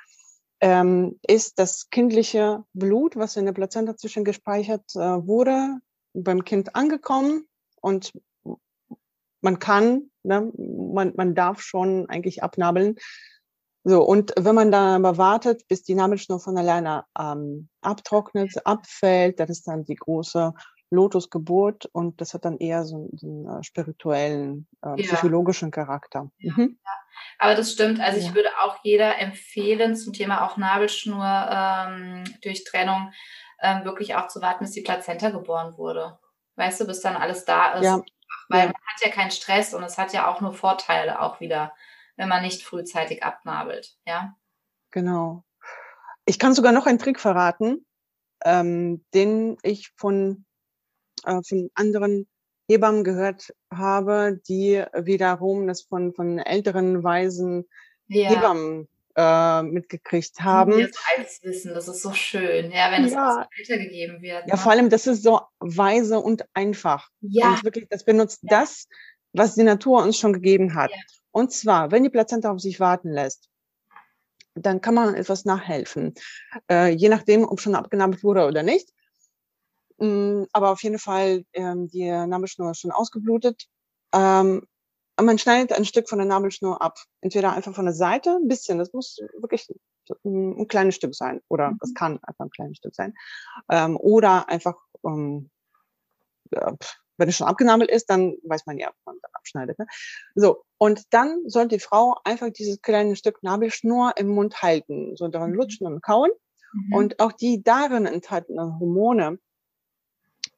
ähm, 0.60 1.18
ist 1.26 1.58
das 1.58 1.90
kindliche 1.90 2.64
Blut, 2.74 3.16
was 3.16 3.36
in 3.36 3.46
der 3.46 3.52
Plazenta 3.52 3.96
zwischengespeichert 3.96 4.94
äh, 4.94 5.26
wurde, 5.26 5.78
beim 6.12 6.44
Kind 6.44 6.74
angekommen 6.74 7.46
und 7.80 8.12
man 9.42 9.58
kann, 9.58 10.10
ne, 10.22 10.52
man, 10.56 11.14
man 11.16 11.34
darf 11.34 11.60
schon 11.62 12.08
eigentlich 12.08 12.42
abnabeln. 12.42 12.96
So, 13.84 14.02
und 14.02 14.34
wenn 14.38 14.54
man 14.54 14.70
dann 14.70 15.04
aber 15.04 15.16
wartet, 15.16 15.66
bis 15.66 15.82
die 15.82 15.94
Nabelschnur 15.94 16.38
von 16.38 16.58
alleine 16.58 17.04
ähm, 17.18 17.70
abtrocknet, 17.80 18.66
abfällt, 18.66 19.40
dann 19.40 19.48
ist 19.48 19.66
dann 19.66 19.84
die 19.84 19.94
große 19.94 20.52
Lotusgeburt 20.90 21.86
und 21.86 22.20
das 22.20 22.34
hat 22.34 22.44
dann 22.44 22.58
eher 22.58 22.84
so, 22.84 23.08
so 23.12 23.26
einen 23.26 23.60
äh, 23.60 23.62
spirituellen, 23.62 24.66
äh, 24.84 25.00
ja. 25.00 25.06
psychologischen 25.06 25.70
Charakter. 25.70 26.30
Ja, 26.38 26.52
mhm. 26.56 26.78
ja. 26.84 26.92
Aber 27.38 27.54
das 27.54 27.72
stimmt. 27.72 28.00
Also 28.00 28.18
ich 28.18 28.34
würde 28.34 28.48
auch 28.62 28.78
jeder 28.82 29.18
empfehlen 29.18 29.96
zum 29.96 30.12
Thema 30.12 30.44
auch 30.44 30.56
Nabelschnur 30.56 31.24
ähm, 31.24 32.24
durch 32.42 32.64
Trennung 32.64 33.12
ähm, 33.62 33.84
wirklich 33.84 34.14
auch 34.14 34.28
zu 34.28 34.40
warten, 34.40 34.64
bis 34.64 34.72
die 34.72 34.82
Plazenta 34.82 35.30
geboren 35.30 35.76
wurde. 35.76 36.18
Weißt 36.56 36.80
du, 36.80 36.86
bis 36.86 37.00
dann 37.00 37.16
alles 37.16 37.44
da 37.44 37.72
ist. 37.74 38.04
Weil 38.48 38.66
man 38.66 38.74
hat 38.74 39.04
ja 39.04 39.10
keinen 39.10 39.30
Stress 39.30 39.74
und 39.74 39.84
es 39.84 39.96
hat 39.96 40.12
ja 40.12 40.26
auch 40.26 40.40
nur 40.40 40.52
Vorteile 40.52 41.20
auch 41.20 41.40
wieder, 41.40 41.72
wenn 42.16 42.28
man 42.28 42.42
nicht 42.42 42.62
frühzeitig 42.62 43.22
abnabelt. 43.22 43.96
Ja. 44.04 44.34
Genau. 44.90 45.44
Ich 46.24 46.38
kann 46.38 46.54
sogar 46.54 46.72
noch 46.72 46.86
einen 46.86 46.98
Trick 46.98 47.20
verraten, 47.20 47.86
ähm, 48.44 49.04
den 49.14 49.56
ich 49.62 49.90
von, 49.96 50.44
äh, 51.24 51.40
von 51.42 51.70
anderen 51.74 52.28
Hebammen 52.68 53.02
gehört 53.04 53.52
habe, 53.72 54.40
die 54.48 54.82
wiederum 54.94 55.66
das 55.66 55.82
von, 55.82 56.12
von 56.14 56.38
älteren, 56.38 57.02
weisen 57.02 57.66
Ja. 58.06 58.30
Hebammen 58.30 58.88
äh, 59.16 59.62
mitgekriegt 59.62 60.40
haben. 60.40 60.78
Das 60.78 60.92
altes 61.16 61.42
Wissen, 61.42 61.74
das 61.74 61.88
ist 61.88 62.00
so 62.02 62.12
schön. 62.12 62.70
Ja, 62.70 62.92
wenn 62.92 63.04
es 63.04 63.12
Ja. 63.12 63.48
weitergegeben 63.58 64.22
wird. 64.22 64.46
Ja, 64.46 64.54
ne? 64.54 64.60
vor 64.60 64.72
allem, 64.72 64.88
das 64.88 65.06
ist 65.08 65.22
so 65.24 65.40
weise 65.58 66.20
und 66.20 66.44
einfach. 66.54 67.08
ja, 67.20 67.50
Und 67.50 67.64
wirklich, 67.64 67.88
das 67.88 68.04
benutzt 68.04 68.40
das, 68.42 68.86
was 69.32 69.54
die 69.56 69.64
Natur 69.64 70.02
uns 70.02 70.16
schon 70.16 70.32
gegeben 70.32 70.74
hat. 70.74 70.90
Ja. 70.90 70.96
Und 71.32 71.52
zwar, 71.52 71.90
wenn 71.90 72.04
die 72.04 72.10
Plazenta 72.10 72.50
auf 72.50 72.60
sich 72.60 72.78
warten 72.80 73.10
lässt, 73.10 73.48
dann 74.54 74.80
kann 74.80 74.94
man 74.94 75.14
etwas 75.14 75.44
nachhelfen. 75.44 76.14
Äh, 76.70 76.88
je 76.90 77.08
nachdem, 77.08 77.44
ob 77.44 77.60
schon 77.60 77.74
abgenabelt 77.74 78.22
wurde 78.24 78.46
oder 78.46 78.62
nicht. 78.62 78.90
Mm, 80.00 80.44
aber 80.52 80.70
auf 80.70 80.82
jeden 80.82 80.98
Fall, 80.98 81.44
ähm, 81.52 81.88
die 81.88 82.10
Nabelschnur 82.10 82.70
ist 82.70 82.80
schon 82.80 82.90
ausgeblutet. 82.92 83.66
Ähm, 84.14 84.66
man 85.20 85.38
schneidet 85.38 85.72
ein 85.74 85.84
Stück 85.84 86.08
von 86.08 86.18
der 86.18 86.26
Nabelschnur 86.26 86.80
ab. 86.82 86.98
Entweder 87.20 87.52
einfach 87.52 87.74
von 87.74 87.84
der 87.84 87.94
Seite, 87.94 88.30
ein 88.36 88.48
bisschen, 88.48 88.78
das 88.78 88.92
muss 88.94 89.18
wirklich 89.38 89.66
so 90.06 90.14
ein, 90.24 90.60
ein 90.62 90.68
kleines 90.68 90.94
Stück 90.96 91.14
sein. 91.14 91.40
Oder 91.48 91.72
Mhm. 91.72 91.78
das 91.80 91.94
kann 91.94 92.18
einfach 92.22 92.46
ein 92.46 92.50
kleines 92.50 92.78
Stück 92.78 92.94
sein. 92.94 93.14
Ähm, 93.70 93.96
oder 93.98 94.48
einfach, 94.48 94.76
ähm, 95.04 95.50
ja, 96.52 96.74
wenn 97.18 97.28
es 97.28 97.36
schon 97.36 97.46
abgenabelt 97.46 97.90
ist, 97.90 98.08
dann 98.08 98.34
weiß 98.44 98.66
man 98.66 98.78
ja, 98.78 98.88
ob 98.88 98.94
man 99.04 99.16
dann 99.22 99.30
abschneidet. 99.34 99.78
Ne? 99.78 99.86
So, 100.34 100.64
und 100.78 101.02
dann 101.10 101.42
soll 101.46 101.68
die 101.68 101.78
Frau 101.80 102.16
einfach 102.24 102.50
dieses 102.50 102.80
kleine 102.80 103.14
Stück 103.16 103.42
Nabelschnur 103.42 104.12
im 104.16 104.28
Mund 104.28 104.62
halten, 104.62 105.16
so 105.16 105.28
daran 105.28 105.50
Mhm. 105.50 105.56
lutschen 105.56 105.86
und 105.86 106.02
kauen. 106.02 106.30
Mhm. 106.72 106.92
Und 106.94 107.20
auch 107.20 107.32
die 107.32 107.62
darin 107.62 108.06
enthaltenen 108.06 108.78
Hormone, 108.80 109.38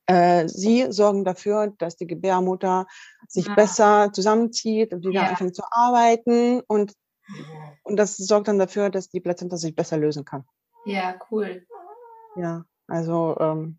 äh, 0.07 0.49
sie 0.49 0.87
sorgen 0.91 1.25
dafür, 1.25 1.73
dass 1.79 1.97
die 1.97 2.07
Gebärmutter 2.07 2.87
sich 3.29 3.49
Ah. 3.49 3.55
besser 3.55 4.13
zusammenzieht 4.13 4.93
und 4.93 5.05
wieder 5.05 5.21
Ja. 5.23 5.27
anfängt 5.29 5.55
zu 5.55 5.63
arbeiten. 5.71 6.61
Und, 6.67 6.93
und 7.83 7.97
das 7.97 8.17
sorgt 8.17 8.49
dann 8.49 8.59
dafür, 8.59 8.91
dass 8.91 9.09
die 9.09 9.21
Plazenta 9.21 9.57
sich 9.57 9.75
besser 9.75 9.97
lösen 9.97 10.25
kann. 10.25 10.45
ja, 10.87 11.15
cool. 11.31 11.65
Ja, 12.37 12.65
also 12.89 13.37
ähm, 13.41 13.79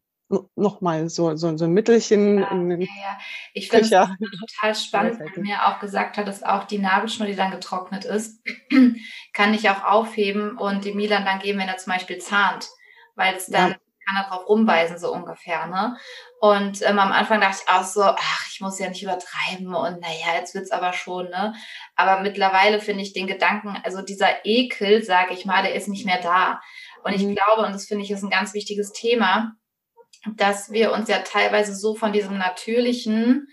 nochmal 0.55 1.09
so, 1.09 1.35
so, 1.35 1.55
so 1.57 1.65
ein 1.65 1.71
Mittelchen 1.73 2.43
in 2.43 2.69
den 2.69 2.81
Ja, 2.81 2.87
ja. 3.01 3.17
Ich 3.53 3.69
finde 3.69 3.85
es 3.85 3.89
total 3.89 4.75
spannend, 4.75 5.19
weil 5.19 5.43
mir 5.43 5.67
auch 5.67 5.79
gesagt 5.79 6.17
hat, 6.17 6.27
dass 6.27 6.43
auch 6.43 6.63
die 6.65 6.79
Nabelschnur, 6.79 7.27
die 7.27 7.35
dann 7.35 7.51
getrocknet 7.51 8.05
ist, 8.05 8.41
kann 9.33 9.53
ich 9.53 9.69
auch 9.69 9.83
aufheben 9.83 10.57
und 10.57 10.85
dem 10.85 10.95
Milan 10.97 11.25
dann 11.25 11.39
geben, 11.39 11.59
wenn 11.59 11.67
er 11.67 11.77
zum 11.77 11.93
Beispiel 11.93 12.17
zahnt, 12.19 12.69
weil 13.15 13.35
es 13.35 13.47
dann 13.47 13.71
Ja. 13.71 13.77
Kann 14.05 14.15
er 14.17 14.29
drauf 14.29 14.47
rumweisen, 14.47 14.97
so 14.97 15.11
ungefähr, 15.13 15.67
ne? 15.67 15.97
Und 16.39 16.81
ähm, 16.81 16.99
am 16.99 17.11
Anfang 17.11 17.41
dachte 17.41 17.63
ich 17.65 17.71
auch 17.73 17.83
so, 17.83 18.03
ach, 18.03 18.47
ich 18.51 18.59
muss 18.61 18.79
ja 18.79 18.89
nicht 18.89 19.03
übertreiben 19.03 19.73
und 19.73 20.01
naja, 20.01 20.35
jetzt 20.35 20.55
wird's 20.55 20.71
aber 20.71 20.93
schon, 20.93 21.29
ne? 21.29 21.53
Aber 21.95 22.21
mittlerweile 22.21 22.79
finde 22.79 23.03
ich 23.03 23.13
den 23.13 23.27
Gedanken, 23.27 23.77
also 23.83 24.01
dieser 24.01 24.45
Ekel, 24.45 25.03
sage 25.03 25.33
ich 25.33 25.45
mal, 25.45 25.63
der 25.63 25.75
ist 25.75 25.87
nicht 25.87 26.05
mehr 26.05 26.21
da. 26.21 26.59
Und 27.03 27.13
ich 27.13 27.23
Mhm. 27.23 27.35
glaube, 27.35 27.65
und 27.65 27.73
das 27.73 27.85
finde 27.85 28.03
ich 28.03 28.11
ist 28.11 28.23
ein 28.23 28.29
ganz 28.29 28.53
wichtiges 28.53 28.91
Thema, 28.93 29.53
dass 30.35 30.71
wir 30.71 30.93
uns 30.93 31.09
ja 31.09 31.19
teilweise 31.19 31.75
so 31.75 31.95
von 31.95 32.13
diesem 32.13 32.37
natürlichen 32.37 33.47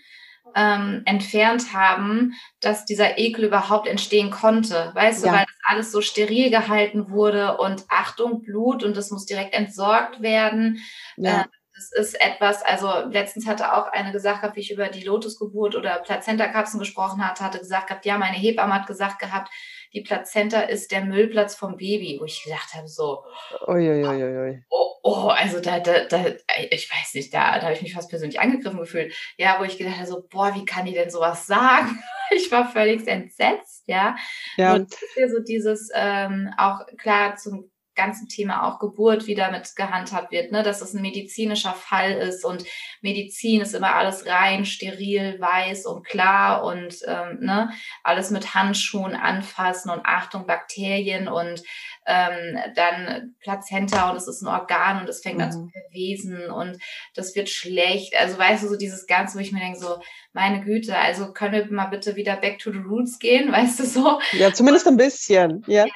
ähm, 0.55 1.01
entfernt 1.05 1.73
haben, 1.73 2.33
dass 2.59 2.85
dieser 2.85 3.17
Ekel 3.17 3.45
überhaupt 3.45 3.87
entstehen 3.87 4.31
konnte. 4.31 4.91
Weißt 4.93 5.25
Ja. 5.25 5.31
du, 5.31 5.37
weil 5.37 5.45
das 5.45 5.59
alles 5.65 5.91
so 5.91 6.01
steril 6.01 6.49
gehalten 6.49 7.09
wurde 7.09 7.57
und 7.57 7.85
Achtung, 7.89 8.41
Blut 8.41 8.83
und 8.83 8.95
das 8.97 9.11
muss 9.11 9.25
direkt 9.25 9.53
entsorgt 9.53 10.21
werden. 10.21 10.79
Ja. 11.17 11.41
Äh, 11.41 11.45
das 11.73 11.91
ist 11.93 12.21
etwas, 12.21 12.63
also 12.63 13.07
letztens 13.09 13.47
hatte 13.47 13.73
auch 13.73 13.87
eine 13.91 14.11
gesagt, 14.11 14.55
wie 14.55 14.59
ich 14.59 14.71
über 14.71 14.89
die 14.89 15.03
Lotusgeburt 15.03 15.75
oder 15.75 15.99
Plazentakapseln 15.99 16.79
gesprochen 16.79 17.25
hatte, 17.25 17.43
hatte 17.43 17.57
gesagt 17.59 17.87
gehabt, 17.87 18.05
ja, 18.05 18.17
meine 18.17 18.37
Hebamme 18.37 18.75
hat 18.75 18.87
gesagt 18.87 19.17
gehabt, 19.19 19.49
die 19.93 20.01
Plazenta 20.01 20.61
ist 20.61 20.91
der 20.91 21.03
Müllplatz 21.03 21.55
vom 21.55 21.77
Baby, 21.77 22.17
wo 22.19 22.25
ich 22.25 22.43
gedacht 22.43 22.73
habe, 22.73 22.87
so, 22.87 23.23
Uiuiuiui. 23.67 24.63
oh, 24.69 24.95
oh, 25.03 25.27
also 25.27 25.59
da, 25.59 25.79
da, 25.79 26.05
da, 26.05 26.25
ich 26.69 26.89
weiß 26.91 27.13
nicht, 27.15 27.33
da, 27.33 27.55
da 27.57 27.63
habe 27.63 27.73
ich 27.73 27.81
mich 27.81 27.93
fast 27.93 28.09
persönlich 28.09 28.39
angegriffen 28.39 28.79
gefühlt. 28.79 29.13
Ja, 29.37 29.57
wo 29.59 29.63
ich 29.63 29.77
gedacht 29.77 29.97
habe, 29.97 30.07
so, 30.07 30.23
boah, 30.29 30.53
wie 30.55 30.65
kann 30.65 30.85
die 30.85 30.93
denn 30.93 31.09
sowas 31.09 31.47
sagen? 31.47 32.01
Ich 32.33 32.49
war 32.49 32.71
völlig 32.71 33.05
entsetzt, 33.09 33.83
ja. 33.87 34.15
Ja, 34.55 34.77
ja 34.77 35.27
so 35.27 35.39
dieses, 35.45 35.89
ähm, 35.93 36.49
auch 36.57 36.79
klar 36.97 37.35
zum 37.35 37.70
ganzen 37.95 38.27
Thema 38.27 38.67
auch 38.67 38.79
Geburt, 38.79 39.27
wie 39.27 39.35
damit 39.35 39.75
gehandhabt 39.75 40.31
wird, 40.31 40.51
ne, 40.51 40.63
dass 40.63 40.81
es 40.81 40.93
ein 40.93 41.01
medizinischer 41.01 41.73
Fall 41.73 42.13
ist 42.13 42.45
und 42.45 42.63
Medizin 43.01 43.61
ist 43.61 43.73
immer 43.73 43.95
alles 43.95 44.25
rein, 44.25 44.65
steril, 44.65 45.39
weiß 45.39 45.85
und 45.85 46.05
klar 46.05 46.63
und 46.63 46.95
ähm, 47.07 47.39
ne, 47.41 47.71
alles 48.03 48.29
mit 48.31 48.53
Handschuhen 48.55 49.15
anfassen 49.15 49.89
und 49.91 50.01
Achtung, 50.05 50.45
Bakterien 50.47 51.27
und 51.27 51.61
ähm, 52.07 52.57
dann 52.75 53.35
Plazenta 53.41 54.09
und 54.09 54.17
es 54.17 54.27
ist 54.27 54.41
ein 54.41 54.47
Organ 54.47 55.01
und 55.01 55.09
es 55.09 55.21
fängt 55.21 55.41
an 55.41 55.51
zu 55.51 55.59
Mhm. 55.59 55.69
verwesen 55.71 56.49
und 56.49 56.77
das 57.13 57.35
wird 57.35 57.49
schlecht. 57.49 58.15
Also 58.19 58.37
weißt 58.37 58.63
du, 58.63 58.67
so 58.69 58.75
dieses 58.75 59.05
Ganze, 59.05 59.37
wo 59.37 59.41
ich 59.41 59.51
mir 59.51 59.59
denke, 59.59 59.79
so, 59.79 59.99
meine 60.33 60.61
Güte, 60.63 60.97
also 60.97 61.31
können 61.33 61.53
wir 61.53 61.71
mal 61.71 61.85
bitte 61.87 62.15
wieder 62.15 62.37
back 62.37 62.57
to 62.59 62.71
the 62.71 62.79
roots 62.79 63.19
gehen, 63.19 63.51
weißt 63.51 63.79
du 63.79 63.85
so? 63.85 64.19
ja, 64.31 64.51
zumindest 64.53 64.87
ein 64.87 64.97
bisschen. 64.97 65.63
Ja. 65.67 65.85
Ja, 65.85 65.91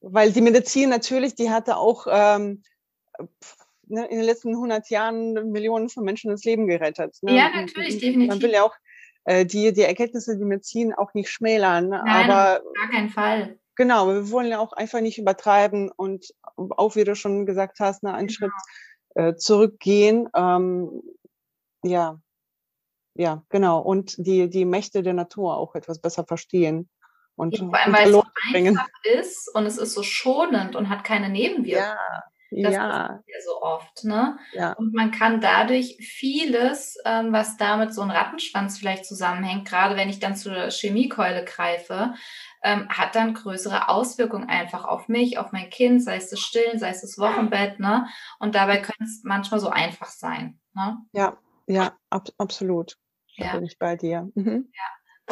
Weil 0.00 0.32
die 0.32 0.40
Medizin 0.40 0.90
natürlich, 0.90 1.34
die 1.34 1.50
hatte 1.50 1.76
auch 1.76 2.06
ähm, 2.10 2.62
ne, 3.86 4.06
in 4.06 4.16
den 4.18 4.24
letzten 4.26 4.50
100 4.50 4.88
Jahren 4.90 5.32
Millionen 5.52 5.88
von 5.88 6.04
Menschen 6.04 6.30
das 6.30 6.44
Leben 6.44 6.66
gerettet. 6.66 7.16
Ne? 7.22 7.36
Ja, 7.36 7.50
natürlich, 7.54 7.98
definitiv. 7.98 8.28
Man 8.28 8.42
will 8.42 8.50
ja 8.52 8.62
auch 8.64 8.74
äh, 9.24 9.44
die, 9.46 9.72
die 9.72 9.82
Erkenntnisse 9.82 10.36
der 10.36 10.46
Medizin 10.46 10.92
auch 10.94 11.14
nicht 11.14 11.30
schmälern. 11.30 11.88
ne? 11.88 12.02
Nein, 12.04 12.30
Aber 12.30 12.60
auf 12.66 12.72
gar 12.74 12.90
keinen 12.90 13.10
Fall. 13.10 13.58
genau, 13.76 14.08
wir 14.08 14.30
wollen 14.30 14.48
ja 14.48 14.58
auch 14.58 14.72
einfach 14.72 15.00
nicht 15.00 15.18
übertreiben 15.18 15.90
und 15.90 16.34
auch, 16.56 16.96
wie 16.96 17.04
du 17.04 17.14
schon 17.14 17.46
gesagt 17.46 17.78
hast, 17.80 18.02
ne, 18.02 18.12
einen 18.14 18.28
Genau. 18.28 18.36
Schritt 18.36 18.52
äh, 19.14 19.34
zurückgehen. 19.36 20.28
Ähm, 20.34 21.02
ja, 21.84 22.18
ja, 23.14 23.44
genau. 23.50 23.80
Und 23.80 24.14
die, 24.26 24.48
die 24.48 24.64
Mächte 24.64 25.02
der 25.02 25.12
Natur 25.14 25.56
auch 25.56 25.74
etwas 25.74 26.00
besser 26.00 26.24
verstehen 26.24 26.88
und 27.42 27.58
Ja, 27.58 27.64
vor 27.64 27.78
allem, 27.78 27.92
weil 27.92 28.06
es 28.06 28.12
so 28.12 28.24
einfach 28.54 28.88
ist 29.04 29.54
und 29.54 29.66
es 29.66 29.78
ist 29.78 29.92
so 29.94 30.02
schonend 30.02 30.76
und 30.76 30.88
hat 30.88 31.04
keine 31.04 31.28
Nebenwirkungen. 31.28 31.96
Ja, 32.50 32.64
Das 32.64 32.74
ja, 32.74 33.06
ist 33.06 33.28
ja 33.28 33.40
so 33.46 33.62
oft, 33.62 34.04
ne? 34.04 34.38
ja. 34.52 34.72
Und 34.74 34.92
man 34.94 35.10
kann 35.10 35.40
dadurch 35.40 35.96
vieles, 36.00 36.98
ähm, 37.06 37.32
was 37.32 37.56
damit 37.56 37.94
so 37.94 38.02
ein 38.02 38.10
Rattenschwanz 38.10 38.78
vielleicht 38.78 39.06
zusammenhängt, 39.06 39.66
gerade 39.66 39.96
wenn 39.96 40.10
ich 40.10 40.20
dann 40.20 40.36
zur 40.36 40.70
Chemiekeule 40.70 41.44
greife, 41.44 42.14
ähm, 42.62 42.88
hat 42.90 43.14
dann 43.14 43.34
größere 43.34 43.88
Auswirkungen 43.88 44.48
einfach 44.48 44.84
auf 44.84 45.08
mich, 45.08 45.38
auf 45.38 45.50
mein 45.52 45.70
Kind, 45.70 46.02
sei 46.02 46.16
es 46.16 46.28
das 46.30 46.40
Stillen, 46.40 46.78
sei 46.78 46.90
es 46.90 47.00
das 47.00 47.18
Wochenbett, 47.18 47.80
ne? 47.80 48.06
Und 48.38 48.54
dabei 48.54 48.76
könnte 48.78 49.04
es 49.04 49.22
manchmal 49.24 49.58
so 49.60 49.68
einfach 49.70 50.08
sein, 50.08 50.60
ne? 50.74 50.98
Ja, 51.12 51.36
ja, 51.66 51.92
ab, 52.10 52.28
absolut. 52.38 52.96
Da 53.38 53.46
Ja. 53.46 53.52
bin 53.54 53.64
ich 53.64 53.78
bei 53.78 53.96
dir. 53.96 54.28
Mhm. 54.34 54.70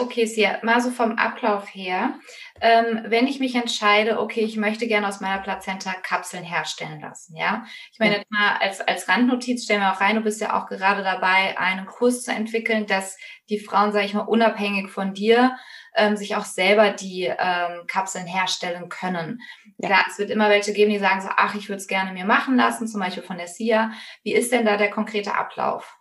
Okay, 0.00 0.24
Sia, 0.24 0.58
mal 0.62 0.80
so 0.80 0.90
vom 0.90 1.18
Ablauf 1.18 1.74
her. 1.74 2.18
Ähm, 2.62 3.02
wenn 3.04 3.26
ich 3.26 3.38
mich 3.38 3.54
entscheide, 3.54 4.18
okay, 4.18 4.40
ich 4.40 4.56
möchte 4.56 4.86
gerne 4.86 5.06
aus 5.06 5.20
meiner 5.20 5.42
Plazenta 5.42 5.92
Kapseln 5.92 6.42
herstellen 6.42 7.00
lassen, 7.02 7.36
ja. 7.36 7.64
Ich 7.92 7.98
meine, 7.98 8.16
jetzt 8.16 8.30
mal 8.30 8.56
als, 8.60 8.80
als 8.80 9.08
Randnotiz 9.08 9.64
stellen 9.64 9.82
wir 9.82 9.92
auch 9.92 10.00
rein, 10.00 10.16
du 10.16 10.22
bist 10.22 10.40
ja 10.40 10.58
auch 10.58 10.68
gerade 10.68 11.02
dabei, 11.02 11.58
einen 11.58 11.84
Kurs 11.84 12.22
zu 12.22 12.32
entwickeln, 12.32 12.86
dass 12.86 13.18
die 13.50 13.58
Frauen, 13.58 13.92
sage 13.92 14.06
ich 14.06 14.14
mal, 14.14 14.20
unabhängig 14.20 14.90
von 14.90 15.12
dir, 15.12 15.56
ähm, 15.94 16.16
sich 16.16 16.34
auch 16.34 16.46
selber 16.46 16.90
die 16.90 17.24
ähm, 17.24 17.86
Kapseln 17.86 18.26
herstellen 18.26 18.88
können. 18.88 19.40
Ja. 19.78 19.88
Klar, 19.88 20.04
es 20.08 20.18
wird 20.18 20.30
immer 20.30 20.48
welche 20.48 20.72
geben, 20.72 20.92
die 20.92 20.98
sagen 20.98 21.20
so, 21.20 21.28
ach, 21.36 21.54
ich 21.54 21.68
würde 21.68 21.80
es 21.80 21.88
gerne 21.88 22.12
mir 22.12 22.24
machen 22.24 22.56
lassen, 22.56 22.88
zum 22.88 23.00
Beispiel 23.00 23.22
von 23.22 23.36
der 23.36 23.48
Sia. 23.48 23.92
Wie 24.22 24.32
ist 24.32 24.50
denn 24.50 24.64
da 24.64 24.78
der 24.78 24.90
konkrete 24.90 25.34
Ablauf? 25.34 25.99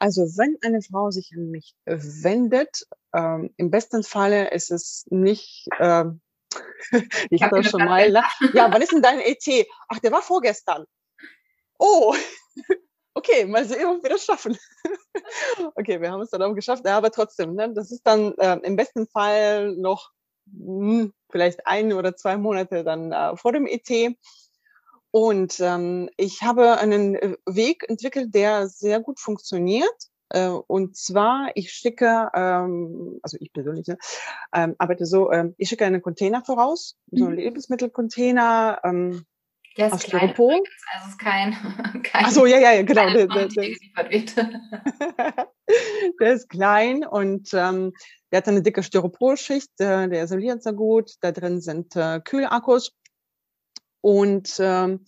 Also 0.00 0.22
wenn 0.38 0.56
eine 0.62 0.80
Frau 0.80 1.10
sich 1.10 1.30
an 1.36 1.50
mich 1.50 1.74
wendet, 1.84 2.86
ähm, 3.14 3.52
im 3.58 3.70
besten 3.70 4.02
Falle 4.02 4.50
ist 4.50 4.70
es 4.70 5.04
nicht, 5.10 5.68
ähm, 5.78 6.22
ich 7.30 7.42
hatte 7.42 7.62
schon 7.62 7.84
mal, 7.84 8.10
ne? 8.10 8.22
ja, 8.54 8.68
wann 8.72 8.80
ist 8.80 8.92
denn 8.92 9.02
dein 9.02 9.20
ET? 9.20 9.66
Ach, 9.88 9.98
der 9.98 10.10
war 10.10 10.22
vorgestern. 10.22 10.86
Oh, 11.78 12.14
okay, 13.14 13.44
mal 13.44 13.66
sehen, 13.66 13.86
ob 13.86 14.02
wir 14.02 14.08
das 14.08 14.24
schaffen. 14.24 14.56
okay, 15.74 16.00
wir 16.00 16.10
haben 16.10 16.22
es 16.22 16.30
dann 16.30 16.42
auch 16.42 16.54
geschafft, 16.54 16.86
ja, 16.86 16.96
aber 16.96 17.10
trotzdem, 17.10 17.54
ne? 17.54 17.70
das 17.74 17.92
ist 17.92 18.06
dann 18.06 18.32
äh, 18.38 18.58
im 18.62 18.76
besten 18.76 19.06
Fall 19.06 19.76
noch 19.76 20.12
hm, 20.50 21.12
vielleicht 21.30 21.66
ein 21.66 21.92
oder 21.92 22.16
zwei 22.16 22.38
Monate 22.38 22.84
dann 22.84 23.12
äh, 23.12 23.36
vor 23.36 23.52
dem 23.52 23.66
ET. 23.66 24.16
Und 25.12 25.58
ähm, 25.60 26.08
ich 26.16 26.42
habe 26.42 26.78
einen 26.78 27.16
äh, 27.16 27.36
Weg 27.46 27.84
entwickelt, 27.88 28.34
der 28.34 28.68
sehr 28.68 29.00
gut 29.00 29.18
funktioniert. 29.18 29.88
Äh, 30.28 30.48
und 30.48 30.96
zwar, 30.96 31.50
ich 31.54 31.72
schicke, 31.72 32.30
ähm, 32.34 33.18
also 33.22 33.36
ich 33.40 33.52
persönlich 33.52 33.88
ne, 33.88 33.98
ähm, 34.54 34.76
arbeite 34.78 35.04
so, 35.06 35.32
ähm, 35.32 35.54
ich 35.58 35.68
schicke 35.68 35.84
einen 35.84 36.02
Container 36.02 36.44
voraus, 36.44 36.96
so 37.10 37.24
einen 37.24 37.34
mhm. 37.34 37.40
Lebensmittelcontainer. 37.40 38.80
Ähm, 38.84 39.24
der 39.76 39.86
ist 39.88 39.92
aus 39.94 40.02
klein, 40.04 40.30
Styropor. 40.30 40.60
also 40.92 41.08
ist 41.08 41.18
kein, 41.18 41.52
kein 42.02 42.24
Ach 42.24 42.30
so, 42.30 42.46
ja, 42.46 42.58
ja, 42.58 42.82
genau. 42.82 43.12
Der, 43.12 43.26
der, 43.26 43.48
der, 43.48 43.68
der, 46.20 46.32
ist 46.32 46.48
klein 46.48 47.04
und 47.04 47.52
ähm, 47.54 47.92
der 48.30 48.38
hat 48.38 48.48
eine 48.48 48.62
dicke 48.62 48.82
Styroporschicht, 48.82 49.70
äh, 49.80 50.08
der 50.08 50.24
isoliert 50.24 50.62
sehr 50.62 50.72
gut. 50.72 51.14
Da 51.20 51.32
drin 51.32 51.60
sind 51.60 51.96
äh, 51.96 52.20
Kühlakkus. 52.20 52.92
Und 54.00 54.56
ähm, 54.60 55.04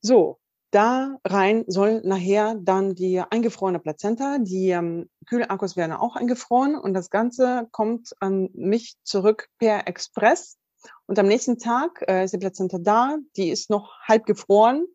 so, 0.00 0.38
da 0.74 1.18
rein 1.24 1.64
soll 1.68 2.00
nachher 2.04 2.56
dann 2.56 2.94
die 2.94 3.20
eingefrorene 3.20 3.78
Plazenta, 3.78 4.38
die 4.40 4.70
ähm, 4.70 5.08
Kühlakkus 5.26 5.76
werden 5.76 5.92
auch 5.92 6.16
eingefroren 6.16 6.74
und 6.74 6.94
das 6.94 7.10
Ganze 7.10 7.68
kommt 7.70 8.12
an 8.18 8.50
mich 8.54 8.96
zurück 9.04 9.48
per 9.58 9.86
Express. 9.86 10.58
Und 11.06 11.18
am 11.18 11.26
nächsten 11.26 11.58
Tag 11.58 12.04
äh, 12.08 12.24
ist 12.24 12.34
die 12.34 12.38
Plazenta 12.38 12.78
da, 12.78 13.18
die 13.36 13.50
ist 13.50 13.70
noch 13.70 14.00
halb 14.02 14.26
gefroren 14.26 14.86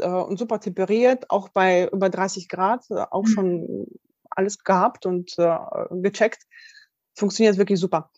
äh, 0.00 0.08
und 0.08 0.38
super 0.38 0.58
temperiert, 0.58 1.30
auch 1.30 1.48
bei 1.50 1.88
über 1.88 2.10
30 2.10 2.48
Grad, 2.48 2.84
äh, 2.90 3.06
auch 3.10 3.22
mhm. 3.22 3.28
schon 3.28 3.86
alles 4.30 4.58
gehabt 4.58 5.06
und 5.06 5.38
äh, 5.38 5.56
gecheckt. 5.90 6.42
Funktioniert 7.14 7.58
wirklich 7.58 7.78
super. 7.78 8.10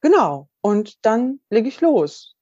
Genau. 0.00 0.48
Und 0.60 1.04
dann 1.04 1.40
lege 1.50 1.68
ich 1.68 1.80
los 1.80 2.35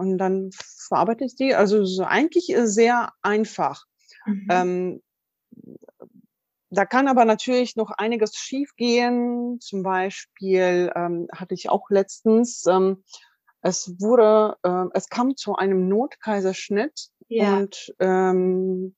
und 0.00 0.16
dann 0.16 0.50
verarbeite 0.88 1.26
ich 1.26 1.36
die. 1.36 1.54
Also 1.54 1.84
so 1.84 2.04
eigentlich 2.04 2.50
sehr 2.64 3.12
einfach. 3.20 3.84
Mhm. 4.24 4.48
Ähm, 4.50 5.02
da 6.70 6.86
kann 6.86 7.06
aber 7.06 7.26
natürlich 7.26 7.76
noch 7.76 7.90
einiges 7.90 8.34
schiefgehen. 8.34 9.60
Zum 9.60 9.82
Beispiel 9.82 10.90
ähm, 10.96 11.28
hatte 11.32 11.52
ich 11.52 11.68
auch 11.68 11.90
letztens, 11.90 12.64
ähm, 12.66 13.04
es 13.60 14.00
wurde, 14.00 14.56
äh, 14.62 14.86
es 14.94 15.10
kam 15.10 15.36
zu 15.36 15.56
einem 15.56 15.86
Notkaiserschnitt 15.88 17.10
ja. 17.28 17.58
und 17.58 17.94
ähm, 17.98 18.96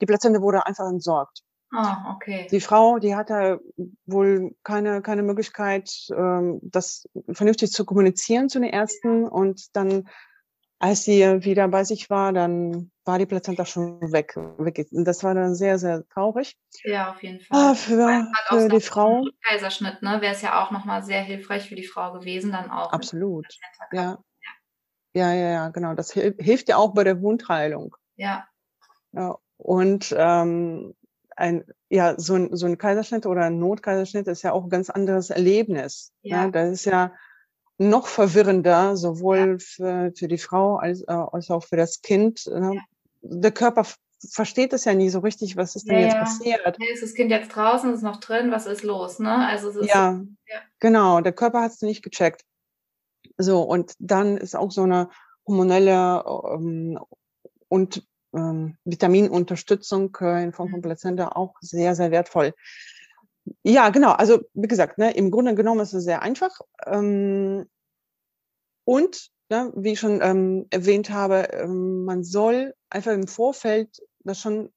die 0.00 0.06
Plazente 0.06 0.42
wurde 0.42 0.64
einfach 0.64 0.88
entsorgt. 0.88 1.42
Ah, 1.70 2.14
okay. 2.14 2.46
Die 2.50 2.60
Frau, 2.60 2.98
die 2.98 3.14
hatte 3.14 3.60
wohl 4.06 4.56
keine, 4.62 5.02
keine 5.02 5.22
Möglichkeit, 5.22 5.90
ähm, 6.16 6.60
das 6.62 7.06
vernünftig 7.30 7.72
zu 7.72 7.84
kommunizieren 7.84 8.48
zu 8.48 8.58
den 8.58 8.70
Ärzten. 8.70 9.28
Und 9.28 9.76
dann, 9.76 10.08
als 10.78 11.02
sie 11.02 11.20
wieder 11.44 11.68
bei 11.68 11.84
sich 11.84 12.08
war, 12.08 12.32
dann 12.32 12.90
war 13.04 13.18
die 13.18 13.26
Plazenta 13.26 13.66
schon 13.66 14.00
weg. 14.12 14.34
Das 14.92 15.22
war 15.24 15.34
dann 15.34 15.54
sehr, 15.54 15.78
sehr 15.78 16.08
traurig. 16.08 16.56
Ja, 16.84 17.10
auf 17.10 17.22
jeden 17.22 17.40
Fall. 17.40 17.58
Ah, 17.58 17.74
für, 17.74 18.26
für 18.48 18.68
die 18.68 18.80
Frau. 18.80 19.26
Kaiserschnitt, 19.46 20.00
ne, 20.02 20.22
wäre 20.22 20.34
es 20.34 20.40
ja 20.40 20.64
auch 20.64 20.70
nochmal 20.70 21.02
sehr 21.02 21.20
hilfreich 21.20 21.68
für 21.68 21.76
die 21.76 21.86
Frau 21.86 22.12
gewesen, 22.12 22.52
dann 22.52 22.70
auch. 22.70 22.92
Absolut. 22.92 23.46
Ja. 23.92 24.02
ja. 24.02 24.18
Ja, 25.14 25.32
ja, 25.32 25.68
genau. 25.70 25.94
Das 25.94 26.12
hilft 26.12 26.68
ja 26.68 26.76
auch 26.76 26.94
bei 26.94 27.02
der 27.02 27.20
Wundheilung. 27.22 27.96
Ja. 28.16 28.46
ja. 29.12 29.36
Und 29.56 30.14
ähm, 30.16 30.94
ein, 31.38 31.64
ja, 31.88 32.14
so 32.18 32.34
ein, 32.34 32.56
so 32.56 32.66
ein 32.66 32.78
Kaiserschnitt 32.78 33.24
oder 33.24 33.44
ein 33.44 33.58
Notkaiserschnitt 33.58 34.26
ist 34.26 34.42
ja 34.42 34.52
auch 34.52 34.64
ein 34.64 34.70
ganz 34.70 34.90
anderes 34.90 35.30
Erlebnis. 35.30 36.12
Ne? 36.22 36.30
Ja. 36.30 36.46
Ne? 36.46 36.52
Das 36.52 36.70
ist 36.70 36.84
ja 36.84 37.12
noch 37.78 38.08
verwirrender, 38.08 38.96
sowohl 38.96 39.52
ja. 39.52 39.58
für, 39.58 40.12
für 40.16 40.28
die 40.28 40.38
Frau 40.38 40.76
als, 40.76 41.02
äh, 41.02 41.12
als 41.12 41.50
auch 41.50 41.64
für 41.64 41.76
das 41.76 42.02
Kind. 42.02 42.46
Ne? 42.46 42.74
Ja. 42.74 42.82
Der 43.22 43.52
Körper 43.52 43.86
versteht 44.30 44.72
es 44.72 44.84
ja 44.84 44.94
nie 44.94 45.10
so 45.10 45.20
richtig, 45.20 45.56
was 45.56 45.76
ist 45.76 45.88
denn 45.88 46.00
jetzt 46.00 46.18
passiert. 46.18 46.60
Ja, 46.64 46.92
ist 46.92 47.04
das 47.04 47.14
Kind 47.14 47.30
jetzt 47.30 47.54
draußen, 47.54 47.94
ist 47.94 48.02
noch 48.02 48.18
drin, 48.18 48.50
was 48.50 48.66
ist 48.66 48.82
los? 48.82 49.20
Ne? 49.20 49.46
Also 49.46 49.70
ist, 49.70 49.88
ja, 49.88 50.20
genau, 50.80 51.20
der 51.20 51.32
Körper 51.32 51.62
hat 51.62 51.70
es 51.70 51.82
nicht 51.82 52.02
gecheckt. 52.02 52.42
So, 53.36 53.62
und 53.62 53.94
dann 54.00 54.36
ist 54.36 54.56
auch 54.56 54.72
so 54.72 54.82
eine 54.82 55.08
hormonelle 55.46 56.24
ähm, 56.52 56.98
und 57.68 58.07
ähm, 58.34 58.76
Vitaminunterstützung 58.84 60.16
äh, 60.20 60.42
in 60.42 60.52
Form 60.52 60.70
von 60.70 60.80
mhm. 60.80 60.82
Plazenta 60.82 61.28
auch 61.28 61.54
sehr, 61.60 61.94
sehr 61.94 62.10
wertvoll. 62.10 62.54
Ja, 63.62 63.88
genau. 63.90 64.12
Also 64.12 64.40
wie 64.54 64.68
gesagt, 64.68 64.98
ne, 64.98 65.12
im 65.12 65.30
Grunde 65.30 65.54
genommen 65.54 65.80
ist 65.80 65.94
es 65.94 66.04
sehr 66.04 66.22
einfach. 66.22 66.60
Ähm, 66.86 67.68
und 68.84 69.30
ne, 69.50 69.72
wie 69.76 69.92
ich 69.92 70.00
schon 70.00 70.20
ähm, 70.22 70.66
erwähnt 70.70 71.10
habe, 71.10 71.48
ähm, 71.52 72.04
man 72.04 72.24
soll 72.24 72.74
einfach 72.90 73.12
im 73.12 73.26
Vorfeld 73.26 74.02
das 74.20 74.40
schon 74.40 74.70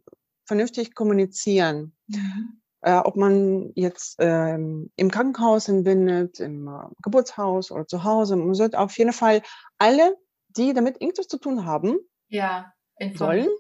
vernünftig 0.46 0.96
kommunizieren. 0.96 1.94
Mhm. 2.08 2.62
Äh, 2.84 2.98
ob 2.98 3.16
man 3.16 3.74
jetzt 3.76 4.16
ähm, 4.18 4.90
im 4.96 5.12
Krankenhaus 5.12 5.68
entbindet, 5.68 6.40
im 6.40 6.68
äh, 6.68 6.88
Geburtshaus 7.04 7.72
oder 7.72 7.86
zu 7.86 8.04
Hause. 8.04 8.36
Man 8.36 8.56
sollte 8.56 8.80
auf 8.80 8.98
jeden 8.98 9.14
Fall 9.14 9.44
alle, 9.78 10.16
die 10.58 10.74
damit 10.74 11.00
irgendwas 11.00 11.28
zu 11.28 11.38
tun 11.38 11.66
haben, 11.66 11.98
ja 12.28 12.74
sollen. 13.16 13.46
Ne? 13.46 13.52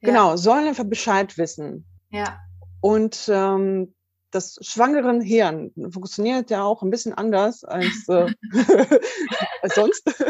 Ja. 0.00 0.08
Genau, 0.08 0.36
sollen 0.36 0.68
einfach 0.68 0.84
Bescheid 0.84 1.36
wissen. 1.38 1.86
Ja. 2.10 2.38
Und 2.80 3.28
ähm, 3.32 3.94
das 4.30 4.58
schwangeren 4.60 5.20
Hirn 5.20 5.72
funktioniert 5.90 6.50
ja 6.50 6.62
auch 6.62 6.82
ein 6.82 6.90
bisschen 6.90 7.14
anders 7.14 7.64
als, 7.64 8.06
äh, 8.08 8.32
als 9.62 9.74
sonst. 9.74 10.24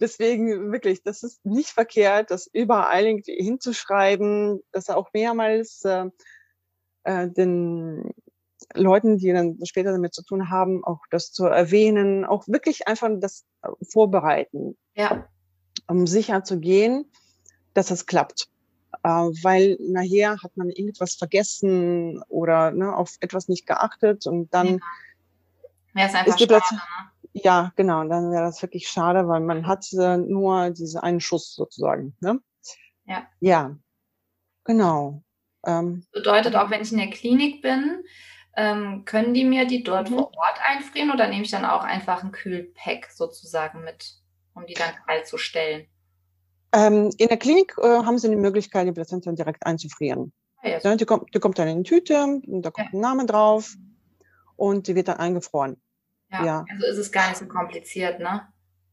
Deswegen 0.00 0.72
wirklich, 0.72 1.02
das 1.02 1.22
ist 1.22 1.44
nicht 1.44 1.68
verkehrt, 1.68 2.30
das 2.30 2.48
überall 2.52 3.04
irgendwie 3.04 3.36
hinzuschreiben, 3.36 4.60
dass 4.72 4.88
er 4.88 4.96
auch 4.96 5.10
mehrmals 5.12 5.84
äh, 5.84 6.06
äh, 7.04 7.28
den 7.28 8.10
Leuten, 8.74 9.18
die 9.18 9.32
dann 9.32 9.58
später 9.64 9.92
damit 9.92 10.14
zu 10.14 10.22
tun 10.24 10.48
haben, 10.48 10.82
auch 10.84 11.00
das 11.10 11.32
zu 11.32 11.44
erwähnen, 11.44 12.24
auch 12.24 12.48
wirklich 12.48 12.88
einfach 12.88 13.10
das 13.20 13.44
vorbereiten. 13.82 14.78
Ja 14.94 15.28
um 15.86 16.06
sicher 16.06 16.44
zu 16.44 16.58
gehen, 16.58 17.10
dass 17.74 17.90
es 17.90 18.06
klappt. 18.06 18.48
Äh, 19.02 19.08
weil 19.08 19.76
nachher 19.80 20.36
hat 20.42 20.56
man 20.56 20.70
irgendwas 20.70 21.14
vergessen 21.14 22.22
oder 22.28 22.70
ne, 22.70 22.94
auf 22.94 23.16
etwas 23.20 23.48
nicht 23.48 23.66
geachtet 23.66 24.26
und 24.26 24.52
dann 24.54 24.80
ja. 25.94 26.06
ist, 26.06 26.26
ist 26.26 26.40
die 26.40 26.44
schade, 26.44 26.62
ne? 26.70 26.80
Ja, 27.36 27.72
genau, 27.74 28.04
dann 28.04 28.30
wäre 28.30 28.44
das 28.44 28.62
wirklich 28.62 28.88
schade, 28.88 29.26
weil 29.26 29.40
man 29.40 29.66
hat 29.66 29.92
äh, 29.92 30.16
nur 30.16 30.70
diesen 30.70 31.00
einen 31.00 31.20
Schuss 31.20 31.54
sozusagen. 31.54 32.16
Ne? 32.20 32.38
Ja. 33.06 33.26
Ja, 33.40 33.76
genau. 34.62 35.24
Ähm, 35.66 36.04
das 36.12 36.22
bedeutet 36.22 36.54
auch, 36.54 36.70
wenn 36.70 36.82
ich 36.82 36.92
in 36.92 36.98
der 36.98 37.10
Klinik 37.10 37.60
bin, 37.60 38.04
ähm, 38.56 39.04
können 39.04 39.34
die 39.34 39.44
mir 39.44 39.66
die 39.66 39.82
dort 39.82 40.10
mhm. 40.10 40.14
vor 40.14 40.26
Ort 40.36 40.60
einfrieren 40.64 41.10
oder 41.10 41.26
nehme 41.26 41.42
ich 41.42 41.50
dann 41.50 41.64
auch 41.64 41.82
einfach 41.82 42.22
ein 42.22 42.30
Kühlpack 42.30 43.10
sozusagen 43.10 43.82
mit? 43.82 44.14
Um 44.54 44.66
die 44.66 44.74
dann 44.74 44.94
kalt 45.06 45.26
zu 45.26 45.38
stellen? 45.38 45.86
Ähm, 46.72 47.10
in 47.18 47.28
der 47.28 47.36
Klinik 47.36 47.76
äh, 47.78 47.82
haben 47.82 48.18
Sie 48.18 48.28
die 48.28 48.36
Möglichkeit, 48.36 48.86
die 48.86 48.92
Plazenta 48.92 49.30
direkt 49.32 49.64
einzufrieren. 49.64 50.32
Ah, 50.56 50.68
ja, 50.68 50.78
ja, 50.78 50.96
die, 50.96 51.04
kommt, 51.04 51.34
die 51.34 51.38
kommt 51.38 51.58
dann 51.58 51.68
in 51.68 51.74
eine 51.74 51.82
Tüte, 51.84 52.40
da 52.44 52.70
kommt 52.70 52.88
ja. 52.92 52.98
ein 52.98 53.00
Name 53.00 53.26
drauf 53.26 53.74
und 54.56 54.88
die 54.88 54.94
wird 54.94 55.08
dann 55.08 55.18
eingefroren. 55.18 55.80
Ja, 56.30 56.44
ja, 56.44 56.64
also 56.68 56.86
ist 56.86 56.98
es 56.98 57.12
gar 57.12 57.28
nicht 57.28 57.38
so 57.38 57.46
kompliziert, 57.46 58.18
ne? 58.18 58.48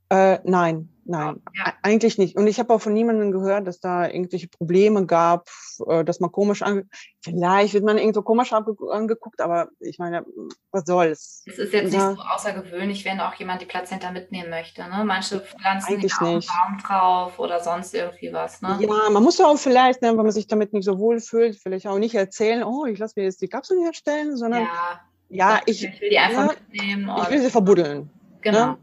Äh, 0.09 0.39
nein, 0.43 0.90
nein, 1.05 1.41
ja. 1.53 1.73
eigentlich 1.81 2.17
nicht. 2.17 2.37
Und 2.37 2.47
ich 2.47 2.59
habe 2.59 2.73
auch 2.73 2.81
von 2.81 2.93
niemandem 2.93 3.31
gehört, 3.31 3.67
dass 3.67 3.79
da 3.79 4.07
irgendwelche 4.07 4.47
Probleme 4.47 5.05
gab, 5.05 5.49
äh, 5.87 6.03
dass 6.03 6.19
man 6.19 6.31
komisch 6.31 6.61
ange 6.61 6.85
vielleicht 7.23 7.73
wird 7.73 7.83
man 7.83 7.97
irgendwo 7.97 8.21
komisch 8.21 8.51
angeguckt, 8.51 9.41
aber 9.41 9.69
ich 9.79 9.99
meine, 9.99 10.25
was 10.71 10.85
soll's? 10.85 11.43
Es 11.45 11.57
ist 11.59 11.73
jetzt 11.73 11.93
ja. 11.93 12.09
nicht 12.09 12.19
so 12.19 12.23
außergewöhnlich, 12.23 13.05
wenn 13.05 13.19
auch 13.19 13.33
jemand 13.35 13.61
die 13.61 13.65
Plazenta 13.65 14.11
mitnehmen 14.11 14.49
möchte. 14.49 14.81
Ne? 14.81 15.03
Manche 15.05 15.39
pflanzen 15.39 15.93
eigentlich 15.93 16.13
auch 16.15 16.21
einen 16.21 16.41
Baum 16.41 16.77
drauf 16.83 17.39
oder 17.39 17.59
sonst 17.59 17.93
irgendwie 17.93 18.33
was. 18.33 18.61
Ne? 18.61 18.79
Ja, 18.81 19.09
man 19.09 19.23
muss 19.23 19.37
ja 19.37 19.45
auch 19.45 19.57
vielleicht, 19.57 20.01
ne, 20.01 20.09
wenn 20.09 20.17
man 20.17 20.31
sich 20.31 20.47
damit 20.47 20.73
nicht 20.73 20.85
so 20.85 20.97
wohl 20.97 21.19
fühlt, 21.19 21.57
vielleicht 21.57 21.87
auch 21.87 21.99
nicht 21.99 22.15
erzählen, 22.15 22.63
oh, 22.63 22.85
ich 22.85 22.97
lasse 22.97 23.13
mir 23.17 23.23
jetzt 23.23 23.41
die 23.41 23.47
Kapseln 23.47 23.83
herstellen, 23.83 24.35
sondern 24.35 24.63
ja, 24.63 25.01
ja 25.29 25.61
ich, 25.65 25.83
ich, 25.83 26.01
will 26.01 26.09
die 26.09 26.17
einfach 26.17 26.53
ja, 26.53 26.59
mitnehmen. 26.71 27.11
Ich 27.21 27.29
will 27.29 27.41
sie 27.41 27.49
verbuddeln. 27.51 28.09
Genau. 28.41 28.65
Ne? 28.65 28.77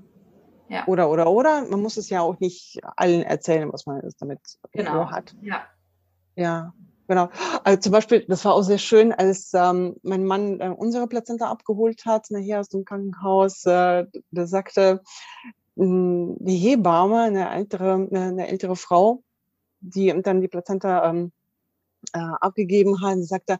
Ja. 0.69 0.87
Oder, 0.87 1.11
oder, 1.11 1.31
oder. 1.31 1.65
Man 1.69 1.81
muss 1.81 1.97
es 1.97 2.11
ja 2.11 2.21
auch 2.21 2.39
nicht 2.41 2.79
allen 2.97 3.23
erzählen, 3.23 3.73
was 3.73 3.87
man 3.87 4.03
damit 4.19 4.41
genau. 4.73 5.11
hat. 5.11 5.35
Ja. 5.41 5.63
Ja, 6.37 6.73
genau. 7.09 7.31
Also 7.65 7.81
zum 7.81 7.93
Beispiel, 7.93 8.25
das 8.29 8.45
war 8.45 8.55
auch 8.55 8.63
sehr 8.63 8.79
schön, 8.79 9.13
als 9.13 9.53
ähm, 9.55 9.97
mein 10.03 10.25
Mann 10.25 10.61
äh, 10.61 10.69
unsere 10.69 11.09
Plazenta 11.09 11.51
abgeholt 11.51 12.05
hat, 12.05 12.31
nachher 12.31 12.61
aus 12.61 12.69
dem 12.69 12.85
Krankenhaus, 12.85 13.67
äh, 13.67 14.07
da 14.31 14.47
sagte 14.47 15.03
mh, 15.75 15.85
hm, 15.85 16.37
die 16.39 16.57
Hebamme, 16.57 17.23
eine 17.23 17.51
ältere, 17.51 18.09
eine 18.13 18.47
ältere 18.47 18.77
Frau, 18.77 19.23
die 19.81 20.15
dann 20.23 20.41
die 20.41 20.49
Plazenta 20.49 21.11
ähm, 21.11 21.33
äh, 22.13 22.19
abgegeben 22.19 23.03
hat, 23.03 23.19
sagte, 23.25 23.59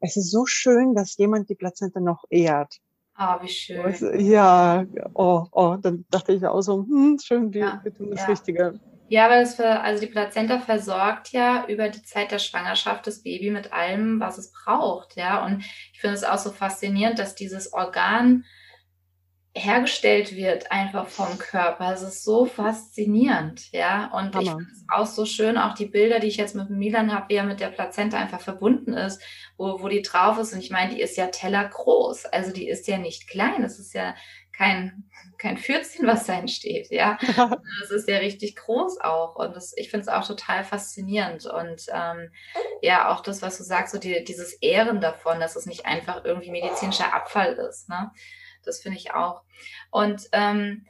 es 0.00 0.16
ist 0.16 0.30
so 0.30 0.46
schön, 0.46 0.94
dass 0.94 1.16
jemand 1.16 1.48
die 1.48 1.54
Plazenta 1.54 2.00
noch 2.00 2.24
ehrt. 2.30 2.78
Ah, 3.20 3.42
wie 3.42 3.48
schön. 3.48 3.96
Ja, 4.20 4.86
oh, 5.12 5.44
oh, 5.50 5.76
dann 5.82 6.04
dachte 6.08 6.32
ich 6.32 6.46
auch 6.46 6.60
so, 6.60 6.84
hm, 6.84 7.18
schön, 7.20 7.52
wir, 7.52 7.60
ja. 7.60 7.80
wir 7.82 7.92
tun 7.92 8.12
das 8.12 8.20
ja. 8.20 8.26
Richtige. 8.26 8.80
Ja, 9.08 9.28
weil 9.28 9.42
es 9.42 9.56
für, 9.56 9.80
also 9.80 10.00
die 10.00 10.10
Plazenta 10.10 10.60
versorgt 10.60 11.32
ja 11.32 11.66
über 11.66 11.88
die 11.88 12.04
Zeit 12.04 12.30
der 12.30 12.38
Schwangerschaft 12.38 13.08
das 13.08 13.24
Baby 13.24 13.50
mit 13.50 13.72
allem, 13.72 14.20
was 14.20 14.38
es 14.38 14.52
braucht, 14.52 15.16
ja. 15.16 15.44
Und 15.44 15.64
ich 15.92 16.00
finde 16.00 16.14
es 16.14 16.22
auch 16.22 16.38
so 16.38 16.52
faszinierend, 16.52 17.18
dass 17.18 17.34
dieses 17.34 17.72
Organ 17.72 18.44
hergestellt 19.58 20.34
wird 20.34 20.70
einfach 20.70 21.08
vom 21.08 21.38
Körper. 21.38 21.92
Es 21.92 22.02
ist 22.02 22.24
so 22.24 22.46
faszinierend, 22.46 23.70
ja. 23.72 24.06
Und 24.12 24.34
Hammer. 24.34 24.42
ich 24.42 24.48
finde 24.50 24.72
es 24.72 24.84
auch 24.88 25.06
so 25.06 25.24
schön, 25.26 25.58
auch 25.58 25.74
die 25.74 25.86
Bilder, 25.86 26.20
die 26.20 26.28
ich 26.28 26.36
jetzt 26.36 26.54
mit 26.54 26.70
Milan 26.70 27.12
habe, 27.14 27.28
wie 27.28 27.34
er 27.34 27.44
mit 27.44 27.60
der 27.60 27.68
Plazenta 27.68 28.18
einfach 28.18 28.40
verbunden 28.40 28.94
ist, 28.94 29.22
wo, 29.56 29.80
wo 29.80 29.88
die 29.88 30.02
drauf 30.02 30.38
ist. 30.38 30.52
Und 30.52 30.60
ich 30.60 30.70
meine, 30.70 30.94
die 30.94 31.00
ist 31.00 31.16
ja 31.16 31.26
tellergroß. 31.26 32.26
Also 32.26 32.52
die 32.52 32.68
ist 32.68 32.86
ja 32.88 32.98
nicht 32.98 33.28
klein. 33.28 33.64
Es 33.64 33.78
ist 33.78 33.94
ja 33.94 34.14
kein, 34.58 35.04
kein 35.38 35.56
Fürzchen, 35.56 36.06
was 36.08 36.26
da 36.26 36.34
entsteht, 36.34 36.90
ja. 36.90 37.16
Das 37.80 37.90
ist 37.92 38.08
ja 38.08 38.18
richtig 38.18 38.56
groß 38.56 39.00
auch 39.00 39.36
und 39.36 39.54
das, 39.54 39.72
ich 39.76 39.88
finde 39.88 40.02
es 40.02 40.08
auch 40.08 40.26
total 40.26 40.64
faszinierend 40.64 41.46
und 41.46 41.86
ähm, 41.94 42.32
ja, 42.82 43.08
auch 43.12 43.20
das, 43.20 43.40
was 43.40 43.56
du 43.56 43.62
sagst, 43.62 43.92
so 43.92 44.00
die, 44.00 44.24
dieses 44.24 44.54
Ehren 44.54 45.00
davon, 45.00 45.38
dass 45.38 45.54
es 45.54 45.66
nicht 45.66 45.86
einfach 45.86 46.24
irgendwie 46.24 46.50
medizinischer 46.50 47.14
Abfall 47.14 47.52
ist, 47.52 47.88
ne. 47.88 48.10
Das 48.64 48.80
finde 48.80 48.98
ich 48.98 49.12
auch. 49.12 49.42
Und 49.90 50.28
ähm, 50.32 50.86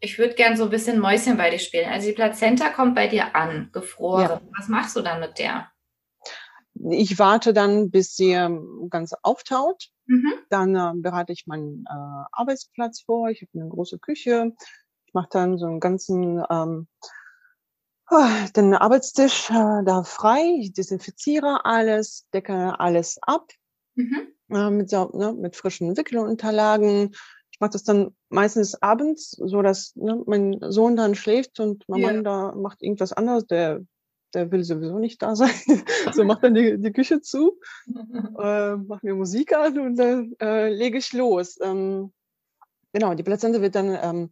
ich 0.00 0.18
würde 0.18 0.34
gern 0.34 0.56
so 0.56 0.64
ein 0.64 0.70
bisschen 0.70 1.00
Mäuschen 1.00 1.36
bei 1.36 1.50
dir 1.50 1.58
spielen. 1.58 1.90
Also 1.90 2.08
die 2.08 2.14
Plazenta 2.14 2.70
kommt 2.70 2.94
bei 2.94 3.08
dir 3.08 3.34
an, 3.34 3.70
gefroren. 3.72 4.22
Ja. 4.22 4.40
Was 4.56 4.68
machst 4.68 4.96
du 4.96 5.02
dann 5.02 5.20
mit 5.20 5.38
der? 5.38 5.70
Ich 6.90 7.18
warte 7.18 7.52
dann, 7.52 7.90
bis 7.90 8.14
sie 8.14 8.32
ähm, 8.32 8.86
ganz 8.90 9.12
auftaut. 9.22 9.88
Mhm. 10.06 10.34
Dann 10.48 10.76
äh, 10.76 10.92
bereite 10.94 11.32
ich 11.32 11.46
meinen 11.46 11.84
äh, 11.88 12.24
Arbeitsplatz 12.32 13.02
vor. 13.02 13.28
Ich 13.28 13.42
habe 13.42 13.50
eine 13.54 13.68
große 13.68 13.98
Küche. 13.98 14.52
Ich 15.06 15.14
mache 15.14 15.28
dann 15.32 15.58
so 15.58 15.66
einen 15.66 15.80
ganzen 15.80 16.44
ähm, 16.48 16.86
ah, 18.06 18.46
den 18.54 18.74
Arbeitstisch 18.74 19.50
äh, 19.50 19.84
da 19.84 20.04
frei. 20.04 20.58
Ich 20.60 20.72
desinfiziere 20.72 21.64
alles, 21.64 22.28
decke 22.32 22.78
alles 22.78 23.18
ab 23.22 23.48
mhm. 23.96 24.28
Äh, 24.50 24.70
mit, 24.70 24.90
so, 24.90 25.10
ne, 25.14 25.32
mit 25.32 25.56
frischen 25.56 25.96
Wickelunterlagen. 25.96 27.14
Ich 27.50 27.60
mache 27.60 27.70
das 27.70 27.84
dann 27.84 28.14
meistens 28.28 28.80
abends, 28.80 29.30
so 29.30 29.62
dass 29.62 29.94
ne, 29.96 30.22
mein 30.26 30.58
Sohn 30.60 30.96
dann 30.96 31.14
schläft 31.14 31.60
und 31.60 31.84
mein 31.88 32.00
ja. 32.00 32.12
Mann 32.12 32.24
da 32.24 32.54
macht 32.54 32.82
irgendwas 32.82 33.12
anderes. 33.12 33.46
Der 33.46 33.80
der 34.34 34.50
will 34.50 34.64
sowieso 34.64 34.98
nicht 34.98 35.22
da 35.22 35.34
sein. 35.36 35.50
so 36.12 36.24
macht 36.24 36.42
dann 36.44 36.54
die, 36.54 36.78
die 36.78 36.92
Küche 36.92 37.20
zu, 37.20 37.58
äh, 38.38 38.76
macht 38.76 39.02
mir 39.02 39.14
Musik 39.14 39.54
an 39.54 39.78
und 39.78 39.96
dann 39.96 40.34
äh, 40.40 40.68
lege 40.72 40.98
ich 40.98 41.12
los. 41.12 41.58
Ähm, 41.62 42.12
genau, 42.92 43.14
die 43.14 43.22
Plazenta 43.22 43.60
wird 43.60 43.74
dann 43.74 43.96
ähm, 44.00 44.30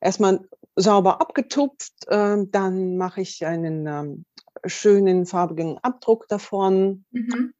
erstmal 0.00 0.40
sauber 0.74 1.20
abgetupft, 1.20 1.92
äh, 2.08 2.36
dann 2.50 2.96
mache 2.96 3.20
ich 3.20 3.46
einen 3.46 3.86
ähm, 3.86 4.24
schönen 4.66 5.26
farbigen 5.26 5.78
Abdruck 5.78 6.28
davon. 6.28 7.04
Mhm. 7.10 7.54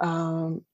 Ähm, 0.00 0.64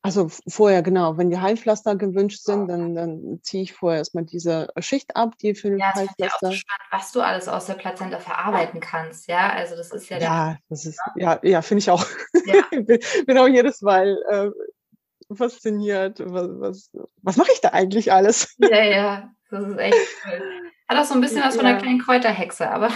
also 0.00 0.28
vorher, 0.48 0.82
genau, 0.82 1.18
wenn 1.18 1.28
die 1.28 1.40
Heilpflaster 1.40 1.96
gewünscht 1.96 2.42
sind, 2.42 2.68
dann, 2.68 2.94
dann 2.94 3.40
ziehe 3.42 3.64
ich 3.64 3.72
vorher 3.72 3.98
erstmal 3.98 4.24
diese 4.24 4.68
Schicht 4.78 5.16
ab, 5.16 5.36
die 5.38 5.54
für 5.54 5.76
ja, 5.76 5.92
Heilpflaster. 5.92 6.50
Ja, 6.50 6.52
spannend, 6.52 6.88
was 6.92 7.12
du 7.12 7.20
alles 7.20 7.48
aus 7.48 7.66
der 7.66 7.74
Plazenta 7.74 8.20
verarbeiten 8.20 8.80
kannst, 8.80 9.26
ja. 9.26 9.50
Also 9.50 9.76
das 9.76 9.90
ist 9.90 10.08
ja. 10.08 10.18
Ja, 10.18 10.56
das 10.68 10.86
ist, 10.86 11.00
ja, 11.16 11.40
ja, 11.42 11.62
finde 11.62 11.80
ich 11.80 11.90
auch. 11.90 12.06
Ja. 12.46 12.62
bin 13.26 13.38
auch 13.38 13.48
jedes 13.48 13.82
Mal 13.82 14.16
äh, 14.30 15.34
fasziniert. 15.34 16.20
Was, 16.24 16.48
was, 16.52 16.90
was 17.22 17.36
mache 17.36 17.52
ich 17.52 17.60
da 17.60 17.70
eigentlich 17.70 18.12
alles? 18.12 18.56
Ja, 18.58 18.82
ja, 18.84 19.30
das 19.50 19.66
ist 19.66 19.78
echt 19.78 19.96
cool. 20.26 20.42
Hat 20.88 20.96
auch 20.96 21.04
so 21.04 21.14
ein 21.14 21.20
bisschen 21.20 21.42
was 21.42 21.56
von 21.56 21.66
einer 21.66 21.78
kleinen 21.78 22.00
Kräuterhexe, 22.00 22.70
aber 22.70 22.88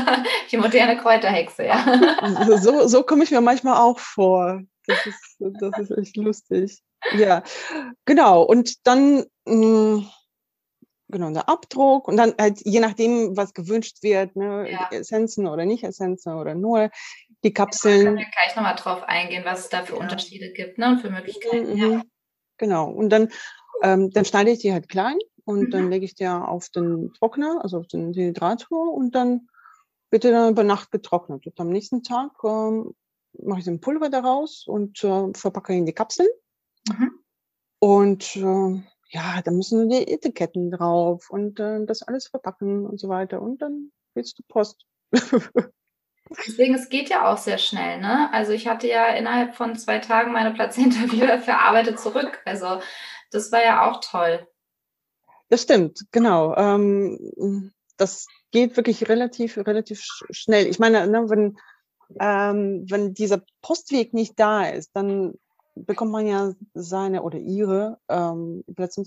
die 0.52 0.56
moderne 0.56 0.96
Kräuterhexe, 0.98 1.64
ja. 1.64 1.84
So, 2.58 2.86
so 2.86 3.02
komme 3.02 3.24
ich 3.24 3.32
mir 3.32 3.40
manchmal 3.40 3.76
auch 3.78 3.98
vor. 3.98 4.62
Das 4.90 5.06
ist, 5.06 5.36
das 5.38 5.78
ist 5.78 5.98
echt 5.98 6.16
lustig. 6.16 6.82
Ja, 7.16 7.42
genau. 8.04 8.42
Und 8.42 8.86
dann, 8.86 9.24
mh, 9.46 9.96
hm, 9.96 10.10
genau, 11.08 11.30
der 11.30 11.48
Abdruck 11.48 12.08
und 12.08 12.16
dann 12.16 12.34
halt 12.38 12.60
je 12.64 12.80
nachdem, 12.80 13.36
was 13.36 13.54
gewünscht 13.54 14.02
wird, 14.02 14.36
ne, 14.36 14.70
ja. 14.70 14.88
Essenzen 14.90 15.46
oder 15.46 15.64
nicht 15.64 15.84
Essenzen 15.84 16.34
oder 16.34 16.54
nur 16.54 16.90
die 17.44 17.52
Kapseln. 17.52 18.04
Können 18.04 18.18
wir 18.18 18.26
gleich 18.26 18.56
nochmal 18.56 18.76
drauf 18.76 19.02
eingehen, 19.04 19.44
was 19.44 19.60
es 19.60 19.68
da 19.68 19.84
für 19.84 19.94
ja. 19.94 20.00
Unterschiede 20.00 20.52
gibt 20.52 20.78
ne, 20.78 20.90
und 20.90 21.00
für 21.00 21.10
Möglichkeiten. 21.10 21.74
Mhm. 21.74 21.92
Ja. 21.92 22.02
Genau. 22.58 22.90
Und 22.90 23.10
dann, 23.10 23.28
ähm, 23.82 24.10
dann 24.10 24.24
schneide 24.24 24.50
ich 24.50 24.58
die 24.60 24.72
halt 24.72 24.88
klein 24.88 25.18
und 25.44 25.60
mhm. 25.60 25.70
dann 25.70 25.90
lege 25.90 26.04
ich 26.04 26.14
die 26.14 26.28
auf 26.28 26.68
den 26.68 27.12
Trockner, 27.14 27.60
also 27.62 27.78
auf 27.78 27.86
den 27.86 28.12
Dehydrator 28.12 28.92
und 28.92 29.14
dann 29.14 29.48
wird 30.10 30.24
die 30.24 30.30
dann 30.30 30.50
über 30.50 30.64
Nacht 30.64 30.90
getrocknet. 30.90 31.46
Und 31.46 31.58
am 31.60 31.70
nächsten 31.70 32.02
Tag 32.02 32.32
ähm, 32.44 32.94
mache 33.38 33.60
ich 33.60 33.64
den 33.64 33.80
Pulver 33.80 34.08
daraus 34.08 34.66
und 34.66 35.02
äh, 35.04 35.32
verpacke 35.34 35.74
in 35.74 35.86
die 35.86 35.92
Kapseln. 35.92 36.28
Mhm. 36.88 37.10
Und 37.78 38.36
äh, 38.36 38.82
ja, 39.12 39.42
da 39.42 39.50
müssen 39.50 39.88
die 39.88 40.06
Etiketten 40.08 40.70
drauf 40.70 41.30
und 41.30 41.58
äh, 41.58 41.84
das 41.86 42.02
alles 42.02 42.28
verpacken 42.28 42.86
und 42.86 43.00
so 43.00 43.08
weiter. 43.08 43.40
Und 43.42 43.62
dann 43.62 43.90
willst 44.14 44.38
du 44.38 44.42
Post. 44.46 44.86
Deswegen, 46.46 46.74
es 46.74 46.88
geht 46.88 47.08
ja 47.08 47.30
auch 47.30 47.38
sehr 47.38 47.58
schnell, 47.58 48.00
ne? 48.00 48.32
Also 48.32 48.52
ich 48.52 48.68
hatte 48.68 48.86
ja 48.86 49.08
innerhalb 49.08 49.56
von 49.56 49.76
zwei 49.76 49.98
Tagen 49.98 50.32
meine 50.32 50.52
Plazenta 50.52 51.00
wieder 51.12 51.40
verarbeitet 51.40 51.98
zurück. 51.98 52.40
Also 52.44 52.80
das 53.30 53.50
war 53.50 53.64
ja 53.64 53.90
auch 53.90 54.00
toll. 54.00 54.46
Das 55.48 55.62
stimmt, 55.62 56.06
genau. 56.12 56.54
Ähm, 56.56 57.72
das 57.96 58.28
geht 58.52 58.76
wirklich 58.76 59.08
relativ, 59.08 59.56
relativ 59.58 60.02
schnell. 60.30 60.66
Ich 60.66 60.78
meine, 60.78 61.06
ne, 61.08 61.28
wenn, 61.28 61.58
ähm, 62.18 62.86
wenn 62.88 63.14
dieser 63.14 63.42
Postweg 63.62 64.14
nicht 64.14 64.38
da 64.38 64.64
ist, 64.64 64.90
dann 64.94 65.34
bekommt 65.74 66.12
man 66.12 66.26
ja 66.26 66.52
seine 66.74 67.22
oder 67.22 67.38
ihre 67.38 67.98
ähm, 68.08 68.64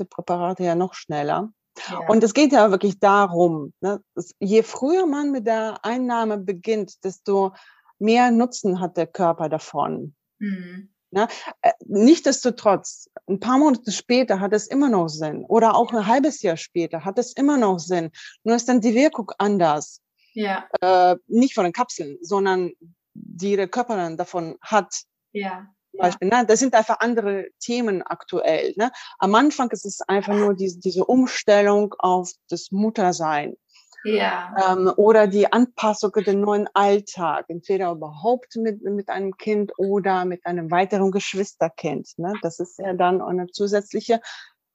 Präparate 0.09 0.63
ja 0.63 0.75
noch 0.75 0.93
schneller. 0.93 1.51
Ja. 1.89 2.07
Und 2.07 2.23
es 2.23 2.33
geht 2.33 2.51
ja 2.51 2.69
wirklich 2.71 2.99
darum, 2.99 3.73
ne, 3.81 4.01
dass 4.15 4.33
je 4.39 4.63
früher 4.63 5.05
man 5.05 5.31
mit 5.31 5.47
der 5.47 5.83
Einnahme 5.83 6.37
beginnt, 6.37 7.03
desto 7.03 7.53
mehr 7.99 8.31
Nutzen 8.31 8.79
hat 8.79 8.97
der 8.97 9.07
Körper 9.07 9.49
davon. 9.49 10.15
Mhm. 10.39 10.89
Ne? 11.11 11.27
Äh, 11.61 11.71
Nichtsdestotrotz, 11.85 13.09
ein 13.27 13.39
paar 13.39 13.57
Monate 13.57 13.91
später 13.91 14.39
hat 14.39 14.53
es 14.53 14.67
immer 14.67 14.89
noch 14.89 15.07
Sinn 15.07 15.45
oder 15.45 15.75
auch 15.75 15.93
ein 15.93 16.07
halbes 16.07 16.41
Jahr 16.41 16.57
später 16.57 17.05
hat 17.05 17.19
es 17.19 17.33
immer 17.33 17.57
noch 17.57 17.79
Sinn. 17.79 18.11
Nur 18.43 18.55
ist 18.55 18.67
dann 18.67 18.81
die 18.81 18.95
Wirkung 18.95 19.31
anders. 19.37 20.01
Ja. 20.33 20.67
Äh, 20.81 21.15
nicht 21.27 21.53
von 21.53 21.63
den 21.63 21.73
Kapseln, 21.73 22.17
sondern 22.21 22.71
die 23.13 23.55
der 23.55 23.67
Körper 23.67 23.95
dann 23.95 24.17
davon 24.17 24.57
hat. 24.61 25.03
Ja. 25.31 25.67
Beispiel, 25.95 26.27
ne? 26.27 26.43
Das 26.47 26.59
sind 26.59 26.73
einfach 26.73 26.99
andere 26.99 27.47
Themen 27.59 28.01
aktuell. 28.01 28.73
Ne? 28.77 28.91
Am 29.19 29.35
Anfang 29.35 29.69
ist 29.71 29.85
es 29.85 30.01
einfach 30.01 30.33
nur 30.33 30.55
diese, 30.55 30.79
diese 30.79 31.05
Umstellung 31.05 31.93
auf 31.99 32.31
das 32.49 32.71
Muttersein. 32.71 33.55
Ja. 34.03 34.73
Ähm, 34.73 34.91
oder 34.97 35.27
die 35.27 35.51
Anpassung 35.51 36.13
an 36.15 36.23
den 36.25 36.41
neuen 36.41 36.67
Alltag, 36.73 37.45
entweder 37.47 37.91
überhaupt 37.91 38.55
mit, 38.57 38.81
mit 38.81 39.09
einem 39.09 39.37
Kind 39.37 39.71
oder 39.77 40.25
mit 40.25 40.45
einem 40.45 40.71
weiteren 40.71 41.11
Geschwisterkind. 41.11 42.09
Ne? 42.17 42.33
Das 42.41 42.59
ist 42.59 42.79
ja 42.79 42.93
dann 42.93 43.21
eine 43.21 43.47
zusätzliche 43.47 44.19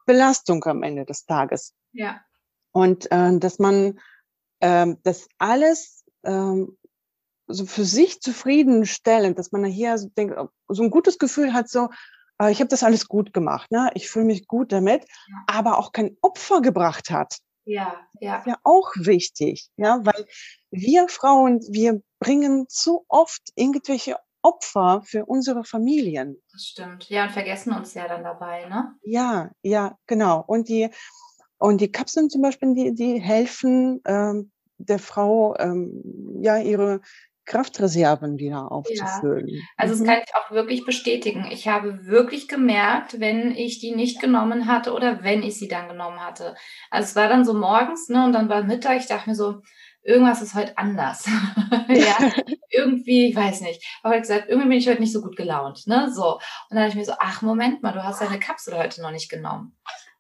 Belastung 0.07 0.65
am 0.65 0.83
Ende 0.83 1.05
des 1.05 1.27
Tages. 1.27 1.75
Ja. 1.93 2.21
Und 2.73 3.11
äh, 3.13 3.39
dass 3.39 3.59
man 3.59 3.99
ähm, 4.61 4.99
das 5.03 5.29
alles 5.39 6.05
ähm, 6.25 6.77
so 7.47 7.67
für 7.67 7.85
sich 7.85 8.21
zufriedenstellend, 8.21 9.39
dass 9.39 9.53
man 9.53 9.65
hier 9.65 9.97
so, 9.99 10.09
denkt, 10.09 10.37
so 10.69 10.83
ein 10.83 10.91
gutes 10.91 11.19
Gefühl 11.19 11.53
hat, 11.55 11.69
so, 11.69 11.89
äh, 12.41 12.53
ich 12.53 12.61
habe 12.61 12.69
das 12.69 12.83
alles 12.83 13.09
gut 13.09 13.33
gemacht, 13.33 13.71
ne? 13.71 13.91
ich 13.95 14.11
fühle 14.11 14.27
mich 14.27 14.47
gut 14.47 14.73
damit, 14.73 15.03
ja. 15.03 15.37
aber 15.47 15.79
auch 15.79 15.93
kein 15.93 16.17
Opfer 16.21 16.61
gebracht 16.61 17.11
hat. 17.11 17.39
Ja, 17.65 18.01
ja. 18.21 18.43
Ja, 18.47 18.57
auch 18.65 18.93
wichtig, 18.97 19.69
ja, 19.77 20.01
weil 20.03 20.27
wir 20.71 21.09
Frauen, 21.09 21.61
wir 21.71 22.01
bringen 22.19 22.67
zu 22.69 23.05
oft 23.09 23.43
irgendwelche 23.57 24.17
Opfer 24.41 25.03
für 25.05 25.27
unsere 25.27 25.65
Familien. 25.65 26.41
Das 26.53 26.63
stimmt. 26.63 27.09
Ja, 27.11 27.25
und 27.25 27.33
vergessen 27.33 27.73
uns 27.75 27.93
ja 27.93 28.09
dann 28.09 28.23
dabei, 28.23 28.67
ne? 28.67 28.95
Ja, 29.03 29.51
ja, 29.63 29.99
genau. 30.07 30.43
Und 30.47 30.69
die, 30.69 30.89
und 31.59 31.81
die 31.81 31.93
Kapseln 31.93 32.31
zum 32.31 32.43
Beispiel, 32.43 32.75
die, 32.75 32.95
die 32.95 33.21
helfen 33.21 34.01
ähm, 34.07 34.51
der 34.79 34.99
Frau, 34.99 35.57
ähm, 35.59 36.41
ja, 36.41 36.59
ihre 36.59 37.01
Kraftreserven 37.49 38.39
wieder 38.39 38.71
aufzufüllen. 38.71 39.49
Ja. 39.49 39.61
Also 39.77 39.95
mhm. 39.95 39.99
das 39.99 40.07
kann 40.07 40.23
ich 40.25 40.35
auch 40.35 40.51
wirklich 40.51 40.85
bestätigen. 40.85 41.49
Ich 41.51 41.67
habe 41.67 42.07
wirklich 42.07 42.47
gemerkt, 42.47 43.21
wenn 43.21 43.53
ich 43.53 43.81
die 43.81 43.95
nicht 43.95 44.21
genommen 44.21 44.67
hatte 44.67 44.93
oder 44.93 45.25
wenn 45.25 45.43
ich 45.43 45.59
sie 45.59 45.67
dann 45.67 45.89
genommen 45.89 46.21
hatte. 46.21 46.55
Also 46.91 47.07
es 47.07 47.17
war 47.17 47.29
dann 47.29 47.45
so 47.45 47.55
morgens, 47.55 48.09
ne, 48.09 48.25
und 48.25 48.35
dann 48.35 48.49
war 48.49 48.63
Mittag, 48.63 48.99
ich 48.99 49.07
dachte 49.07 49.31
mir 49.31 49.35
so, 49.35 49.63
irgendwas 50.03 50.43
ist 50.43 50.55
heute 50.55 50.77
anders. 50.77 51.27
ja, 51.89 52.31
irgendwie, 52.71 53.31
ich 53.31 53.37
weiß 53.37 53.63
nicht. 53.63 53.85
Aber 54.03 54.15
ich 54.15 54.23
gesagt, 54.23 54.49
irgendwie 54.49 54.69
bin 54.69 54.79
ich 54.79 54.89
heute 54.89 55.01
nicht 55.01 55.13
so 55.13 55.23
gut 55.23 55.37
gelaunt. 55.37 55.87
Ne? 55.87 56.11
So. 56.13 56.35
Und 56.35 56.43
dann 56.71 56.81
habe 56.81 56.89
ich 56.91 56.95
mir 56.95 57.05
so, 57.05 57.15
ach, 57.19 57.43
Moment 57.43 57.83
mal, 57.83 57.93
du 57.93 58.05
hast 58.05 58.21
deine 58.21 58.39
Kapsel 58.39 58.77
heute 58.77 59.03
noch 59.03 59.11
nicht 59.11 59.31
genommen. 59.31 59.77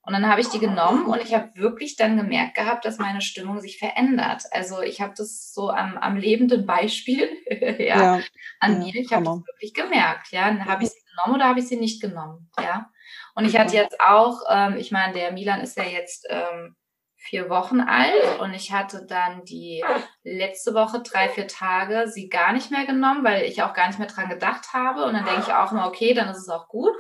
Und 0.09 0.15
dann 0.15 0.27
habe 0.27 0.41
ich 0.41 0.49
die 0.49 0.59
genommen 0.59 1.05
und 1.05 1.23
ich 1.23 1.35
habe 1.35 1.51
wirklich 1.55 1.97
dann 1.97 2.17
gemerkt 2.17 2.55
gehabt, 2.55 2.87
dass 2.87 2.97
meine 2.97 3.21
Stimmung 3.21 3.61
sich 3.61 3.79
verändert. 3.79 4.43
Also 4.53 4.81
ich 4.81 5.03
habe 5.03 5.13
das 5.15 5.53
so 5.53 5.69
am, 5.69 5.99
am 5.99 6.17
lebenden 6.17 6.65
Beispiel 6.65 7.29
ja, 7.79 8.17
ja, 8.17 8.21
an 8.59 8.79
mir. 8.79 8.95
Ich 8.95 9.13
habe 9.13 9.27
das 9.27 9.41
wirklich 9.47 9.75
gemerkt. 9.75 10.29
Ja, 10.31 10.47
habe 10.65 10.85
ich 10.85 10.89
sie 10.89 11.03
genommen 11.11 11.39
oder 11.39 11.51
habe 11.51 11.61
ich 11.61 11.69
sie 11.69 11.77
nicht 11.77 12.01
genommen? 12.01 12.51
Ja. 12.59 12.91
Und 13.35 13.45
ich 13.45 13.59
hatte 13.59 13.77
jetzt 13.77 14.01
auch, 14.01 14.41
ähm, 14.51 14.79
ich 14.79 14.91
meine, 14.93 15.13
der 15.13 15.31
Milan 15.33 15.61
ist 15.61 15.77
ja 15.77 15.85
jetzt 15.85 16.27
ähm, 16.31 16.75
vier 17.19 17.51
Wochen 17.51 17.83
alt 17.83 18.41
und 18.41 18.55
ich 18.55 18.73
hatte 18.73 19.05
dann 19.05 19.45
die 19.45 19.85
letzte 20.23 20.73
Woche 20.73 21.03
drei, 21.03 21.29
vier 21.29 21.49
Tage 21.49 22.09
sie 22.09 22.31
gar 22.31 22.55
nicht 22.55 22.71
mehr 22.71 22.87
genommen, 22.87 23.25
weil 23.25 23.43
ich 23.45 23.63
auch 23.63 23.75
gar 23.75 23.89
nicht 23.89 23.99
mehr 23.99 24.09
dran 24.09 24.31
gedacht 24.31 24.73
habe. 24.73 25.05
Und 25.05 25.13
dann 25.13 25.27
denke 25.27 25.43
ich 25.43 25.53
auch 25.53 25.71
immer, 25.71 25.87
okay, 25.87 26.15
dann 26.15 26.31
ist 26.31 26.39
es 26.39 26.49
auch 26.49 26.67
gut. 26.69 26.95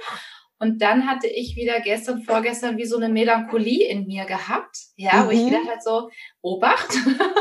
Und 0.60 0.82
dann 0.82 1.06
hatte 1.06 1.28
ich 1.28 1.54
wieder 1.54 1.80
gestern, 1.80 2.22
vorgestern 2.22 2.76
wie 2.78 2.84
so 2.84 2.96
eine 2.96 3.08
Melancholie 3.08 3.88
in 3.88 4.06
mir 4.06 4.24
gehabt, 4.24 4.76
ja, 4.96 5.22
mhm. 5.22 5.26
wo 5.26 5.30
ich 5.30 5.40
mhm. 5.40 5.46
wieder 5.46 5.64
halt 5.66 5.82
so, 5.82 6.10
Obacht, 6.40 6.94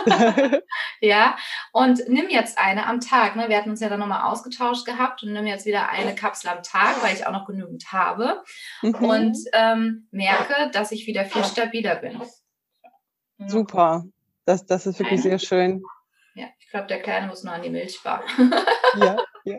ja, 1.02 1.36
und 1.72 2.08
nimm 2.08 2.30
jetzt 2.30 2.60
eine 2.60 2.86
am 2.86 3.02
Tag, 3.02 3.36
ne? 3.36 3.50
Wir 3.50 3.58
hatten 3.58 3.72
uns 3.72 3.80
ja 3.80 3.90
dann 3.90 4.00
nochmal 4.00 4.32
ausgetauscht 4.32 4.86
gehabt 4.86 5.24
und 5.24 5.34
nimm 5.34 5.48
jetzt 5.48 5.66
wieder 5.66 5.90
eine 5.90 6.14
Kapsel 6.14 6.50
am 6.52 6.62
Tag, 6.62 7.02
weil 7.04 7.16
ich 7.16 7.26
auch 7.26 7.32
noch 7.32 7.46
genügend 7.46 7.92
habe 7.92 8.44
mhm. 8.84 8.96
und 8.96 9.38
ähm, 9.54 10.08
merke, 10.12 10.70
dass 10.72 10.92
ich 10.92 11.08
wieder 11.08 11.26
viel 11.26 11.44
stabiler 11.44 11.96
bin. 11.96 12.22
Super, 13.48 14.06
das, 14.46 14.66
das 14.66 14.86
ist 14.86 15.00
wirklich 15.00 15.22
sehr 15.22 15.40
schön. 15.40 15.84
Ja, 16.36 16.46
ich 16.60 16.70
glaube, 16.70 16.88
der 16.88 17.02
Kleine 17.02 17.28
muss 17.28 17.44
nur 17.44 17.54
an 17.54 17.64
die 17.64 17.70
Milchbar. 17.72 18.24
ja, 19.00 19.18
ja. 19.44 19.58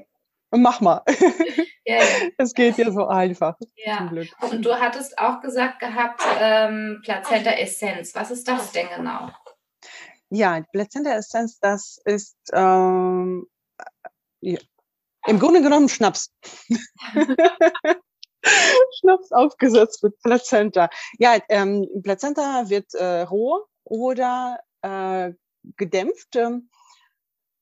Mach 0.50 0.80
mal. 0.80 1.02
Ja, 1.88 1.96
ja. 1.96 2.28
Es 2.36 2.52
geht 2.52 2.76
ja 2.76 2.92
so 2.92 3.06
einfach. 3.06 3.56
Ja. 3.76 4.10
Und 4.42 4.62
du 4.62 4.78
hattest 4.78 5.18
auch 5.18 5.40
gesagt 5.40 5.78
gehabt, 5.78 6.20
ähm, 6.38 7.00
Plazenta 7.02 7.52
Essenz. 7.52 8.14
Was 8.14 8.30
ist 8.30 8.46
das 8.46 8.72
denn 8.72 8.88
genau? 8.94 9.30
Ja, 10.28 10.62
Plazenta 10.70 11.14
Essenz, 11.14 11.58
das 11.60 11.98
ist 12.04 12.36
ähm, 12.52 13.46
ja, 14.42 14.58
im 15.26 15.38
Grunde 15.38 15.62
genommen 15.62 15.88
Schnaps. 15.88 16.30
Schnaps 19.00 19.32
aufgesetzt 19.32 20.02
mit 20.02 20.20
Plazenta. 20.20 20.90
Ja, 21.18 21.38
ähm, 21.48 21.86
Plazenta 22.02 22.68
wird 22.68 22.92
äh, 22.92 23.22
roh 23.22 23.64
oder 23.84 24.58
äh, 24.82 25.32
gedämpft. 25.76 26.36
Äh, 26.36 26.50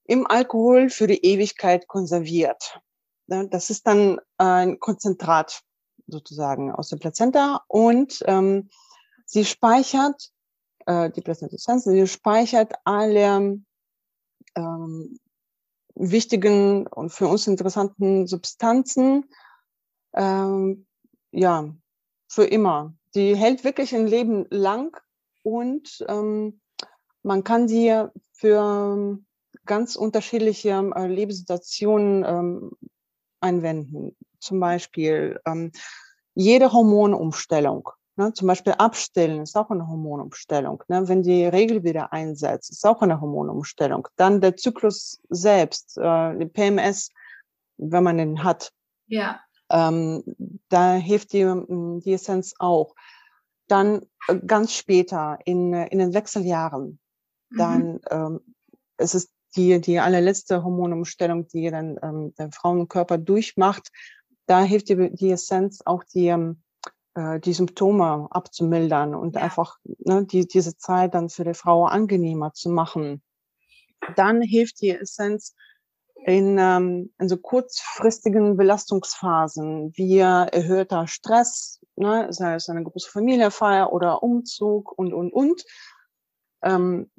im 0.06 0.26
Alkohol 0.26 0.90
für 0.90 1.06
die 1.06 1.24
Ewigkeit 1.24 1.88
konserviert. 1.88 2.80
Das 3.26 3.70
ist 3.70 3.86
dann 3.86 4.20
ein 4.38 4.78
Konzentrat 4.78 5.62
sozusagen 6.06 6.70
aus 6.72 6.88
der 6.90 6.98
Plazenta 6.98 7.64
und 7.66 8.22
ähm, 8.26 8.70
sie 9.24 9.44
speichert, 9.44 10.30
äh, 10.86 11.10
die 11.10 11.20
Plazenta 11.20 11.56
sie 11.78 12.06
speichert 12.06 12.74
alle 12.84 13.60
ähm, 14.54 15.18
wichtigen 15.96 16.86
und 16.86 17.10
für 17.10 17.26
uns 17.26 17.48
interessanten 17.48 18.28
Substanzen, 18.28 19.28
ähm, 20.14 20.86
ja, 21.32 21.74
für 22.28 22.44
immer. 22.44 22.94
Die 23.14 23.34
hält 23.34 23.64
wirklich 23.64 23.94
ein 23.94 24.06
Leben 24.06 24.46
lang 24.50 24.96
und 25.42 26.04
ähm, 26.08 26.60
man 27.22 27.42
kann 27.42 27.66
sie 27.66 28.04
für 28.32 29.18
ganz 29.66 29.96
unterschiedliche 29.96 30.70
äh, 30.94 31.06
Lebenssituationen 31.06 32.24
ähm, 32.24 32.70
einwenden. 33.40 34.16
Zum 34.38 34.60
Beispiel 34.60 35.40
ähm, 35.46 35.72
jede 36.34 36.72
Hormonumstellung. 36.72 37.90
Ne, 38.18 38.32
zum 38.32 38.48
Beispiel 38.48 38.72
Abstillen 38.72 39.42
ist 39.42 39.56
auch 39.56 39.68
eine 39.68 39.86
Hormonumstellung. 39.86 40.82
Ne? 40.88 41.06
Wenn 41.06 41.22
die 41.22 41.44
Regel 41.44 41.84
wieder 41.84 42.14
einsetzt, 42.14 42.70
ist 42.70 42.86
auch 42.86 43.02
eine 43.02 43.20
Hormonumstellung. 43.20 44.08
Dann 44.16 44.40
der 44.40 44.56
Zyklus 44.56 45.20
selbst, 45.28 45.98
äh, 45.98 46.38
die 46.38 46.46
PMS, 46.46 47.10
wenn 47.76 48.04
man 48.04 48.16
den 48.16 48.42
hat. 48.42 48.72
Ja. 49.06 49.40
Ähm, 49.70 50.22
da 50.70 50.94
hilft 50.94 51.34
die, 51.34 51.44
die 51.68 52.14
Essenz 52.14 52.54
auch. 52.58 52.94
Dann 53.68 54.06
äh, 54.28 54.38
ganz 54.46 54.72
später 54.72 55.38
in, 55.44 55.74
in 55.74 55.98
den 55.98 56.14
Wechseljahren, 56.14 56.98
dann 57.50 57.92
mhm. 57.94 58.00
ähm, 58.10 58.40
es 58.96 59.14
ist 59.14 59.30
die, 59.56 59.80
die 59.80 59.98
allerletzte 59.98 60.62
Hormonumstellung, 60.62 61.48
die 61.48 61.70
dann 61.70 61.98
ähm, 62.02 62.34
der 62.38 62.50
Frauenkörper 62.52 63.18
durchmacht, 63.18 63.90
da 64.46 64.62
hilft 64.62 64.88
die, 64.88 65.14
die 65.14 65.32
Essenz 65.32 65.82
auch 65.84 66.04
die, 66.04 66.28
ähm, 66.28 66.62
äh, 67.14 67.40
die 67.40 67.52
Symptome 67.52 68.28
abzumildern 68.30 69.14
und 69.14 69.34
ja. 69.34 69.42
einfach 69.42 69.78
ne, 69.84 70.24
die, 70.24 70.46
diese 70.46 70.76
Zeit 70.76 71.14
dann 71.14 71.28
für 71.28 71.44
die 71.44 71.54
Frau 71.54 71.86
angenehmer 71.86 72.52
zu 72.52 72.70
machen. 72.70 73.22
Dann 74.14 74.42
hilft 74.42 74.80
die 74.80 74.90
Essenz 74.90 75.54
in, 76.24 76.58
ähm, 76.58 77.12
in 77.18 77.28
so 77.28 77.36
kurzfristigen 77.36 78.56
Belastungsphasen 78.56 79.92
wie 79.96 80.18
erhöhter 80.18 81.06
Stress, 81.06 81.80
ne, 81.96 82.28
sei 82.30 82.54
es 82.54 82.68
eine 82.68 82.84
große 82.84 83.10
Familienfeier 83.10 83.92
oder 83.92 84.22
Umzug 84.22 84.96
und, 84.96 85.12
und, 85.12 85.32
und. 85.32 85.64
Ähm, 86.62 87.10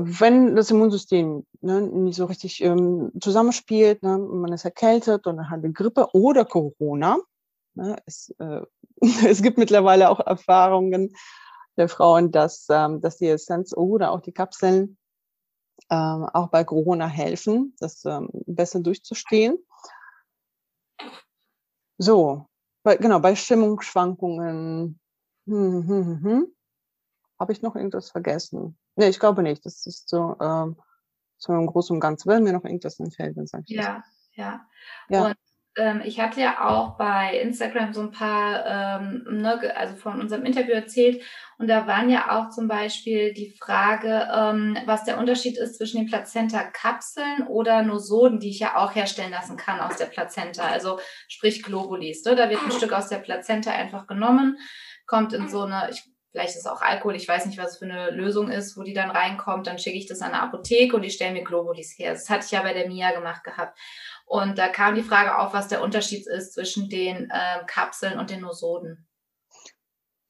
wenn 0.00 0.56
das 0.56 0.70
Immunsystem 0.70 1.46
ne, 1.60 1.82
nicht 1.82 2.16
so 2.16 2.26
richtig 2.26 2.62
ähm, 2.62 3.12
zusammenspielt, 3.20 4.02
ne, 4.02 4.18
man 4.18 4.52
ist 4.52 4.64
erkältet 4.64 5.26
und 5.26 5.50
hat 5.50 5.58
eine 5.58 5.72
Grippe 5.72 6.08
oder 6.12 6.44
Corona. 6.44 7.18
Ne, 7.74 7.96
es, 8.06 8.34
äh, 8.38 8.62
es 9.26 9.42
gibt 9.42 9.58
mittlerweile 9.58 10.10
auch 10.10 10.20
Erfahrungen 10.20 11.14
der 11.76 11.88
Frauen, 11.88 12.30
dass, 12.30 12.66
ähm, 12.70 13.00
dass 13.00 13.18
die 13.18 13.28
Essenz 13.28 13.74
oder 13.74 14.12
auch 14.12 14.20
die 14.20 14.32
Kapseln 14.32 14.98
ähm, 15.90 16.26
auch 16.32 16.48
bei 16.48 16.64
Corona 16.64 17.06
helfen, 17.06 17.74
das 17.78 18.04
ähm, 18.04 18.28
besser 18.32 18.80
durchzustehen. 18.80 19.58
So, 21.98 22.46
bei, 22.82 22.96
genau, 22.96 23.20
bei 23.20 23.36
Stimmungsschwankungen. 23.36 24.98
Hm, 25.46 25.88
hm, 25.88 26.06
hm, 26.06 26.22
hm. 26.22 26.56
Habe 27.38 27.52
ich 27.52 27.62
noch 27.62 27.74
irgendwas 27.74 28.10
vergessen? 28.10 28.78
Nee, 28.96 29.08
ich 29.08 29.18
glaube 29.18 29.42
nicht. 29.42 29.64
Das 29.64 29.86
ist 29.86 30.08
so, 30.08 30.36
ähm, 30.40 30.76
so 31.38 31.52
im 31.52 31.66
Großen 31.66 31.94
und 31.94 32.00
Ganzen. 32.00 32.30
Wenn 32.30 32.42
mir 32.42 32.52
noch 32.52 32.64
irgendwas 32.64 33.00
entfällt, 33.00 33.36
dann 33.36 33.46
sage 33.46 33.64
ich 33.66 33.76
Ja, 33.76 34.02
ja. 34.34 34.66
ja. 35.08 35.26
Und 35.26 35.36
ähm, 35.76 36.02
ich 36.04 36.20
hatte 36.20 36.40
ja 36.40 36.68
auch 36.68 36.98
bei 36.98 37.38
Instagram 37.40 37.94
so 37.94 38.02
ein 38.02 38.10
paar, 38.10 39.00
ähm, 39.00 39.24
ne, 39.30 39.74
also 39.74 39.96
von 39.96 40.20
unserem 40.20 40.44
Interview 40.44 40.72
erzählt. 40.72 41.22
Und 41.56 41.68
da 41.68 41.86
waren 41.86 42.10
ja 42.10 42.30
auch 42.30 42.50
zum 42.50 42.68
Beispiel 42.68 43.32
die 43.32 43.56
Frage, 43.58 44.28
ähm, 44.34 44.76
was 44.84 45.04
der 45.04 45.18
Unterschied 45.18 45.56
ist 45.56 45.78
zwischen 45.78 45.98
den 45.98 46.08
Plazenta-Kapseln 46.08 47.46
oder 47.48 47.82
Nosoden, 47.82 48.38
die 48.38 48.50
ich 48.50 48.58
ja 48.58 48.76
auch 48.76 48.94
herstellen 48.94 49.30
lassen 49.30 49.56
kann 49.56 49.80
aus 49.80 49.96
der 49.96 50.06
Plazenta. 50.06 50.64
Also 50.64 50.98
sprich 51.28 51.62
Globulis. 51.62 52.22
Ne? 52.24 52.36
Da 52.36 52.50
wird 52.50 52.62
ein 52.62 52.72
Stück 52.72 52.92
aus 52.92 53.08
der 53.08 53.18
Plazenta 53.18 53.70
einfach 53.70 54.06
genommen, 54.06 54.58
kommt 55.06 55.32
in 55.32 55.48
so 55.48 55.62
eine, 55.62 55.88
ich 55.90 56.11
vielleicht 56.32 56.56
ist 56.56 56.66
auch 56.66 56.80
Alkohol, 56.80 57.14
ich 57.14 57.28
weiß 57.28 57.46
nicht, 57.46 57.58
was 57.58 57.72
es 57.72 57.78
für 57.78 57.84
eine 57.84 58.10
Lösung 58.10 58.50
ist, 58.50 58.76
wo 58.76 58.82
die 58.82 58.94
dann 58.94 59.10
reinkommt, 59.10 59.66
dann 59.66 59.78
schicke 59.78 59.98
ich 59.98 60.06
das 60.06 60.22
an 60.22 60.32
eine 60.32 60.42
Apotheke 60.42 60.96
und 60.96 61.02
die 61.02 61.10
stellen 61.10 61.34
mir 61.34 61.44
Globulis 61.44 61.96
her. 61.98 62.12
Das 62.12 62.28
hatte 62.28 62.46
ich 62.46 62.50
ja 62.50 62.62
bei 62.62 62.72
der 62.72 62.88
Mia 62.88 63.12
gemacht 63.12 63.44
gehabt. 63.44 63.78
Und 64.24 64.58
da 64.58 64.68
kam 64.68 64.94
die 64.94 65.02
Frage 65.02 65.38
auf, 65.38 65.52
was 65.52 65.68
der 65.68 65.82
Unterschied 65.82 66.26
ist 66.26 66.54
zwischen 66.54 66.88
den 66.88 67.30
äh, 67.30 67.64
Kapseln 67.66 68.18
und 68.18 68.30
den 68.30 68.40
Nosoden. 68.40 69.06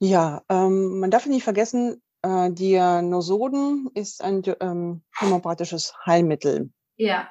Ja, 0.01 0.43
ähm, 0.49 0.99
man 0.99 1.13
darf 1.13 1.27
nicht 1.27 1.45
vergessen, 1.45 2.03
äh, 2.23 2.51
die 2.51 2.77
Nosoden 2.77 3.89
ist 3.95 4.23
ein 4.23 4.43
ähm, 4.61 5.03
homöopathisches 5.21 5.95
Heilmittel. 6.05 6.73
Ja. 6.97 7.29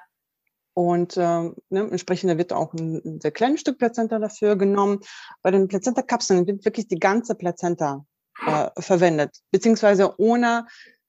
Und 0.74 1.18
ähm, 1.18 1.58
ne, 1.70 1.82
entsprechend 1.82 2.38
wird 2.38 2.54
auch 2.54 2.74
ein, 2.74 3.02
ein 3.04 3.20
sehr 3.20 3.32
kleines 3.32 3.60
Stück 3.60 3.78
Plazenta 3.78 4.20
dafür 4.20 4.56
genommen. 4.56 5.02
Bei 5.42 5.52
den 5.52 5.68
Plazenta-Kapseln 5.68 6.48
wird 6.48 6.64
wirklich 6.64 6.88
die 6.88 7.00
ganze 7.00 7.36
Plazenta 7.36 8.06
äh, 8.46 8.70
verwendet, 8.80 9.38
beziehungsweise 9.52 10.20
ohne 10.20 10.66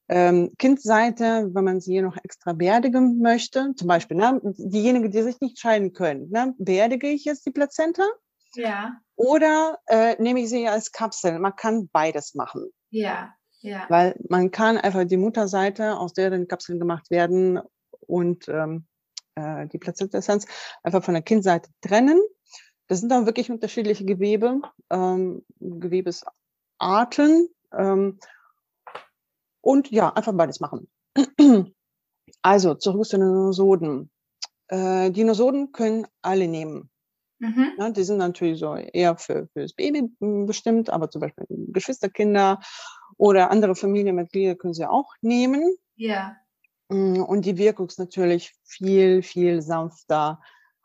ähm, 0.09 0.53
Kindseite, 0.59 1.49
wenn 1.53 1.65
man 1.65 1.81
sie 1.81 2.01
noch 2.03 2.17
extra 2.23 2.53
beerdigen 2.53 3.19
möchte, 3.21 3.73
zum 3.77 3.89
Beispiel, 3.89 4.17
ne, 4.17 4.41
diejenigen, 4.43 5.11
die 5.11 5.23
sich 5.23 5.41
nicht 5.41 5.59
scheiden 5.59 5.93
können, 5.93 6.31
ne, 6.31 6.55
beerdige 6.59 7.09
ich 7.09 7.25
jetzt 7.25 7.47
die 7.47 7.51
Plazenta? 7.51 8.03
Ja. 8.55 8.99
Oder 9.17 9.79
äh, 9.87 10.21
nehme 10.21 10.41
ich 10.41 10.51
sie 10.51 10.69
als 10.69 10.93
Kapsel? 10.93 11.39
Man 11.39 11.57
kann 11.57 11.89
beides 11.93 12.35
machen. 12.35 12.71
Ja, 12.91 13.35
ja. 13.61 13.87
Weil 13.89 14.15
man 14.29 14.51
kann 14.51 14.77
einfach 14.77 15.05
die 15.05 15.17
Mutterseite, 15.17 15.97
aus 15.97 16.13
der 16.13 16.31
dann 16.31 16.49
Kapseln 16.49 16.79
gemacht 16.79 17.11
werden 17.11 17.61
und 18.07 18.49
ähm, 18.49 18.87
äh, 19.37 19.67
die 19.69 19.79
Plazenta-Essenz 19.79 20.47
einfach 20.83 21.03
von 21.03 21.15
der 21.15 21.23
Kindseite 21.23 21.71
trennen. 21.81 22.21
Das 22.89 23.01
sind 23.01 23.09
dann 23.09 23.25
wirklich 23.25 23.51
unterschiedliche 23.51 24.05
Gewebe. 24.05 24.61
Ähm, 24.91 25.45
Gewebes 25.61 26.25
Arten. 26.83 27.49
Ähm, 27.73 28.19
und 29.61 29.91
ja, 29.91 30.13
einfach 30.13 30.33
beides 30.35 30.61
machen. 30.61 30.89
Also, 32.41 32.75
zurück 32.75 33.05
zu 33.05 33.19
den 33.19 33.33
Nosoden. 33.33 34.11
Äh, 34.69 35.11
die 35.11 35.23
Nosoden 35.23 35.71
können 35.71 36.07
alle 36.23 36.49
nehmen. 36.49 36.91
Mhm. 37.39 37.73
Ja, 37.79 37.91
die 37.91 38.05
sind 38.05 38.19
natürlich 38.19 38.59
so 38.59 38.75
eher 38.75 39.17
für, 39.17 39.49
für 39.53 39.63
das 39.63 39.75
Baby 39.75 40.09
bestimmt, 40.21 40.91
aber 40.91 41.11
zum 41.11 41.21
Beispiel 41.21 41.47
Geschwisterkinder 41.49 42.61
oder 43.17 43.51
andere 43.51 43.75
Familienmitglieder 43.75 44.55
können 44.55 44.75
sie 44.75 44.87
auch 44.87 45.13
nehmen. 45.21 45.77
Ja. 45.97 46.37
Mm, 46.89 47.23
und 47.23 47.45
die 47.45 47.59
Wirkung 47.59 47.89
ist 47.89 47.99
natürlich 47.99 48.55
viel, 48.65 49.23
viel 49.23 49.61
sanfter. 49.61 50.41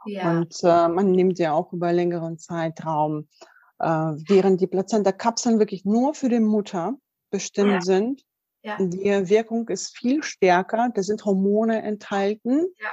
Ja. 0.05 0.31
Und 0.31 0.55
äh, 0.63 0.87
man 0.87 1.11
nimmt 1.11 1.37
ja 1.37 1.53
auch 1.53 1.73
über 1.73 1.93
längeren 1.93 2.39
Zeitraum, 2.39 3.27
äh, 3.79 3.85
während 3.85 4.61
die 4.61 4.67
Plazenta-Kapseln 4.67 5.59
wirklich 5.59 5.85
nur 5.85 6.13
für 6.13 6.29
die 6.29 6.39
Mutter 6.39 6.97
bestimmt 7.29 7.71
ja. 7.71 7.81
sind. 7.81 8.23
Ja. 8.63 8.77
Die 8.79 9.29
Wirkung 9.29 9.69
ist 9.69 9.95
viel 9.95 10.23
stärker, 10.23 10.89
da 10.93 11.03
sind 11.03 11.23
Hormone 11.25 11.81
enthalten. 11.83 12.65
Ja. 12.79 12.89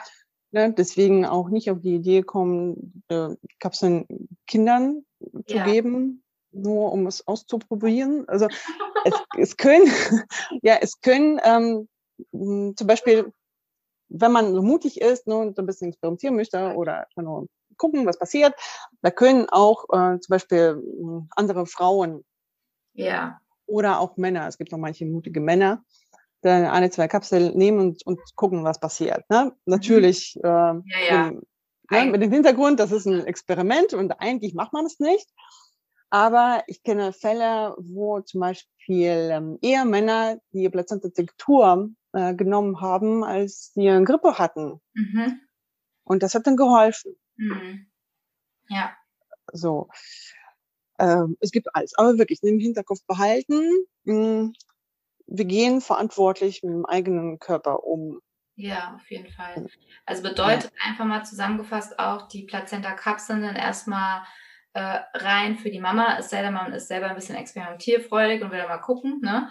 Ne, 0.53 0.73
deswegen 0.73 1.27
auch 1.27 1.49
nicht 1.49 1.69
auf 1.69 1.81
die 1.81 1.97
Idee 1.97 2.23
kommen, 2.23 3.03
äh, 3.09 3.31
Kapseln 3.59 4.29
Kindern 4.47 5.05
zu 5.49 5.59
geben, 5.65 6.23
nur 6.53 6.93
um 6.93 7.09
es 7.09 7.27
auszuprobieren. 7.27 8.29
Also 8.29 8.47
es, 9.05 9.15
es 9.37 9.57
können, 9.57 9.87
ja, 10.63 10.77
es 10.81 11.01
können 11.01 11.41
ähm, 11.43 11.89
zum 12.77 12.87
Beispiel, 12.87 13.33
wenn 14.09 14.31
man 14.31 14.55
so 14.55 14.63
mutig 14.63 15.01
ist 15.01 15.27
ne, 15.27 15.37
und 15.37 15.59
ein 15.59 15.67
bisschen 15.67 15.89
experimentieren 15.89 16.37
möchte 16.37 16.75
oder 16.77 17.09
nur 17.17 17.49
gucken, 17.77 18.07
was 18.07 18.19
passiert, 18.19 18.55
da 19.03 19.11
können 19.11 19.49
auch 19.49 19.85
äh, 19.91 20.19
zum 20.21 20.31
Beispiel 20.31 20.83
andere 21.31 21.67
Frauen 21.67 22.25
ja. 22.95 23.41
oder 23.67 24.01
auch 24.01 24.17
Männer, 24.17 24.47
es 24.49 24.59
gibt 24.59 24.73
noch 24.73 24.79
manche 24.79 25.07
mutige 25.07 25.41
Männer, 25.41 25.85
dann 26.43 26.67
eine, 26.67 26.91
zwei 26.91 27.09
Kapseln 27.09 27.57
nehmen 27.57 27.79
und, 27.79 28.07
und 28.07 28.21
gucken, 28.37 28.65
was 28.65 28.79
passiert. 28.79 29.29
Ne? 29.31 29.53
Natürlich 29.65 30.39
mhm. 30.43 30.49
äh, 30.49 30.49
ja, 30.49 30.83
ja. 31.09 31.29
Im, 31.29 31.43
ne, 31.91 32.07
mit 32.07 32.23
dem 32.23 32.33
Hintergrund, 32.33 32.81
das 32.81 32.93
ist 32.93 33.07
ein 33.07 33.27
Experiment 33.27 33.95
und 33.95 34.13
eigentlich 34.21 34.55
macht 34.55 34.73
man 34.73 34.87
es 34.87 35.01
nicht. 35.01 35.29
Aber 36.11 36.63
ich 36.69 36.83
kenne 36.83 37.13
Fälle, 37.13 37.75
wo 37.79 38.21
zum 38.21 38.41
Beispiel 38.41 39.31
ähm, 39.33 39.59
eher 39.61 39.85
Männer 39.85 40.39
die 40.53 40.69
Plazenta-Tektur 40.69 41.91
äh, 42.13 42.35
genommen 42.35 42.81
haben, 42.81 43.25
als 43.25 43.73
sie 43.75 43.89
eine 43.89 44.05
Grippe 44.05 44.39
hatten. 44.39 44.81
Mhm. 44.95 45.41
Und 46.05 46.23
das 46.23 46.35
hat 46.35 46.47
dann 46.47 46.57
geholfen. 46.57 47.17
Mhm. 47.37 47.87
Ja. 48.69 48.97
So. 49.53 49.89
Ähm, 50.99 51.37
es 51.41 51.51
gibt 51.51 51.75
alles, 51.75 51.95
aber 51.97 52.19
wirklich 52.19 52.43
im 52.43 52.59
Hinterkopf 52.59 53.05
behalten. 53.07 53.63
Hm, 54.05 54.53
wir 55.27 55.45
gehen 55.45 55.81
verantwortlich 55.81 56.63
mit 56.63 56.73
dem 56.73 56.87
eigenen 56.87 57.39
Körper 57.39 57.85
um. 57.85 58.21
Ja, 58.57 58.95
auf 58.95 59.11
jeden 59.11 59.33
Fall. 59.33 59.67
Also 60.07 60.23
bedeutet 60.23 60.73
ja. 60.77 60.91
einfach 60.91 61.05
mal 61.05 61.25
zusammengefasst 61.25 61.99
auch, 61.99 62.29
die 62.29 62.45
Plazenta-Kapseln 62.45 63.43
sind 63.43 63.57
erstmal 63.57 64.23
äh, 64.75 65.01
rein 65.15 65.57
für 65.57 65.71
die 65.71 65.81
Mama, 65.81 66.19
es 66.19 66.31
sei 66.31 66.43
denn, 66.43 66.55
man 66.55 66.73
ist 66.73 66.89
selber 66.89 67.09
ein 67.09 67.17
bisschen 67.17 67.37
experimentierfreudig 67.37 68.43
und 68.43 68.53
will 68.53 68.59
da 68.59 68.69
mal 68.69 68.79
gucken, 68.79 69.21
ne? 69.23 69.51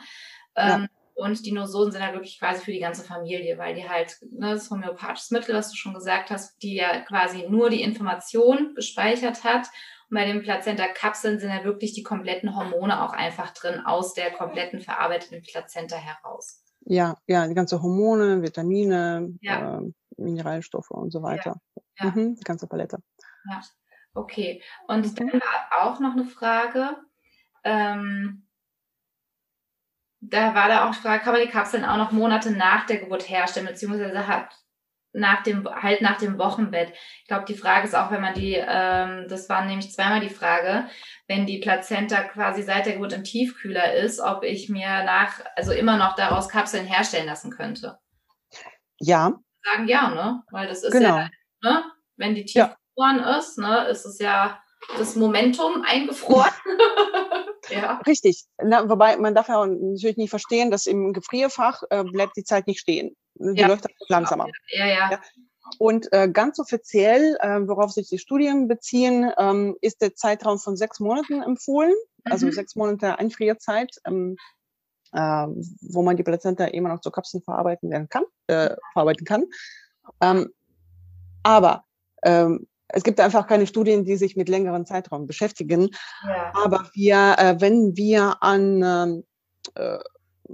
Ähm, 0.55 0.81
ja. 0.83 0.87
Und 1.15 1.45
die 1.45 1.51
Nosoden 1.51 1.91
sind 1.91 2.01
halt 2.01 2.13
wirklich 2.13 2.39
quasi 2.39 2.63
für 2.63 2.71
die 2.71 2.79
ganze 2.79 3.03
Familie, 3.03 3.57
weil 3.57 3.75
die 3.75 3.87
halt, 3.87 4.17
ne, 4.31 4.53
das 4.53 4.69
homöopathisches 4.71 5.31
Mittel, 5.31 5.55
was 5.55 5.69
du 5.69 5.77
schon 5.77 5.93
gesagt 5.93 6.31
hast, 6.31 6.61
die 6.63 6.75
ja 6.75 7.01
quasi 7.01 7.45
nur 7.47 7.69
die 7.69 7.83
Information 7.83 8.73
gespeichert 8.75 9.43
hat 9.43 9.67
und 10.13 10.19
bei 10.19 10.25
den 10.25 10.43
Plazenta-Kapseln 10.43 11.39
sind 11.39 11.49
ja 11.49 11.63
wirklich 11.63 11.93
die 11.93 12.03
kompletten 12.03 12.55
Hormone 12.55 13.01
auch 13.01 13.13
einfach 13.13 13.51
drin 13.51 13.79
aus 13.83 14.13
der 14.13 14.31
kompletten 14.31 14.79
verarbeiteten 14.79 15.41
Plazenta 15.41 15.95
heraus. 15.95 16.63
Ja, 16.85 17.17
ja, 17.25 17.47
die 17.47 17.55
ganze 17.55 17.81
Hormone, 17.81 18.43
Vitamine, 18.43 19.33
ja. 19.41 19.79
äh, 19.79 19.91
Mineralstoffe 20.17 20.91
und 20.91 21.11
so 21.11 21.23
weiter. 21.23 21.59
Ja. 21.99 22.11
Mhm, 22.11 22.35
die 22.35 22.43
ganze 22.43 22.67
Palette. 22.67 22.99
Ja, 23.49 23.61
okay. 24.13 24.61
Und 24.87 25.05
mhm. 25.05 25.15
dann 25.15 25.41
war 25.41 25.83
auch 25.83 25.99
noch 25.99 26.13
eine 26.13 26.25
Frage. 26.25 26.97
Ähm, 27.63 28.45
da 30.29 30.55
war 30.55 30.67
da 30.67 30.87
auch 30.87 30.95
die 30.95 31.01
Frage, 31.01 31.23
kann 31.23 31.33
man 31.33 31.41
die 31.41 31.49
Kapseln 31.51 31.85
auch 31.85 31.97
noch 31.97 32.11
Monate 32.11 32.51
nach 32.51 32.85
der 32.85 32.97
Geburt 32.97 33.29
herstellen, 33.29 33.67
beziehungsweise 33.67 34.27
hat 34.27 34.49
nach 35.11 35.43
dem, 35.43 35.67
halt 35.67 36.01
nach 36.01 36.17
dem 36.17 36.39
Wochenbett. 36.39 36.91
Ich 37.21 37.27
glaube, 37.27 37.45
die 37.45 37.57
Frage 37.57 37.85
ist 37.85 37.93
auch, 37.93 38.09
wenn 38.09 38.21
man 38.21 38.33
die, 38.33 38.55
ähm, 38.55 39.27
das 39.27 39.47
war 39.47 39.63
nämlich 39.65 39.91
zweimal 39.91 40.21
die 40.21 40.29
Frage, 40.29 40.87
wenn 41.27 41.45
die 41.45 41.59
Plazenta 41.59 42.23
quasi 42.23 42.63
seit 42.63 42.85
der 42.85 42.93
Geburt 42.93 43.13
im 43.13 43.23
Tiefkühler 43.23 43.93
ist, 43.93 44.19
ob 44.19 44.43
ich 44.43 44.69
mir 44.69 45.03
nach, 45.03 45.41
also 45.55 45.71
immer 45.71 45.97
noch 45.97 46.15
daraus 46.15 46.49
Kapseln 46.49 46.87
herstellen 46.87 47.27
lassen 47.27 47.51
könnte. 47.51 47.99
Ja. 48.99 49.33
Sagen 49.63 49.87
ja, 49.87 50.09
ne? 50.09 50.43
Weil 50.51 50.67
das 50.67 50.83
ist 50.83 50.91
genau. 50.91 51.17
ja, 51.17 51.29
ne? 51.61 51.83
Wenn 52.15 52.33
die 52.33 52.45
tiefgefroren 52.45 53.19
ja. 53.19 53.37
ist, 53.37 53.57
ne, 53.57 53.87
ist 53.89 54.05
es 54.05 54.19
ja 54.19 54.62
das 54.97 55.15
Momentum 55.15 55.83
eingefroren. 55.85 56.51
ja. 57.69 58.01
Richtig. 58.05 58.45
Na, 58.61 58.89
wobei 58.89 59.17
man 59.17 59.35
darf 59.35 59.47
ja 59.47 59.65
natürlich 59.65 60.17
nicht 60.17 60.29
verstehen, 60.29 60.71
dass 60.71 60.85
im 60.85 61.13
Gefrierfach 61.13 61.83
äh, 61.89 62.03
bleibt 62.03 62.37
die 62.37 62.43
Zeit 62.43 62.67
nicht 62.67 62.79
stehen. 62.79 63.15
Die 63.35 63.59
ja. 63.59 63.67
läuft 63.67 63.87
langsamer. 64.07 64.47
Ja, 64.71 64.85
ja. 64.85 65.11
ja. 65.11 65.21
Und 65.79 66.11
äh, 66.11 66.29
ganz 66.29 66.59
offiziell, 66.59 67.37
äh, 67.39 67.67
worauf 67.67 67.91
sich 67.91 68.09
die 68.09 68.19
Studien 68.19 68.67
beziehen, 68.67 69.31
ähm, 69.37 69.75
ist 69.81 70.01
der 70.01 70.15
Zeitraum 70.15 70.59
von 70.59 70.75
sechs 70.75 70.99
Monaten 70.99 71.41
empfohlen, 71.41 71.93
also 72.25 72.45
mhm. 72.45 72.49
also 72.49 72.51
sechs 72.51 72.75
Monate 72.75 73.17
Einfrierzeit, 73.17 73.95
ähm, 74.05 74.35
äh, 75.13 75.47
wo 75.81 76.03
man 76.03 76.17
die 76.17 76.23
Plazenta 76.23 76.65
immer 76.65 76.89
noch 76.89 77.01
zu 77.01 77.11
Kapseln 77.11 77.41
verarbeiten 77.43 77.89
werden 77.89 78.09
kann, 78.09 78.23
äh, 78.47 78.75
verarbeiten 78.91 79.25
kann. 79.25 79.45
Ähm, 80.21 80.53
aber 81.43 81.85
ähm, 82.23 82.67
es 82.93 83.03
gibt 83.03 83.19
einfach 83.19 83.47
keine 83.47 83.67
Studien, 83.67 84.05
die 84.05 84.15
sich 84.15 84.35
mit 84.35 84.49
längeren 84.49 84.85
Zeitraum 84.85 85.25
beschäftigen. 85.25 85.89
Ja. 86.25 86.53
Aber 86.63 86.89
wir, 86.93 87.35
äh, 87.37 87.55
wenn 87.59 87.97
wir 87.97 88.37
an 88.41 88.83
ähm, 88.83 89.23
äh, 89.75 89.99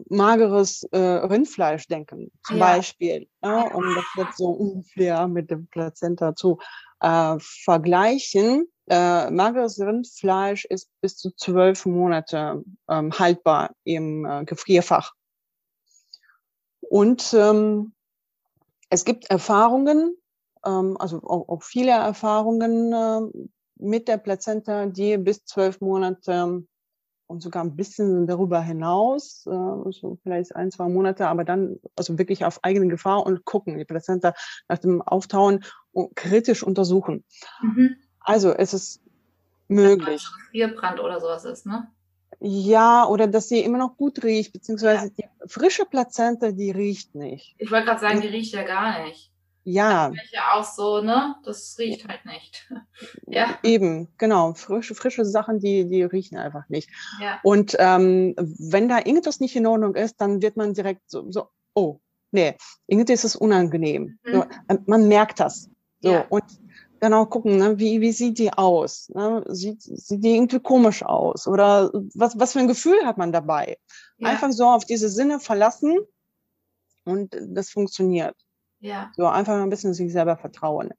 mageres 0.10 0.84
äh, 0.92 0.98
Rindfleisch 0.98 1.88
denken, 1.88 2.32
zum 2.46 2.58
ja. 2.58 2.76
Beispiel, 2.76 3.28
ja, 3.44 3.74
um 3.74 3.84
das 3.94 4.06
jetzt 4.16 4.38
so 4.38 4.50
ungefähr 4.50 5.28
mit 5.28 5.52
dem 5.52 5.68
Plazenta 5.68 6.36
zu 6.36 6.60
äh, 7.02 7.36
vergleichen. 7.40 8.68
Äh, 8.90 9.30
mageres 9.30 9.80
Rindfleisch 9.80 10.66
ist 10.66 10.90
bis 11.02 11.18
zu 11.18 11.32
zwölf 11.36 11.86
Monate 11.86 12.64
ähm, 12.90 13.12
haltbar 13.20 13.72
im 13.84 14.26
äh, 14.26 14.46
Gefrierfach. 14.46 15.14
Und 16.82 17.34
ähm, 17.38 17.94
es 18.90 19.06
gibt 19.06 19.30
Erfahrungen, 19.30 20.16
also 20.62 21.22
auch, 21.24 21.64
viele 21.64 21.92
Erfahrungen 21.92 22.94
äh, 22.94 23.48
mit 23.76 24.08
der 24.08 24.18
Plazenta, 24.18 24.88
die 24.88 25.18
bis 25.18 25.46
zwölf 25.46 25.80
Monate 25.82 26.64
und 27.28 27.44
sogar 27.44 27.64
ein 27.64 27.76
bisschen 27.76 28.26
darüber 28.28 28.60
hinaus, 28.62 29.46
äh, 29.46 29.92
so 29.92 30.18
vielleicht 30.24 30.56
ein, 30.56 30.72
zwei 30.72 30.90
Monate, 30.90 31.28
aber 31.28 31.44
dann 31.44 31.80
also 31.96 32.18
wirklich 32.18 32.44
auf 32.44 32.64
eigene 32.64 32.88
Gefahr 32.88 33.26
und 33.26 33.46
gucken, 33.46 33.78
die 33.78 33.86
Plazenta 33.86 34.34
nach 34.68 34.80
dem 34.80 35.02
Auftauen 35.02 35.64
kritisch 36.16 36.64
untersuchen. 36.64 37.24
Mhm. 37.62 37.96
Also 38.20 38.52
es 38.52 38.74
ist 38.74 39.02
möglich. 39.68 40.28
Gefrierbrand 40.46 41.00
oder 41.00 41.20
sowas 41.20 41.46
ist, 41.46 41.66
ne? 41.66 41.88
Ja, 42.42 43.06
oder 43.06 43.28
dass 43.28 43.50
sie 43.50 43.60
immer 43.60 43.78
noch 43.78 43.98
gut 43.98 44.24
riecht, 44.24 44.54
beziehungsweise 44.54 45.08
ja. 45.08 45.12
die 45.18 45.50
frische 45.50 45.86
Plazenta, 45.86 46.52
die 46.52 46.72
riecht 46.72 47.14
nicht. 47.14 47.56
Ich 47.58 47.70
wollte 47.70 47.86
gerade 47.86 48.00
sagen, 48.00 48.22
die 48.22 48.28
riecht 48.28 48.54
ja 48.54 48.64
gar 48.64 49.04
nicht. 49.04 49.29
Ja. 49.64 50.10
Das 50.10 50.32
ja 50.32 50.42
auch 50.54 50.64
so, 50.64 51.02
ne? 51.02 51.36
Das 51.44 51.76
riecht 51.78 52.08
halt 52.08 52.26
nicht. 52.26 52.70
ja. 53.28 53.58
Eben, 53.64 54.08
genau. 54.18 54.54
Frische, 54.54 54.96
frische 54.96 55.26
Sachen, 55.26 55.60
die, 55.60 55.88
die 55.88 56.04
riechen 56.04 56.38
einfach 56.38 56.68
nicht. 56.70 56.90
Ja. 57.22 57.40
Und 57.44 57.76
ähm, 57.80 58.36
wenn 58.38 58.90
da 58.90 58.98
irgendwas 58.98 59.40
nicht 59.40 59.56
in 59.56 59.68
Ordnung 59.68 59.96
ist, 59.96 60.20
dann 60.22 60.42
wird 60.42 60.58
man 60.58 60.74
direkt 60.74 61.10
so, 61.10 61.30
so 61.32 61.50
oh, 61.74 62.00
nee, 62.32 62.56
irgendwie 62.88 63.14
ist 63.14 63.26
es 63.26 63.36
unangenehm. 63.36 64.20
Mhm. 64.24 64.34
So, 64.34 64.46
ähm, 64.70 64.80
man 64.86 65.08
merkt 65.08 65.40
das. 65.40 65.70
So, 66.02 66.12
ja. 66.12 66.26
und 66.30 66.44
dann 67.00 67.14
auch 67.14 67.30
gucken, 67.30 67.58
ne, 67.58 67.80
wie, 67.80 68.02
wie 68.02 68.12
sieht 68.12 68.40
die 68.40 68.52
aus? 68.52 69.10
Ne? 69.10 69.44
Sieht, 69.48 69.82
sieht 69.82 70.24
die 70.24 70.36
irgendwie 70.36 70.60
komisch 70.60 71.04
aus? 71.04 71.48
Oder 71.48 71.92
was, 72.14 72.38
was 72.40 72.54
für 72.54 72.60
ein 72.60 72.68
Gefühl 72.68 73.06
hat 73.06 73.18
man 73.18 73.32
dabei? 73.32 73.78
Ja. 74.18 74.30
Einfach 74.30 74.52
so 74.52 74.66
auf 74.66 74.86
diese 74.86 75.10
Sinne 75.10 75.40
verlassen 75.40 75.98
und 77.06 77.36
das 77.42 77.70
funktioniert. 77.70 78.36
Ja. 78.80 79.12
So 79.16 79.28
einfach 79.28 79.62
ein 79.62 79.70
bisschen 79.70 79.94
sich 79.94 80.12
selber 80.12 80.38
vertrauen. 80.38 80.92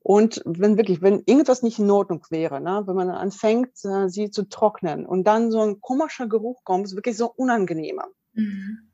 Und 0.00 0.40
wenn 0.44 0.76
wirklich, 0.76 1.02
wenn 1.02 1.22
irgendwas 1.26 1.62
nicht 1.62 1.78
in 1.78 1.90
Ordnung 1.90 2.24
wäre, 2.30 2.60
ne, 2.60 2.82
wenn 2.86 2.94
man 2.94 3.10
anfängt, 3.10 3.84
äh, 3.84 4.08
sie 4.08 4.30
zu 4.30 4.48
trocknen 4.48 5.04
und 5.04 5.24
dann 5.24 5.50
so 5.50 5.60
ein 5.60 5.80
komischer 5.80 6.28
Geruch 6.28 6.64
kommt, 6.64 6.86
ist 6.86 6.96
wirklich 6.96 7.16
so 7.16 7.30
unangenehmer, 7.30 8.06
mhm. 8.32 8.90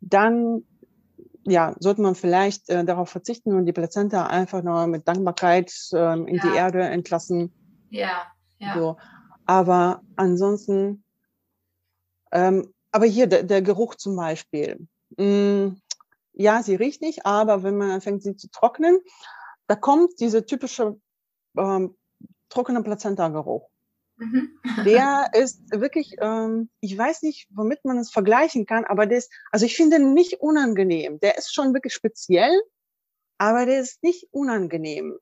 dann 0.00 0.64
ja, 1.46 1.76
sollte 1.78 2.02
man 2.02 2.16
vielleicht 2.16 2.68
äh, 2.68 2.84
darauf 2.84 3.08
verzichten 3.10 3.54
und 3.54 3.66
die 3.66 3.72
Plazenta 3.72 4.26
einfach 4.26 4.62
nur 4.62 4.86
mit 4.88 5.06
Dankbarkeit 5.06 5.72
äh, 5.92 6.14
in 6.14 6.34
ja. 6.34 6.42
die 6.42 6.56
Erde 6.56 6.82
entlassen. 6.82 7.52
Ja, 7.90 8.22
ja. 8.58 8.74
So. 8.74 8.96
Aber 9.44 10.02
ansonsten, 10.16 11.04
ähm, 12.32 12.72
aber 12.90 13.06
hier 13.06 13.28
der, 13.28 13.44
der 13.44 13.62
Geruch 13.62 13.94
zum 13.94 14.16
Beispiel. 14.16 14.88
Mh, 15.16 15.24
mm, 15.24 15.80
ja, 16.36 16.62
sie 16.62 16.76
riecht 16.76 17.00
nicht, 17.00 17.26
aber 17.26 17.62
wenn 17.62 17.76
man 17.76 17.90
anfängt, 17.90 18.22
sie 18.22 18.36
zu 18.36 18.48
trocknen, 18.50 19.00
da 19.66 19.74
kommt 19.74 20.20
dieser 20.20 20.44
typische 20.44 21.00
ähm, 21.56 21.96
trockene 22.50 22.82
Plazenta-Geruch. 22.82 23.68
Mhm. 24.18 24.60
Der 24.84 25.30
ist 25.32 25.70
wirklich, 25.72 26.16
ähm, 26.20 26.70
ich 26.80 26.96
weiß 26.96 27.22
nicht, 27.22 27.48
womit 27.50 27.84
man 27.84 27.98
es 27.98 28.10
vergleichen 28.10 28.66
kann, 28.66 28.84
aber 28.84 29.06
der 29.06 29.18
ist, 29.18 29.32
also 29.50 29.66
ich 29.66 29.76
finde 29.76 29.96
ihn 29.96 30.14
nicht 30.14 30.40
unangenehm. 30.40 31.18
Der 31.20 31.38
ist 31.38 31.54
schon 31.54 31.74
wirklich 31.74 31.94
speziell, 31.94 32.62
aber 33.38 33.66
der 33.66 33.80
ist 33.80 34.02
nicht 34.02 34.28
unangenehm. 34.30 35.18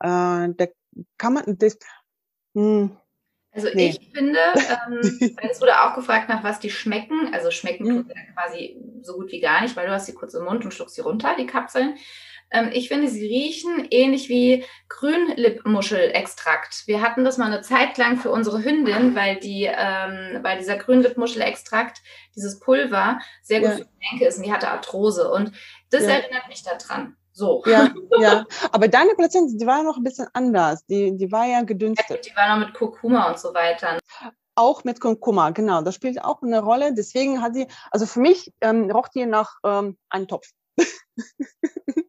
Äh, 0.00 0.50
der 0.54 0.72
kann 1.16 1.34
man, 1.34 1.58
das, 1.58 1.78
hm, 2.54 2.96
also 3.52 3.68
nee. 3.74 3.90
ich 3.90 4.10
finde, 4.12 4.38
ähm, 4.56 5.36
es 5.50 5.60
wurde 5.60 5.80
auch 5.82 5.94
gefragt 5.94 6.28
nach 6.28 6.44
was 6.44 6.60
die 6.60 6.70
schmecken. 6.70 7.32
Also 7.32 7.50
schmecken 7.50 7.84
mhm. 7.84 8.06
tut 8.06 8.16
quasi 8.34 8.76
so 9.02 9.14
gut 9.14 9.32
wie 9.32 9.40
gar 9.40 9.62
nicht, 9.62 9.76
weil 9.76 9.86
du 9.86 9.92
hast 9.92 10.06
sie 10.06 10.14
kurz 10.14 10.34
im 10.34 10.44
Mund 10.44 10.64
und 10.64 10.72
schluckst 10.72 10.94
sie 10.94 11.00
runter, 11.00 11.34
die 11.38 11.46
Kapseln. 11.46 11.96
Ähm, 12.50 12.70
ich 12.72 12.88
finde, 12.88 13.08
sie 13.08 13.26
riechen 13.26 13.86
ähnlich 13.90 14.28
wie 14.28 14.64
Grünlippmuschelextrakt. 14.88 16.86
Wir 16.86 17.02
hatten 17.02 17.24
das 17.24 17.36
mal 17.38 17.46
eine 17.46 17.60
Zeit 17.60 17.98
lang 17.98 18.16
für 18.18 18.30
unsere 18.30 18.62
Hündin, 18.64 19.14
weil 19.14 19.36
die, 19.36 19.64
ähm, 19.64 20.38
weil 20.42 20.58
dieser 20.58 20.76
Grünlippmuschelextrakt, 20.76 22.00
dieses 22.34 22.58
Pulver, 22.58 23.18
sehr 23.42 23.60
gut 23.60 23.70
ja. 23.70 23.76
für 23.76 23.84
die 23.84 24.08
Denke 24.10 24.26
ist 24.26 24.38
und 24.38 24.46
die 24.46 24.52
hatte 24.52 24.68
Arthrose. 24.68 25.30
Und 25.30 25.52
das 25.90 26.04
ja. 26.04 26.10
erinnert 26.10 26.48
mich 26.48 26.62
daran. 26.62 27.16
So. 27.32 27.62
Ja, 27.66 27.92
ja. 28.20 28.46
Aber 28.72 28.88
deine 28.88 29.14
Plazenta, 29.14 29.54
die 29.56 29.66
war 29.66 29.82
noch 29.82 29.96
ein 29.96 30.04
bisschen 30.04 30.28
anders. 30.32 30.84
Die, 30.86 31.16
die 31.16 31.30
war 31.30 31.46
ja 31.46 31.62
gedünstet. 31.62 32.26
die 32.26 32.36
war 32.36 32.58
noch 32.58 32.66
mit 32.66 32.74
Kurkuma 32.74 33.30
und 33.30 33.38
so 33.38 33.54
weiter. 33.54 33.98
Auch 34.54 34.84
mit 34.84 35.00
Kurkuma, 35.00 35.50
genau. 35.50 35.82
Das 35.82 35.94
spielt 35.94 36.22
auch 36.22 36.42
eine 36.42 36.60
Rolle. 36.60 36.94
Deswegen 36.94 37.40
hat 37.42 37.54
sie, 37.54 37.68
also 37.90 38.06
für 38.06 38.20
mich 38.20 38.52
ähm, 38.60 38.90
roch 38.90 39.08
die 39.08 39.26
nach 39.26 39.56
ähm, 39.64 39.96
einem 40.08 40.26
Topf. 40.26 40.48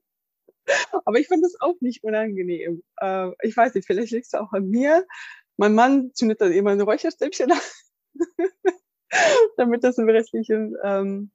Aber 1.05 1.19
ich 1.19 1.27
fand 1.27 1.43
das 1.43 1.55
auch 1.59 1.75
nicht 1.79 2.03
unangenehm. 2.03 2.83
Äh, 2.97 3.31
ich 3.41 3.55
weiß 3.55 3.73
nicht, 3.73 3.85
vielleicht 3.85 4.11
liegt 4.11 4.27
es 4.27 4.33
auch 4.33 4.51
an 4.51 4.69
mir. 4.69 5.05
Mein 5.57 5.75
Mann 5.75 6.11
zündet 6.13 6.41
dann 6.41 6.51
immer 6.51 6.71
ein 6.71 6.81
Räucherstäbchen 6.81 7.51
an, 7.51 7.59
damit 9.57 9.83
das 9.83 9.97
im 9.97 10.07
restlichen 10.09 10.75
ähm, 10.83 11.31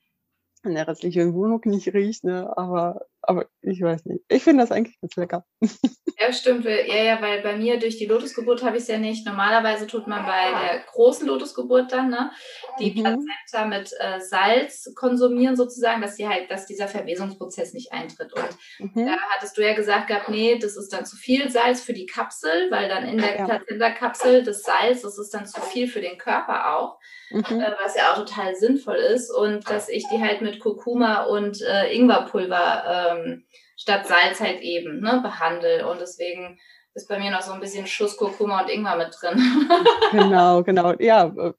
in 0.64 0.74
der 0.74 0.89
restlichen 0.89 1.35
Wohnung 1.35 1.61
nicht 1.64 1.93
riecht, 1.93 2.24
ne? 2.24 2.57
aber, 2.57 3.07
aber 3.27 3.47
ich 3.61 3.81
weiß 3.81 4.05
nicht. 4.07 4.25
Ich 4.29 4.43
finde 4.43 4.62
das 4.62 4.72
eigentlich 4.72 5.01
ganz 5.01 5.16
lecker. 5.16 5.45
Ja, 6.20 6.33
stimmt. 6.33 6.64
Ja, 6.64 6.70
ja, 6.70 7.20
weil 7.20 7.43
bei 7.43 7.57
mir 7.57 7.79
durch 7.79 7.99
die 7.99 8.07
Lotusgeburt 8.07 8.62
habe 8.62 8.77
ich 8.77 8.85
es 8.85 8.89
ja 8.89 8.99
nicht. 8.99 9.27
Normalerweise 9.27 9.87
tut 9.87 10.07
man 10.07 10.25
bei 10.25 10.51
der 10.51 10.85
großen 10.93 11.27
Lotusgeburt 11.27 11.93
dann 11.93 12.11
ne, 12.11 12.31
die 12.79 12.93
mhm. 12.93 13.03
Plazenta 13.03 13.66
mit 13.66 13.93
äh, 13.99 14.20
Salz 14.20 14.93
konsumieren 14.95 15.57
sozusagen, 15.57 16.01
dass 16.01 16.16
die 16.16 16.29
halt, 16.29 16.51
dass 16.51 16.66
dieser 16.66 16.87
Verwesungsprozess 16.87 17.75
nicht 17.75 17.93
eintritt. 17.93 18.33
Und 18.33 18.95
mhm. 18.95 19.07
da 19.07 19.16
hattest 19.35 19.59
du 19.59 19.62
ja 19.62 19.75
gesagt 19.75 20.07
gehabt, 20.07 20.29
nee, 20.29 20.57
das 20.59 20.77
ist 20.77 20.93
dann 20.93 21.05
zu 21.05 21.16
viel 21.16 21.51
Salz 21.51 21.83
für 21.83 21.95
die 21.95 22.07
Kapsel, 22.07 22.70
weil 22.70 22.89
dann 22.89 23.05
in 23.05 23.18
der 23.18 23.37
ja. 23.37 23.45
Plazenta-Kapsel 23.45 24.45
das 24.45 24.62
Salz, 24.62 25.03
das 25.03 25.18
ist 25.18 25.35
dann 25.35 25.47
zu 25.47 25.61
viel 25.61 25.89
für 25.89 26.01
den 26.01 26.16
Körper 26.16 26.77
auch, 26.77 26.99
mhm. 27.31 27.61
äh, 27.61 27.72
was 27.83 27.97
ja 27.97 28.12
auch 28.12 28.18
total 28.18 28.55
sinnvoll 28.55 28.97
ist. 28.97 29.31
Und 29.31 29.68
dass 29.68 29.89
ich 29.89 30.07
die 30.09 30.22
halt 30.22 30.43
mit 30.43 30.61
Kurkuma 30.61 31.25
und 31.25 31.61
äh, 31.61 31.93
Ingwerpulver 31.93 33.14
ähm, 33.17 33.47
statt 33.77 34.07
Salz 34.07 34.41
halt 34.41 34.61
eben 34.61 35.01
ne, 35.01 35.21
behandle. 35.23 35.89
Und 35.89 36.01
deswegen 36.01 36.59
ist 36.95 37.09
bei 37.09 37.19
mir 37.19 37.31
noch 37.31 37.43
so 37.43 37.53
ein 37.53 37.61
bisschen 37.61 37.87
Schuss 37.87 38.17
Kurkuma 38.17 38.62
und 38.62 38.71
Ingwer 38.71 38.97
mit 38.97 39.15
drin. 39.21 39.39
genau, 40.12 40.62
genau. 40.62 40.95
Ja, 40.99 41.27
äh, 41.27 41.53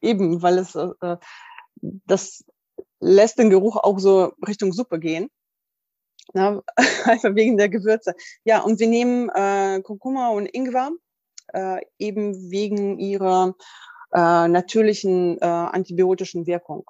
eben, 0.00 0.42
weil 0.42 0.58
es 0.58 0.74
äh, 0.74 1.16
das 1.80 2.44
lässt 3.00 3.38
den 3.38 3.50
Geruch 3.50 3.76
auch 3.76 3.98
so 3.98 4.32
Richtung 4.46 4.72
Suppe 4.72 4.98
gehen. 4.98 5.30
Ja, 6.34 6.62
einfach 7.04 7.34
wegen 7.34 7.56
der 7.56 7.68
Gewürze. 7.68 8.14
Ja, 8.44 8.60
und 8.60 8.78
wir 8.80 8.88
nehmen 8.88 9.30
äh, 9.30 9.80
Kurkuma 9.82 10.28
und 10.28 10.46
Ingwer 10.46 10.90
äh, 11.52 11.80
eben 11.98 12.50
wegen 12.50 12.98
ihrer 12.98 13.54
äh, 14.12 14.48
natürlichen 14.48 15.38
äh, 15.40 15.44
antibiotischen 15.44 16.46
Wirkung. 16.46 16.84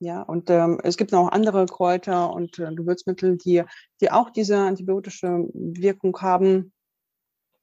Ja, 0.00 0.22
und 0.22 0.48
ähm, 0.50 0.80
es 0.84 0.96
gibt 0.96 1.10
noch 1.10 1.32
andere 1.32 1.66
Kräuter 1.66 2.32
und 2.32 2.58
äh, 2.58 2.72
Gewürzmittel, 2.72 3.36
die, 3.36 3.64
die 4.00 4.10
auch 4.12 4.30
diese 4.30 4.56
antibiotische 4.56 5.48
Wirkung 5.52 6.16
haben. 6.20 6.72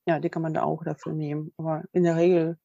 Ja, 0.05 0.19
die 0.19 0.29
kann 0.29 0.41
man 0.41 0.53
da 0.53 0.63
auch 0.63 0.83
dafür 0.83 1.13
nehmen. 1.13 1.53
Aber 1.57 1.83
in 1.93 2.03
der 2.03 2.17
Regel, 2.17 2.57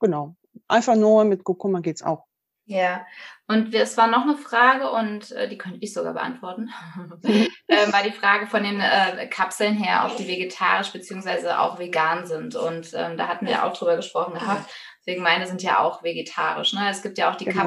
genau. 0.00 0.36
Einfach 0.68 0.96
nur 0.96 1.24
mit 1.24 1.44
Kurkuma 1.44 1.80
geht's 1.80 2.02
auch. 2.02 2.26
Ja, 2.68 3.06
und 3.46 3.72
es 3.74 3.96
war 3.96 4.08
noch 4.08 4.22
eine 4.22 4.36
Frage 4.36 4.90
und 4.90 5.30
äh, 5.30 5.48
die 5.48 5.56
könnte 5.56 5.78
ich 5.80 5.94
sogar 5.94 6.14
beantworten. 6.14 6.68
äh, 7.22 7.92
war 7.92 8.02
die 8.02 8.10
Frage 8.10 8.48
von 8.48 8.64
den 8.64 8.80
äh, 8.80 9.28
Kapseln 9.28 9.74
her, 9.74 10.04
ob 10.10 10.16
die 10.16 10.26
vegetarisch 10.26 10.92
beziehungsweise 10.92 11.60
auch 11.60 11.78
vegan 11.78 12.26
sind. 12.26 12.56
Und 12.56 12.92
ähm, 12.94 13.16
da 13.16 13.28
hatten 13.28 13.46
wir 13.46 13.64
auch 13.64 13.72
drüber 13.72 13.94
gesprochen 13.94 14.34
gehabt. 14.34 14.68
Deswegen 14.98 15.22
meine 15.22 15.46
sind 15.46 15.62
ja 15.62 15.78
auch 15.78 16.02
vegetarisch. 16.02 16.72
Ne? 16.72 16.90
Es 16.90 17.02
gibt 17.02 17.18
ja 17.18 17.30
auch 17.30 17.36
die 17.36 17.44
genau. 17.44 17.62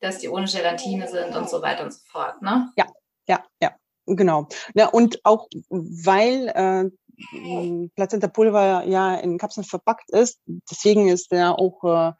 Dass 0.00 0.18
die 0.18 0.28
ohne 0.28 0.46
Gelatine 0.46 1.08
sind 1.08 1.34
und 1.34 1.48
so 1.48 1.62
weiter 1.62 1.84
und 1.84 1.92
so 1.92 2.00
fort, 2.06 2.42
ne? 2.42 2.70
Ja, 2.76 2.86
ja, 3.28 3.42
ja, 3.62 3.72
genau. 4.06 4.48
Ja, 4.74 4.88
und 4.88 5.20
auch 5.24 5.48
weil 5.70 6.48
äh, 6.48 7.88
Plazenta-Pulver 7.94 8.84
ja 8.84 9.14
in 9.16 9.38
Kapseln 9.38 9.64
verpackt 9.64 10.10
ist, 10.10 10.40
deswegen 10.70 11.08
ist 11.08 11.32
der 11.32 11.58
auch 11.58 12.12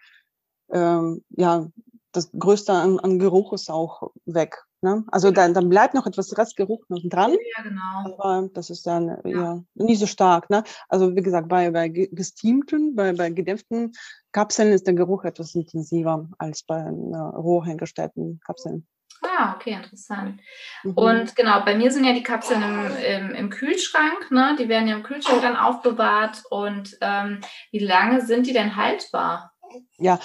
äh, 0.73 0.77
äh, 0.77 1.21
ja 1.37 1.67
das 2.13 2.31
Größte 2.33 2.73
an, 2.73 2.99
an 2.99 3.19
Geruch 3.19 3.53
ist 3.53 3.71
auch 3.71 4.11
weg. 4.25 4.65
Ne? 4.83 5.05
Also 5.09 5.31
dann, 5.31 5.55
dann 5.55 5.69
bleibt 5.69 5.95
noch 5.95 6.07
etwas 6.07 6.37
Restgeruch 6.37 6.85
noch 6.89 7.01
dran. 7.05 7.33
Ja, 7.57 7.63
genau. 7.63 8.17
Aber 8.19 8.49
das 8.53 8.71
ist 8.71 8.87
dann 8.87 9.19
ja. 9.25 9.31
ja 9.31 9.63
nicht 9.75 10.01
so 10.01 10.07
stark. 10.07 10.49
Ne? 10.51 10.65
Also 10.89 11.15
wie 11.15 11.23
gesagt, 11.23 11.49
bei, 11.49 11.71
bei 11.71 11.89
gesteamten, 11.89 12.95
bei, 12.95 13.13
bei 13.13 13.31
gedämpften 13.31 13.93
Kapseln 14.37 14.71
ist 14.71 14.87
der 14.87 14.93
Geruch 14.93 15.25
etwas 15.25 15.55
intensiver 15.55 16.29
als 16.37 16.63
bei 16.63 16.77
äh, 16.77 17.17
roh 17.17 17.65
hergestellten 17.65 18.39
Kapseln. 18.45 18.87
Ah, 19.23 19.55
okay, 19.55 19.73
interessant. 19.73 20.43
Mhm. 20.85 20.93
Und 20.93 21.37
genau, 21.37 21.65
bei 21.65 21.75
mir 21.75 21.91
sind 21.91 22.05
ja 22.05 22.13
die 22.13 22.23
Kapseln 22.23 22.63
im, 22.63 22.97
im, 22.99 23.35
im, 23.35 23.49
Kühlschrank, 23.49 24.31
ne? 24.31 24.55
Die 24.59 24.69
werden 24.69 24.89
ja 24.89 24.97
im 24.97 25.05
Kühlschrank 25.05 25.41
dann 25.41 25.57
aufbewahrt. 25.57 26.43
Und 26.51 26.99
ähm, 27.01 27.41
wie 27.73 27.79
lange 27.79 28.27
sind 28.27 28.47
die 28.47 28.53
denn 28.53 28.77
haltbar? 28.77 29.55
Ja, 29.97 30.19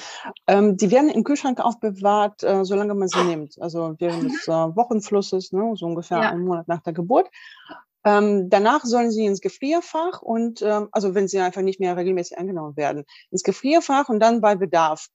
ähm, 0.46 0.76
die 0.76 0.92
werden 0.92 1.10
im 1.10 1.24
Kühlschrank 1.24 1.62
aufbewahrt, 1.62 2.44
äh, 2.44 2.66
solange 2.66 2.94
man 2.96 3.08
sie 3.08 3.24
nimmt. 3.24 3.62
Also 3.62 3.96
während 3.98 4.26
des 4.26 4.46
äh, 4.46 4.52
Wochenflusses, 4.52 5.54
ne, 5.54 5.72
so 5.76 5.86
ungefähr 5.86 6.18
ja. 6.18 6.32
einen 6.32 6.44
Monat 6.44 6.68
nach 6.68 6.82
der 6.82 6.92
Geburt. 6.92 7.30
Ähm, 8.04 8.50
danach 8.50 8.84
sollen 8.84 9.12
sie 9.12 9.26
ins 9.26 9.42
Gefrierfach 9.42 10.22
und, 10.22 10.62
ähm, 10.62 10.90
also 10.92 11.14
wenn 11.14 11.28
sie 11.28 11.40
einfach 11.40 11.62
nicht 11.62 11.80
mehr 11.80 11.96
regelmäßig 11.96 12.38
eingenommen 12.38 12.76
werden, 12.76 13.06
ins 13.30 13.44
Gefrierfach 13.44 14.10
und 14.10 14.20
dann 14.20 14.42
bei 14.42 14.56
Bedarf 14.56 15.08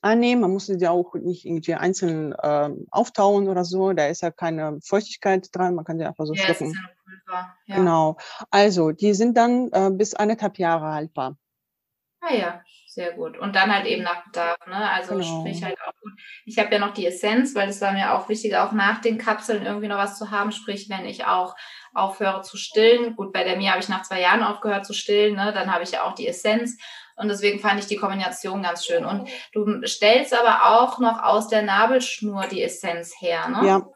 annehmen. 0.00 0.42
Man 0.42 0.52
muss 0.52 0.66
sie 0.66 0.78
ja 0.78 0.90
auch 0.90 1.14
nicht 1.14 1.44
irgendwie 1.46 1.74
einzeln 1.74 2.34
ähm, 2.42 2.86
auftauen 2.90 3.48
oder 3.48 3.64
so. 3.64 3.92
Da 3.92 4.06
ist 4.06 4.22
ja 4.22 4.30
keine 4.30 4.78
Feuchtigkeit 4.84 5.48
dran. 5.52 5.74
Man 5.74 5.84
kann 5.84 5.98
sie 5.98 6.04
einfach 6.04 6.26
so 6.26 6.34
ja, 6.34 6.42
schlucken. 6.42 6.74
Ja. 7.66 7.76
Genau. 7.76 8.16
Also, 8.50 8.90
die 8.90 9.14
sind 9.14 9.36
dann 9.36 9.70
äh, 9.72 9.90
bis 9.90 10.14
eineinhalb 10.14 10.58
Jahre 10.58 10.92
haltbar. 10.92 11.36
Ah 12.20 12.34
ja, 12.34 12.62
sehr 12.94 13.12
gut. 13.12 13.38
Und 13.38 13.56
dann 13.56 13.74
halt 13.74 13.86
eben 13.86 14.02
nach 14.02 14.24
Bedarf, 14.24 14.58
ne? 14.66 14.90
Also 14.90 15.16
genau. 15.16 15.40
sprich 15.40 15.62
halt 15.64 15.78
auch 15.80 15.92
gut. 16.00 16.12
Ich 16.44 16.58
habe 16.58 16.72
ja 16.72 16.78
noch 16.78 16.92
die 16.92 17.06
Essenz, 17.06 17.54
weil 17.54 17.68
es 17.68 17.80
war 17.80 17.92
mir 17.92 18.14
auch 18.14 18.28
wichtig, 18.28 18.56
auch 18.56 18.72
nach 18.72 19.00
den 19.00 19.18
Kapseln 19.18 19.64
irgendwie 19.64 19.88
noch 19.88 19.98
was 19.98 20.18
zu 20.18 20.30
haben. 20.30 20.52
Sprich, 20.52 20.88
wenn 20.88 21.04
ich 21.04 21.24
auch 21.24 21.54
aufhöre 21.94 22.42
zu 22.42 22.56
stillen. 22.56 23.16
Gut, 23.16 23.32
bei 23.32 23.44
der 23.44 23.56
Mia 23.56 23.72
habe 23.72 23.82
ich 23.82 23.88
nach 23.88 24.02
zwei 24.02 24.20
Jahren 24.20 24.42
aufgehört 24.42 24.86
zu 24.86 24.92
stillen, 24.92 25.36
ne? 25.36 25.52
Dann 25.52 25.72
habe 25.72 25.84
ich 25.84 25.92
ja 25.92 26.04
auch 26.04 26.14
die 26.14 26.28
Essenz. 26.28 26.76
Und 27.16 27.28
deswegen 27.28 27.60
fand 27.60 27.80
ich 27.80 27.86
die 27.86 27.96
Kombination 27.96 28.62
ganz 28.62 28.84
schön. 28.84 29.04
Und 29.04 29.28
du 29.52 29.86
stellst 29.86 30.34
aber 30.34 30.76
auch 30.76 30.98
noch 30.98 31.22
aus 31.22 31.48
der 31.48 31.62
Nabelschnur 31.62 32.46
die 32.50 32.62
Essenz 32.62 33.14
her, 33.20 33.48
ne? 33.48 33.66
Ja. 33.66 33.88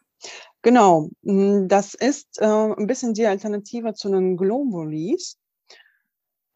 Genau, 0.62 1.10
hm, 1.24 1.68
das 1.68 1.94
ist 1.94 2.40
äh, 2.40 2.44
ein 2.44 2.88
bisschen 2.88 3.14
die 3.14 3.26
Alternative 3.26 3.94
zu 3.94 4.10
den 4.10 4.36
Globulis. 4.36 5.36
Äh, 5.36 5.45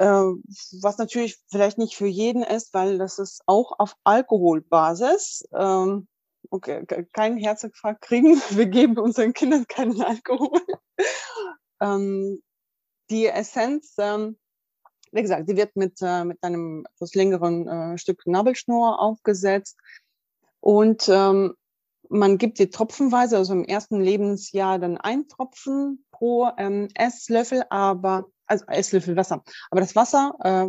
was 0.01 0.97
natürlich 0.97 1.39
vielleicht 1.51 1.77
nicht 1.77 1.95
für 1.95 2.07
jeden 2.07 2.43
ist, 2.43 2.73
weil 2.73 2.97
das 2.99 3.19
ist 3.19 3.43
auch 3.47 3.79
auf 3.79 3.97
Alkoholbasis. 4.05 5.47
Ähm, 5.53 6.09
okay, 6.49 6.87
kein 7.13 7.37
Herzinfarkt 7.37 8.01
kriegen. 8.03 8.37
Wir 8.51 8.67
geben 8.67 8.99
unseren 8.99 9.35
Kindern 9.35 9.67
keinen 9.67 10.01
Alkohol. 10.01 10.61
ähm, 11.81 12.43
die 13.11 13.27
Essenz, 13.27 13.95
ähm, 13.99 14.39
wie 15.13 15.23
gesagt, 15.23 15.49
die 15.49 15.57
wird 15.57 15.77
mit, 15.77 15.99
äh, 16.01 16.25
mit 16.25 16.43
einem 16.43 16.87
etwas 16.95 17.15
längeren 17.15 17.69
äh, 17.69 17.99
Stück 17.99 18.27
Nabelschnur 18.27 19.01
aufgesetzt. 19.01 19.77
Und 20.61 21.09
ähm, 21.09 21.55
man 22.09 22.39
gibt 22.39 22.59
die 22.59 22.71
tropfenweise, 22.71 23.37
also 23.37 23.53
im 23.53 23.65
ersten 23.65 24.01
Lebensjahr 24.01 24.79
dann 24.79 24.97
ein 24.97 25.29
Tropfen 25.29 26.05
pro 26.21 26.51
ähm, 26.59 26.89
Esslöffel, 26.95 27.65
aber 27.71 28.27
also 28.47 28.67
Esslöffel 28.67 29.17
Wasser. 29.17 29.43
Aber 29.71 29.81
das 29.81 29.97
Wasser 29.97 30.35
äh, 30.45 30.67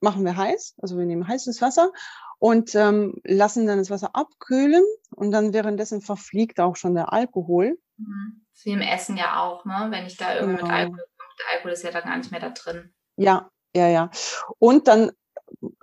machen 0.00 0.24
wir 0.24 0.36
heiß, 0.36 0.74
also 0.82 0.98
wir 0.98 1.06
nehmen 1.06 1.26
heißes 1.26 1.62
Wasser 1.62 1.92
und 2.38 2.74
ähm, 2.74 3.14
lassen 3.24 3.66
dann 3.66 3.78
das 3.78 3.90
Wasser 3.90 4.10
abkühlen 4.14 4.84
und 5.14 5.30
dann 5.30 5.52
währenddessen 5.52 6.02
verfliegt 6.02 6.60
auch 6.60 6.76
schon 6.76 6.94
der 6.94 7.12
Alkohol. 7.12 7.78
Mhm. 7.96 8.44
Wie 8.64 8.70
im 8.72 8.80
Essen 8.80 9.16
ja 9.16 9.40
auch, 9.40 9.64
ne? 9.64 9.86
Wenn 9.90 10.06
ich 10.06 10.16
da 10.16 10.34
irgendwie 10.34 10.56
genau. 10.56 10.66
mit 10.66 10.76
Alkohol, 10.76 11.04
der 11.38 11.54
Alkohol 11.54 11.72
ist 11.72 11.84
ja 11.84 11.90
da 11.92 12.00
gar 12.00 12.16
nicht 12.16 12.32
mehr 12.32 12.40
da 12.40 12.50
drin. 12.50 12.92
Ja, 13.16 13.50
ja, 13.74 13.88
ja. 13.88 14.10
Und 14.58 14.88
dann 14.88 15.12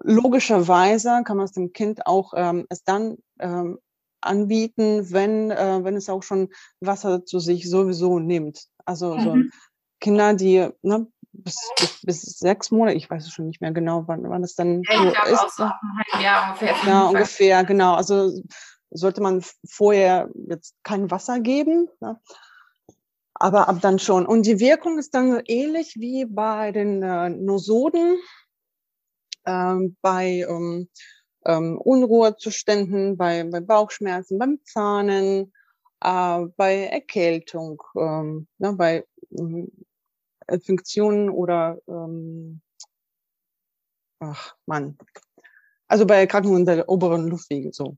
logischerweise 0.03 1.21
kann 1.23 1.37
man 1.37 1.45
es 1.45 1.53
dem 1.53 1.71
Kind 1.71 2.05
auch 2.05 2.33
ähm, 2.35 2.65
es 2.69 2.83
dann 2.83 3.17
ähm, 3.39 3.79
anbieten, 4.25 5.11
wenn, 5.11 5.51
äh, 5.51 5.83
wenn 5.83 5.95
es 5.95 6.09
auch 6.09 6.23
schon 6.23 6.49
Wasser 6.79 7.25
zu 7.25 7.39
sich 7.39 7.69
sowieso 7.69 8.19
nimmt. 8.19 8.65
Also 8.85 9.15
mhm. 9.15 9.21
so 9.21 9.35
Kinder, 9.99 10.33
die 10.33 10.69
ne, 10.81 11.07
bis, 11.31 11.57
bis, 11.79 12.01
bis, 12.01 12.21
sechs 12.37 12.71
Monate, 12.71 12.97
ich 12.97 13.09
weiß 13.09 13.25
es 13.25 13.31
schon 13.31 13.47
nicht 13.47 13.61
mehr 13.61 13.71
genau, 13.71 14.03
wann, 14.07 14.29
wann 14.29 14.43
es 14.43 14.55
dann 14.55 14.83
ja, 14.89 14.97
so 14.97 15.31
ist. 15.31 15.39
Auch 15.39 15.49
so 15.49 15.63
ein 15.63 16.21
Jahr 16.21 16.49
ungefähr. 16.49 16.75
Ja, 16.85 17.07
ungefähr, 17.07 17.63
genau. 17.63 17.95
Also 17.95 18.31
sollte 18.91 19.21
man 19.21 19.43
vorher 19.67 20.29
jetzt 20.47 20.75
kein 20.83 21.11
Wasser 21.11 21.39
geben. 21.39 21.89
Ne? 21.99 22.19
Aber 23.33 23.67
ab 23.67 23.77
dann 23.81 23.99
schon. 23.99 24.25
Und 24.25 24.45
die 24.45 24.59
Wirkung 24.59 24.97
ist 24.97 25.13
dann 25.13 25.41
ähnlich 25.45 25.95
wie 25.97 26.25
bei 26.25 26.71
den 26.71 27.03
äh, 27.03 27.29
Nosoden, 27.29 28.17
ähm, 29.45 29.97
bei 30.01 30.45
ähm, 30.47 30.89
ähm, 31.45 31.77
Unruhezuständen, 31.77 33.17
bei, 33.17 33.43
bei 33.43 33.59
Bauchschmerzen, 33.59 34.39
beim 34.39 34.59
Zahnen, 34.63 35.53
äh, 36.01 36.45
bei 36.57 36.85
Erkältung, 36.85 37.81
ähm, 37.95 38.47
ne, 38.57 38.73
bei 38.73 39.05
ähm, 39.37 39.71
Infektionen 40.47 41.29
oder 41.29 41.79
ähm, 41.87 42.61
ach 44.19 44.55
Mann, 44.65 44.97
also 45.87 46.05
bei 46.05 46.17
Erkrankungen 46.17 46.65
der 46.65 46.89
oberen 46.89 47.27
Luftwege 47.27 47.71
so. 47.73 47.97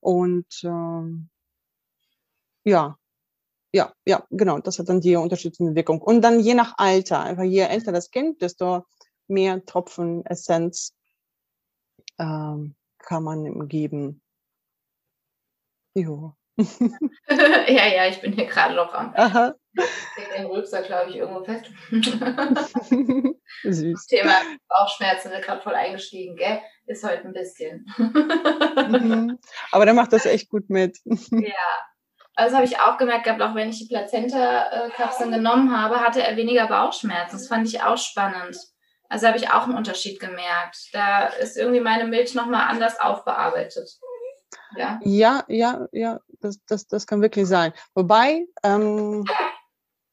Und 0.00 0.62
ähm, 0.64 1.28
ja, 2.64 2.98
ja, 3.72 3.92
ja, 4.06 4.26
genau, 4.30 4.58
das 4.58 4.78
hat 4.78 4.88
dann 4.88 5.00
die 5.00 5.16
unterstützende 5.16 5.74
Wirkung. 5.74 6.00
Und 6.00 6.22
dann 6.22 6.40
je 6.40 6.54
nach 6.54 6.74
Alter, 6.78 7.20
einfach 7.20 7.42
je 7.42 7.60
älter 7.60 7.92
das 7.92 8.10
Kind, 8.10 8.40
desto 8.40 8.86
mehr 9.28 9.64
Tropfen 9.64 10.24
Essenz 10.24 10.95
ähm, 12.18 12.74
kann 12.98 13.22
man 13.22 13.44
ihm 13.44 13.68
geben. 13.68 14.22
Jo. 15.94 16.34
ja, 16.58 17.86
ja, 17.86 18.06
ich 18.08 18.20
bin 18.20 18.32
hier 18.32 18.46
gerade 18.46 18.74
noch 18.74 18.92
am. 18.94 19.12
Aha. 19.14 19.54
Den 20.34 20.46
Rucksack, 20.46 20.86
glaube 20.86 21.10
ich, 21.10 21.16
irgendwo 21.16 21.44
fest. 21.44 21.66
Süß. 23.62 24.06
Thema 24.06 24.32
Bauchschmerzen 24.68 25.30
wird 25.30 25.44
gerade 25.44 25.60
voll 25.60 25.74
eingestiegen, 25.74 26.34
gell? 26.36 26.60
Ist 26.86 27.04
heute 27.04 27.24
ein 27.24 27.34
bisschen. 27.34 27.86
mhm. 27.98 29.38
Aber 29.70 29.84
der 29.84 29.92
macht 29.92 30.12
das 30.14 30.24
echt 30.24 30.48
gut 30.48 30.70
mit. 30.70 30.98
ja. 31.04 31.84
Also 32.34 32.56
habe 32.56 32.66
ich 32.66 32.78
auch 32.78 32.98
gemerkt 32.98 33.24
gehabt, 33.24 33.40
auch 33.40 33.54
wenn 33.54 33.70
ich 33.70 33.78
die 33.78 33.88
Plazenta-Kapseln 33.88 35.32
genommen 35.32 35.76
habe, 35.76 36.00
hatte 36.00 36.22
er 36.22 36.36
weniger 36.36 36.66
Bauchschmerzen. 36.66 37.36
Das 37.36 37.48
fand 37.48 37.66
ich 37.66 37.82
auch 37.82 37.96
spannend. 37.96 38.56
Also 39.08 39.26
habe 39.26 39.36
ich 39.36 39.50
auch 39.50 39.64
einen 39.64 39.76
Unterschied 39.76 40.20
gemerkt. 40.20 40.88
Da 40.92 41.26
ist 41.26 41.56
irgendwie 41.56 41.80
meine 41.80 42.04
Milch 42.04 42.34
nochmal 42.34 42.68
anders 42.68 42.98
aufbearbeitet. 43.00 43.98
Ja, 44.76 45.00
ja, 45.02 45.44
ja, 45.48 45.88
ja 45.92 46.20
das, 46.40 46.64
das, 46.66 46.86
das 46.86 47.06
kann 47.06 47.22
wirklich 47.22 47.46
sein. 47.46 47.72
Wobei, 47.94 48.46
ähm, 48.62 49.24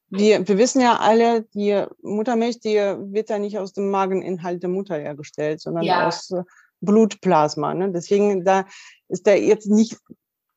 wir, 0.10 0.48
wir 0.48 0.58
wissen 0.58 0.80
ja 0.80 0.98
alle, 1.00 1.44
die 1.54 1.86
Muttermilch, 2.02 2.60
die 2.60 2.76
wird 2.76 3.30
ja 3.30 3.40
nicht 3.40 3.58
aus 3.58 3.74
dem 3.74 3.90
Mageninhalt 3.90 4.62
der 4.62 4.70
Mutter 4.70 4.96
hergestellt, 4.96 5.60
sondern 5.60 5.84
ja. 5.84 6.08
aus 6.08 6.30
äh, 6.32 6.44
Blutplasma. 6.82 7.74
Ne? 7.74 7.92
Deswegen, 7.92 8.46
da 8.46 8.66
ist 9.10 9.26
der 9.26 9.42
jetzt 9.42 9.68
nicht, 9.68 9.98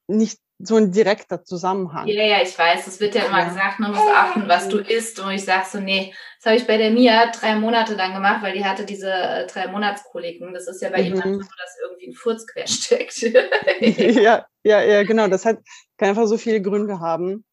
nicht 0.08 0.40
so 0.58 0.76
ein 0.76 0.90
direkter 0.90 1.44
Zusammenhang. 1.44 2.06
Ja, 2.06 2.24
ja, 2.24 2.42
ich 2.42 2.58
weiß. 2.58 2.86
Es 2.86 2.98
wird 3.00 3.14
ja 3.14 3.24
immer 3.24 3.40
ja. 3.40 3.48
gesagt, 3.48 3.78
man 3.78 3.90
muss 3.90 4.06
achten, 4.14 4.48
was 4.48 4.68
du 4.68 4.78
isst. 4.78 5.20
Und 5.20 5.32
ich 5.32 5.44
sage 5.44 5.66
so, 5.70 5.80
nee, 5.80 6.14
das 6.38 6.46
habe 6.46 6.56
ich 6.56 6.66
bei 6.66 6.78
der 6.78 6.90
Mia 6.90 7.30
drei 7.30 7.56
Monate 7.56 7.96
dann 7.96 8.14
gemacht, 8.14 8.42
weil 8.42 8.54
die 8.54 8.64
hatte 8.64 8.86
diese 8.86 9.10
äh, 9.10 9.46
drei 9.46 9.68
Monatskoliken. 9.68 10.54
Das 10.54 10.66
ist 10.66 10.80
ja 10.80 10.88
bei 10.88 11.02
mhm. 11.02 11.08
ihm 11.08 11.16
so, 11.16 11.40
dass 11.40 11.78
irgendwie 11.82 12.08
ein 12.08 12.14
Furz 12.14 12.46
quer 12.46 12.66
steckt. 12.66 13.20
ja, 13.80 14.46
ja, 14.62 14.82
ja, 14.82 15.02
genau. 15.02 15.28
Das 15.28 15.44
hat, 15.44 15.58
kann 15.98 16.08
einfach 16.08 16.26
so 16.26 16.38
viele 16.38 16.62
Gründe 16.62 17.00
haben 17.00 17.44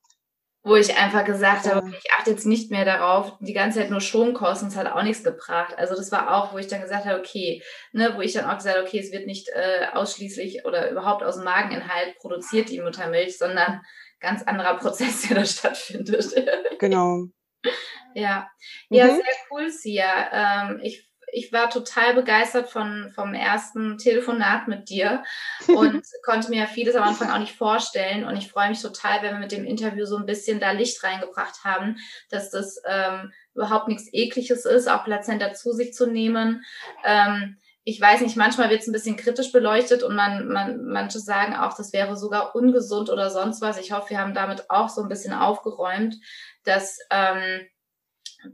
wo 0.63 0.77
ich 0.77 0.95
einfach 0.95 1.25
gesagt 1.25 1.69
habe, 1.69 1.89
ich 1.89 2.11
achte 2.17 2.31
jetzt 2.31 2.45
nicht 2.45 2.71
mehr 2.71 2.85
darauf, 2.85 3.33
die 3.41 3.53
ganze 3.53 3.79
Zeit 3.79 3.89
nur 3.89 3.99
Stromkosten, 3.99 4.69
es 4.69 4.77
hat 4.77 4.89
auch 4.89 5.03
nichts 5.03 5.23
gebracht. 5.23 5.77
Also 5.77 5.93
das 5.93 6.11
war 6.11 6.33
auch, 6.33 6.53
wo 6.53 6.57
ich 6.57 6.67
dann 6.67 6.81
gesagt 6.81 7.05
habe, 7.05 7.19
okay, 7.19 7.61
ne, 7.91 8.13
wo 8.15 8.21
ich 8.21 8.31
dann 8.31 8.45
auch 8.45 8.55
gesagt 8.55 8.77
habe, 8.77 8.87
okay, 8.87 8.99
es 8.99 9.11
wird 9.11 9.27
nicht 9.27 9.49
äh, 9.49 9.87
ausschließlich 9.91 10.63
oder 10.65 10.89
überhaupt 10.89 11.21
aus 11.21 11.35
dem 11.35 11.43
Mageninhalt 11.43 12.17
produziert 12.19 12.69
die 12.69 12.79
Muttermilch, 12.79 13.37
sondern 13.37 13.81
ganz 14.21 14.41
anderer 14.43 14.77
Prozess, 14.77 15.21
der 15.27 15.39
da 15.39 15.45
stattfindet. 15.45 16.33
Genau. 16.79 17.25
ja, 18.15 18.49
ja, 18.89 19.05
mhm. 19.05 19.15
sehr 19.15 19.35
cool, 19.51 19.69
Sia. 19.69 20.69
Ähm, 20.69 20.79
ich 20.81 21.09
ich 21.33 21.51
war 21.51 21.69
total 21.69 22.13
begeistert 22.13 22.69
von, 22.69 23.11
vom 23.13 23.33
ersten 23.33 23.97
Telefonat 23.97 24.67
mit 24.67 24.89
dir 24.89 25.23
und 25.67 26.03
konnte 26.23 26.49
mir 26.49 26.67
vieles 26.67 26.95
am 26.95 27.03
Anfang 27.03 27.31
auch 27.31 27.39
nicht 27.39 27.55
vorstellen. 27.55 28.23
Und 28.23 28.37
ich 28.37 28.51
freue 28.51 28.69
mich 28.69 28.81
total, 28.81 29.21
wenn 29.21 29.33
wir 29.33 29.39
mit 29.39 29.51
dem 29.51 29.65
Interview 29.65 30.05
so 30.05 30.17
ein 30.17 30.25
bisschen 30.25 30.59
da 30.59 30.71
Licht 30.71 31.03
reingebracht 31.03 31.63
haben, 31.63 31.97
dass 32.29 32.51
das 32.51 32.81
ähm, 32.87 33.33
überhaupt 33.55 33.87
nichts 33.87 34.09
Ekliges 34.13 34.65
ist, 34.65 34.87
auch 34.87 35.03
Plazenta 35.03 35.53
zu 35.53 35.73
sich 35.73 35.93
zu 35.93 36.05
nehmen. 36.05 36.63
Ähm, 37.03 37.57
ich 37.85 37.99
weiß 37.99 38.21
nicht, 38.21 38.37
manchmal 38.37 38.69
wird 38.69 38.81
es 38.81 38.87
ein 38.87 38.93
bisschen 38.93 39.17
kritisch 39.17 39.51
beleuchtet 39.51 40.03
und 40.03 40.15
man, 40.15 40.47
man, 40.47 40.85
manche 40.85 41.19
sagen 41.19 41.53
auch, 41.55 41.75
das 41.75 41.91
wäre 41.91 42.15
sogar 42.15 42.55
ungesund 42.55 43.09
oder 43.09 43.29
sonst 43.29 43.61
was. 43.61 43.77
Ich 43.77 43.91
hoffe, 43.91 44.11
wir 44.11 44.19
haben 44.19 44.33
damit 44.33 44.69
auch 44.69 44.87
so 44.87 45.01
ein 45.01 45.09
bisschen 45.09 45.33
aufgeräumt, 45.33 46.15
dass 46.63 46.99
ähm, 47.09 47.67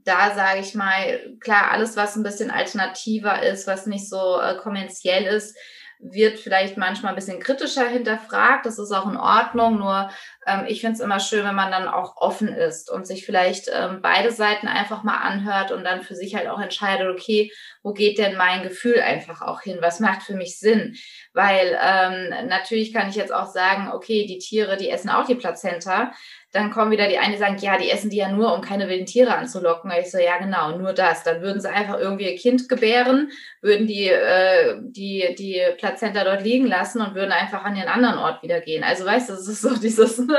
da 0.04 0.36
sage 0.36 0.60
ich 0.60 0.76
mal, 0.76 1.20
klar, 1.40 1.72
alles, 1.72 1.96
was 1.96 2.16
ein 2.16 2.24
bisschen 2.24 2.52
alternativer 2.52 3.44
ist, 3.44 3.68
was 3.68 3.86
nicht 3.86 4.10
so 4.10 4.40
äh, 4.40 4.56
kommerziell 4.56 5.26
ist, 5.26 5.56
wird 6.00 6.40
vielleicht 6.40 6.78
manchmal 6.78 7.12
ein 7.12 7.16
bisschen 7.16 7.40
kritischer 7.40 7.88
hinterfragt. 7.88 8.66
Das 8.66 8.80
ist 8.80 8.92
auch 8.92 9.10
in 9.10 9.18
Ordnung. 9.18 9.80
Nur 9.80 10.10
ähm, 10.50 10.66
ich 10.68 10.82
finde 10.82 10.95
es 10.95 11.00
immer 11.00 11.20
schön, 11.20 11.45
wenn 11.45 11.56
man 11.56 11.72
dann 11.72 11.88
auch 11.88 12.18
offen 12.18 12.47
ist 12.47 12.89
und 12.89 13.06
sich 13.06 13.26
vielleicht 13.26 13.70
ähm, 13.74 14.00
beide 14.02 14.32
Seiten 14.32 14.68
einfach 14.68 15.04
mal 15.04 15.18
anhört 15.18 15.72
und 15.72 15.84
dann 15.84 16.02
für 16.02 16.16
sich 16.16 16.36
halt 16.36 16.47
auch 16.47 16.60
entscheidet, 16.60 17.08
okay, 17.08 17.52
wo 17.84 17.93
geht 17.93 18.18
denn 18.18 18.36
mein 18.36 18.64
Gefühl 18.64 19.00
einfach 19.00 19.41
auch 19.41 19.62
hin? 19.62 19.78
Was 19.82 20.00
macht 20.00 20.24
für 20.24 20.36
mich 20.36 20.60
Sinn? 20.60 20.95
Weil 21.34 21.78
ähm, 21.82 22.47
natürlich 22.47 22.93
kann 22.93 23.10
ich 23.10 23.16
jetzt 23.16 23.34
auch 23.34 23.47
sagen, 23.47 23.91
okay, 23.93 24.26
die 24.26 24.39
Tiere, 24.39 24.78
die 24.78 24.89
essen 24.89 25.10
auch 25.10 25.26
die 25.26 25.36
Plazenta 25.36 26.12
dann 26.52 26.72
kommen 26.72 26.89
wieder 26.89 27.08
die 27.08 27.20
einen, 27.20 27.34
die 27.34 27.38
sagen, 27.38 27.58
ja, 27.60 27.78
die 27.78 27.91
essen 27.91 28.10
die 28.10 28.18
ja 28.18 28.32
nur, 28.32 28.56
um 28.56 28.62
keine 28.62 28.89
wilden 28.89 29.06
Tiere 29.06 29.36
anzulocken. 29.36 29.91
Und 29.91 29.97
ich 29.97 30.10
so, 30.10 30.18
ja, 30.18 30.38
genau, 30.38 30.78
nur 30.78 30.93
das. 30.93 31.22
Dann 31.24 31.41
würden 31.41 31.62
sie 31.62 31.70
einfach 31.70 32.00
irgendwie 32.00 32.26
ihr 32.26 32.38
Kind 32.38 32.68
gebären, 32.68 33.30
würden 33.62 33.86
die, 33.86 34.08
äh, 34.08 34.78
die, 34.82 35.36
die 35.38 35.62
Plazenta 35.78 36.24
dort 36.24 36.43
liegen 36.43 36.66
lassen 36.66 37.02
und 37.02 37.14
würden 37.14 37.32
einfach 37.32 37.64
an 37.64 37.76
ihren 37.76 37.88
anderen 37.88 38.18
Ort 38.18 38.41
wieder 38.41 38.62
gehen. 38.62 38.84
Also 38.84 39.06
weißt 39.06 39.30
du, 39.30 39.34
das 39.34 39.47
ist 39.47 39.62
so 39.62 39.76
dieses. 39.76 40.20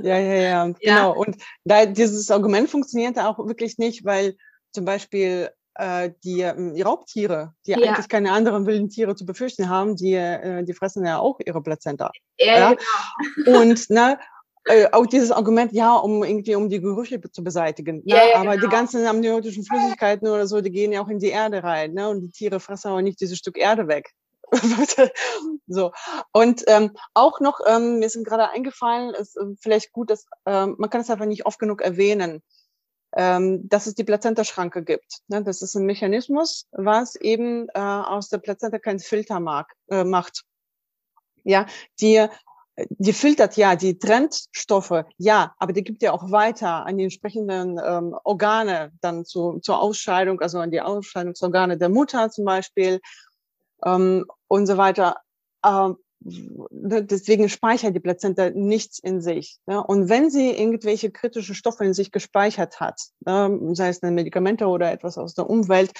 ja, 0.00 0.18
ja, 0.18 0.34
ja, 0.34 0.64
genau. 0.80 0.80
Ja. 0.80 1.06
Und 1.06 1.36
da, 1.64 1.86
dieses 1.86 2.30
Argument 2.30 2.70
funktioniert 2.70 3.18
auch 3.18 3.38
wirklich 3.38 3.78
nicht, 3.78 4.04
weil 4.04 4.36
zum 4.72 4.84
Beispiel 4.84 5.50
äh, 5.74 6.10
die 6.24 6.40
äh, 6.42 6.82
Raubtiere, 6.82 7.52
die 7.66 7.72
ja. 7.72 7.78
eigentlich 7.78 8.08
keine 8.08 8.32
anderen 8.32 8.66
wilden 8.66 8.88
Tiere 8.88 9.14
zu 9.14 9.26
befürchten 9.26 9.68
haben, 9.68 9.96
die, 9.96 10.14
äh, 10.14 10.64
die 10.64 10.74
fressen 10.74 11.04
ja 11.04 11.18
auch 11.18 11.38
ihre 11.44 11.62
Plazenta. 11.62 12.10
Ja, 12.38 12.58
ja? 12.58 12.76
Genau. 13.44 13.60
Und, 13.60 13.90
ne, 13.90 14.18
äh, 14.68 14.88
auch 14.90 15.06
dieses 15.06 15.30
Argument, 15.30 15.72
ja, 15.72 15.94
um 15.94 16.24
irgendwie 16.24 16.56
um 16.56 16.68
die 16.68 16.80
Gerüche 16.80 17.20
zu 17.20 17.44
beseitigen. 17.44 18.02
Ja, 18.04 18.16
ne? 18.16 18.22
ja, 18.32 18.36
aber 18.40 18.56
genau. 18.56 18.66
die 18.66 18.72
ganzen 18.72 19.06
amniotischen 19.06 19.64
Flüssigkeiten 19.64 20.28
oder 20.28 20.46
so, 20.46 20.60
die 20.60 20.72
gehen 20.72 20.92
ja 20.92 21.02
auch 21.02 21.08
in 21.08 21.20
die 21.20 21.28
Erde 21.28 21.62
rein, 21.62 21.92
ne? 21.92 22.08
Und 22.08 22.20
die 22.20 22.30
Tiere 22.30 22.58
fressen 22.58 22.88
aber 22.88 23.02
nicht 23.02 23.20
dieses 23.20 23.38
Stück 23.38 23.58
Erde 23.58 23.86
weg. 23.86 24.10
so 25.66 25.92
und 26.32 26.64
ähm, 26.66 26.96
auch 27.14 27.40
noch 27.40 27.60
ähm, 27.66 27.98
mir 27.98 28.06
ist 28.06 28.22
gerade 28.24 28.50
eingefallen, 28.50 29.14
ist 29.14 29.36
äh, 29.36 29.54
vielleicht 29.60 29.92
gut, 29.92 30.10
dass 30.10 30.26
ähm, 30.46 30.76
man 30.78 30.90
kann 30.90 31.00
es 31.00 31.10
einfach 31.10 31.26
nicht 31.26 31.46
oft 31.46 31.58
genug 31.58 31.82
erwähnen, 31.82 32.42
ähm, 33.16 33.68
dass 33.68 33.86
es 33.86 33.94
die 33.94 34.04
Plazenta-Schranke 34.04 34.84
gibt. 34.84 35.20
Ne? 35.28 35.42
Das 35.42 35.62
ist 35.62 35.74
ein 35.74 35.86
Mechanismus, 35.86 36.66
was 36.72 37.16
eben 37.16 37.68
äh, 37.70 37.80
aus 37.80 38.28
der 38.28 38.38
Plazenta 38.38 38.78
keinen 38.78 39.00
Filter 39.00 39.40
mag, 39.40 39.72
äh, 39.90 40.04
macht. 40.04 40.44
Ja, 41.44 41.66
die 42.00 42.28
die 42.90 43.12
filtert 43.12 43.56
ja, 43.56 43.74
die 43.74 43.98
trennt 43.98 44.46
Stoffe, 44.52 45.06
ja, 45.16 45.54
aber 45.58 45.72
die 45.72 45.82
gibt 45.82 46.02
ja 46.02 46.12
auch 46.12 46.30
weiter 46.30 46.84
an 46.84 46.98
die 46.98 47.04
entsprechenden 47.04 47.80
ähm, 47.82 48.14
Organe 48.24 48.92
dann 49.00 49.24
zu, 49.24 49.60
zur 49.60 49.80
Ausscheidung, 49.80 50.40
also 50.40 50.58
an 50.58 50.70
die 50.70 50.82
Ausscheidungsorgane 50.82 51.78
der 51.78 51.88
Mutter 51.88 52.30
zum 52.30 52.44
Beispiel 52.44 53.00
ähm, 53.84 54.26
und 54.48 54.66
so 54.66 54.76
weiter. 54.76 55.16
Ähm, 55.64 55.96
ne, 56.20 57.04
deswegen 57.04 57.48
speichert 57.48 57.94
die 57.94 58.00
Plazenta 58.00 58.50
nichts 58.50 58.98
in 58.98 59.20
sich. 59.20 59.58
Ja. 59.66 59.78
Und 59.78 60.08
wenn 60.08 60.30
sie 60.30 60.50
irgendwelche 60.50 61.10
kritischen 61.10 61.54
Stoffe 61.54 61.84
in 61.84 61.94
sich 61.94 62.12
gespeichert 62.12 62.80
hat, 62.80 63.00
ähm, 63.26 63.74
sei 63.74 63.88
es 63.88 64.02
ein 64.02 64.14
Medikamente 64.14 64.66
oder 64.66 64.90
etwas 64.90 65.18
aus 65.18 65.34
der 65.34 65.48
Umwelt, 65.48 65.92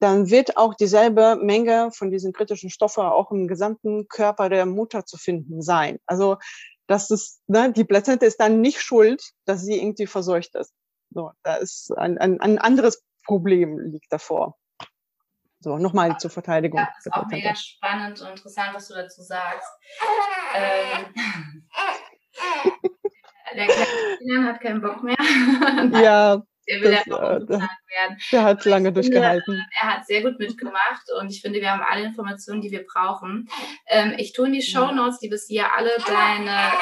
dann 0.00 0.30
wird 0.30 0.56
auch 0.56 0.74
dieselbe 0.74 1.36
Menge 1.36 1.90
von 1.92 2.10
diesen 2.10 2.32
kritischen 2.32 2.70
Stoffen 2.70 3.04
auch 3.04 3.30
im 3.30 3.48
gesamten 3.48 4.08
Körper 4.08 4.48
der 4.48 4.66
Mutter 4.66 5.04
zu 5.04 5.16
finden 5.16 5.62
sein. 5.62 5.98
Also 6.06 6.38
das 6.86 7.10
ist, 7.10 7.40
ne, 7.46 7.72
die 7.72 7.84
Plazenta 7.84 8.26
ist 8.26 8.40
dann 8.40 8.60
nicht 8.60 8.80
schuld, 8.80 9.22
dass 9.44 9.62
sie 9.62 9.78
irgendwie 9.78 10.06
verseucht 10.06 10.54
ist. 10.54 10.72
So, 11.10 11.30
da 11.42 11.56
ist 11.56 11.96
ein, 11.96 12.18
ein, 12.18 12.40
ein 12.40 12.58
anderes 12.58 13.02
Problem 13.24 13.78
liegt 13.78 14.12
davor. 14.12 14.57
So, 15.60 15.76
nochmal 15.76 16.16
zur 16.18 16.30
Verteidigung. 16.30 16.78
Ja, 16.78 16.88
das 16.94 17.06
ist 17.06 17.12
auch 17.12 17.26
mega 17.26 17.52
spannend 17.54 18.20
und 18.20 18.28
interessant, 18.28 18.74
was 18.74 18.88
du 18.88 18.94
dazu 18.94 19.22
sagst. 19.22 19.68
Ähm, 20.54 21.14
der 23.56 23.66
kleine 23.66 24.46
hat 24.46 24.60
keinen 24.60 24.80
Bock 24.80 25.02
mehr. 25.02 25.16
ja, 26.00 26.40
der 26.68 26.80
will 26.80 26.92
das, 26.92 27.06
einfach 27.06 27.22
äh, 27.22 27.48
werden. 27.48 28.18
Der 28.30 28.44
hat 28.44 28.60
Aber 28.60 28.70
lange 28.70 28.92
durchgehalten. 28.92 29.54
Finde, 29.54 29.66
er 29.80 29.94
hat 29.94 30.06
sehr 30.06 30.22
gut 30.22 30.38
mitgemacht 30.38 31.10
und 31.18 31.30
ich 31.30 31.40
finde, 31.40 31.60
wir 31.60 31.72
haben 31.72 31.82
alle 31.82 32.04
Informationen, 32.04 32.60
die 32.60 32.70
wir 32.70 32.84
brauchen. 32.84 33.48
Ähm, 33.86 34.14
ich 34.18 34.32
tue 34.32 34.46
in 34.46 34.52
die 34.52 34.62
Show 34.62 34.92
Notes, 34.92 35.18
die 35.18 35.28
bis 35.28 35.48
hier 35.48 35.72
alle 35.72 35.90
deine, 36.06 36.72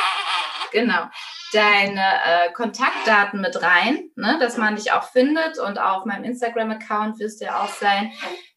genau, 0.72 1.06
deine 1.52 2.02
äh, 2.24 2.52
Kontaktdaten 2.52 3.40
mit 3.40 3.62
rein, 3.62 4.10
ne, 4.16 4.38
dass 4.40 4.56
man 4.56 4.76
dich 4.76 4.92
auch 4.92 5.04
findet 5.04 5.58
und 5.58 5.78
auf 5.78 6.04
meinem 6.04 6.24
Instagram-Account 6.24 7.18
wirst 7.18 7.40
du 7.40 7.46
ja 7.46 7.62
auch 7.62 7.68
sein, 7.68 8.12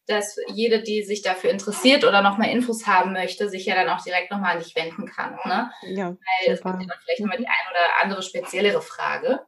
dass 0.06 0.36
jede, 0.48 0.82
die 0.82 1.02
sich 1.02 1.22
dafür 1.22 1.50
interessiert 1.50 2.04
oder 2.04 2.22
nochmal 2.22 2.50
Infos 2.50 2.86
haben 2.86 3.12
möchte, 3.12 3.48
sich 3.48 3.66
ja 3.66 3.74
dann 3.74 3.88
auch 3.88 4.02
direkt 4.02 4.30
nochmal 4.30 4.56
an 4.56 4.62
dich 4.62 4.74
wenden 4.74 5.06
kann. 5.06 5.38
Ne? 5.44 5.70
Ja, 5.82 6.08
Weil 6.08 6.56
super. 6.56 6.70
es 6.70 6.78
gibt 6.78 6.90
ja 6.90 6.96
vielleicht 7.02 7.20
nochmal 7.20 7.38
die 7.38 7.46
ein 7.46 7.70
oder 7.70 8.02
andere 8.02 8.22
speziellere 8.22 8.82
Frage. 8.82 9.40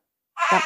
Ja, 0.51 0.65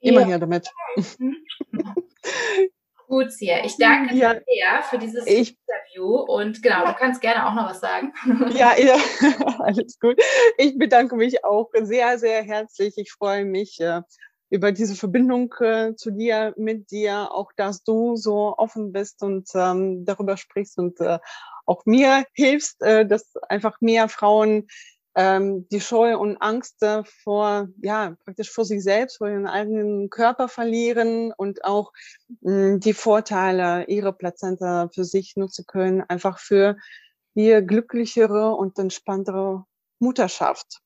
immer 0.00 0.20
ja. 0.22 0.26
hier 0.26 0.38
damit. 0.38 0.68
Gut, 3.06 3.30
Sia. 3.30 3.64
Ich 3.64 3.76
danke 3.76 4.14
ja. 4.14 4.34
dir 4.34 4.42
sehr 4.46 4.82
für 4.82 4.98
dieses 4.98 5.26
ich, 5.26 5.56
Interview 5.66 6.16
und 6.16 6.62
genau, 6.62 6.86
du 6.86 6.94
kannst 6.94 7.20
gerne 7.20 7.46
auch 7.46 7.54
noch 7.54 7.70
was 7.70 7.80
sagen. 7.80 8.12
Ja, 8.50 8.76
ja, 8.76 8.96
alles 9.60 9.98
gut. 10.00 10.20
Ich 10.58 10.76
bedanke 10.76 11.16
mich 11.16 11.44
auch 11.44 11.70
sehr, 11.82 12.18
sehr 12.18 12.42
herzlich. 12.42 12.94
Ich 12.96 13.12
freue 13.12 13.44
mich 13.44 13.80
äh, 13.80 14.02
über 14.50 14.72
diese 14.72 14.94
Verbindung 14.94 15.54
äh, 15.60 15.94
zu 15.94 16.10
dir, 16.10 16.54
mit 16.56 16.90
dir, 16.90 17.32
auch 17.32 17.52
dass 17.56 17.82
du 17.82 18.16
so 18.16 18.54
offen 18.56 18.92
bist 18.92 19.22
und 19.22 19.48
ähm, 19.54 20.04
darüber 20.04 20.36
sprichst 20.36 20.78
und 20.78 21.00
äh, 21.00 21.18
auch 21.64 21.84
mir 21.84 22.24
hilfst, 22.32 22.82
äh, 22.82 23.06
dass 23.06 23.34
einfach 23.48 23.80
mehr 23.80 24.08
Frauen 24.08 24.68
ähm, 25.16 25.66
die 25.70 25.80
Scheu 25.80 26.18
und 26.18 26.36
Angst 26.42 26.84
vor, 27.22 27.68
ja, 27.82 28.14
praktisch 28.24 28.50
vor 28.50 28.66
sich 28.66 28.82
selbst, 28.82 29.16
vor 29.16 29.28
ihren 29.28 29.46
eigenen 29.46 30.10
Körper 30.10 30.46
verlieren 30.46 31.32
und 31.32 31.64
auch 31.64 31.92
mh, 32.42 32.52
hm, 32.52 32.80
die 32.80 32.92
Vorteile 32.92 33.86
ihrer 33.86 34.12
Plazenta 34.12 34.88
für 34.94 35.04
sich 35.04 35.34
nutzen 35.36 35.64
können, 35.66 36.02
einfach 36.02 36.38
für 36.38 36.76
ihr 37.34 37.62
glücklichere 37.62 38.54
und 38.54 38.78
entspanntere 38.78 39.64
Mutterschaft. 39.98 40.80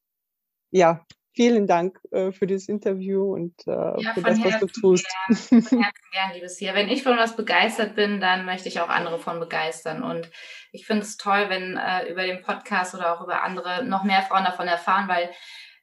Ja, 0.70 1.04
vielen 1.40 1.66
Dank 1.66 1.98
äh, 2.10 2.32
für 2.32 2.46
dieses 2.46 2.68
Interview 2.68 3.32
und 3.32 3.66
äh, 3.66 3.70
ja, 3.70 4.12
für 4.12 4.20
das, 4.20 4.44
was 4.44 4.60
du 4.60 4.66
tust. 4.66 5.06
Gern, 5.26 5.36
von 5.36 5.58
Herzen 5.82 6.10
gern, 6.12 6.34
liebes 6.34 6.58
hier. 6.58 6.74
Wenn 6.74 6.90
ich 6.90 7.02
von 7.02 7.16
was 7.16 7.34
begeistert 7.34 7.94
bin, 7.94 8.20
dann 8.20 8.44
möchte 8.44 8.68
ich 8.68 8.78
auch 8.78 8.90
andere 8.90 9.18
von 9.18 9.40
begeistern. 9.40 10.02
Und 10.02 10.30
ich 10.70 10.86
finde 10.86 11.00
es 11.00 11.16
toll, 11.16 11.46
wenn 11.48 11.78
äh, 11.78 12.10
über 12.10 12.24
den 12.24 12.42
Podcast 12.42 12.94
oder 12.94 13.14
auch 13.14 13.24
über 13.24 13.42
andere 13.42 13.86
noch 13.86 14.04
mehr 14.04 14.20
Frauen 14.20 14.44
davon 14.44 14.68
erfahren, 14.68 15.08
weil 15.08 15.30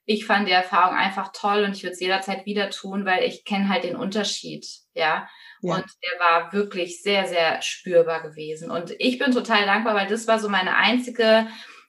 ich 0.06 0.28
fand 0.28 0.48
die 0.48 0.54
Erfahrung 0.54 0.96
einfach 0.96 1.32
toll 1.34 1.64
und 1.64 1.76
ich 1.76 1.82
würde 1.82 1.94
es 1.94 2.02
jederzeit 2.02 2.46
wieder 2.46 2.70
tun, 2.70 3.04
weil 3.06 3.24
ich 3.24 3.44
kenne 3.44 3.68
halt 3.68 3.84
den 3.84 3.96
Unterschied, 3.96 4.64
ja? 4.94 5.28
ja. 5.62 5.74
Und 5.74 5.86
der 6.04 6.20
war 6.20 6.54
wirklich 6.54 7.02
sehr, 7.02 7.26
sehr 7.26 7.64
spürbar 7.64 8.22
gewesen. 8.22 8.70
Und 8.70 8.94
ich 9.00 9.18
bin 9.18 9.32
total 9.32 9.66
dankbar, 9.66 9.96
weil 9.96 10.08
das 10.08 10.28
war 10.28 10.38
so 10.38 10.50
meine 10.50 10.76
einzige 10.76 11.48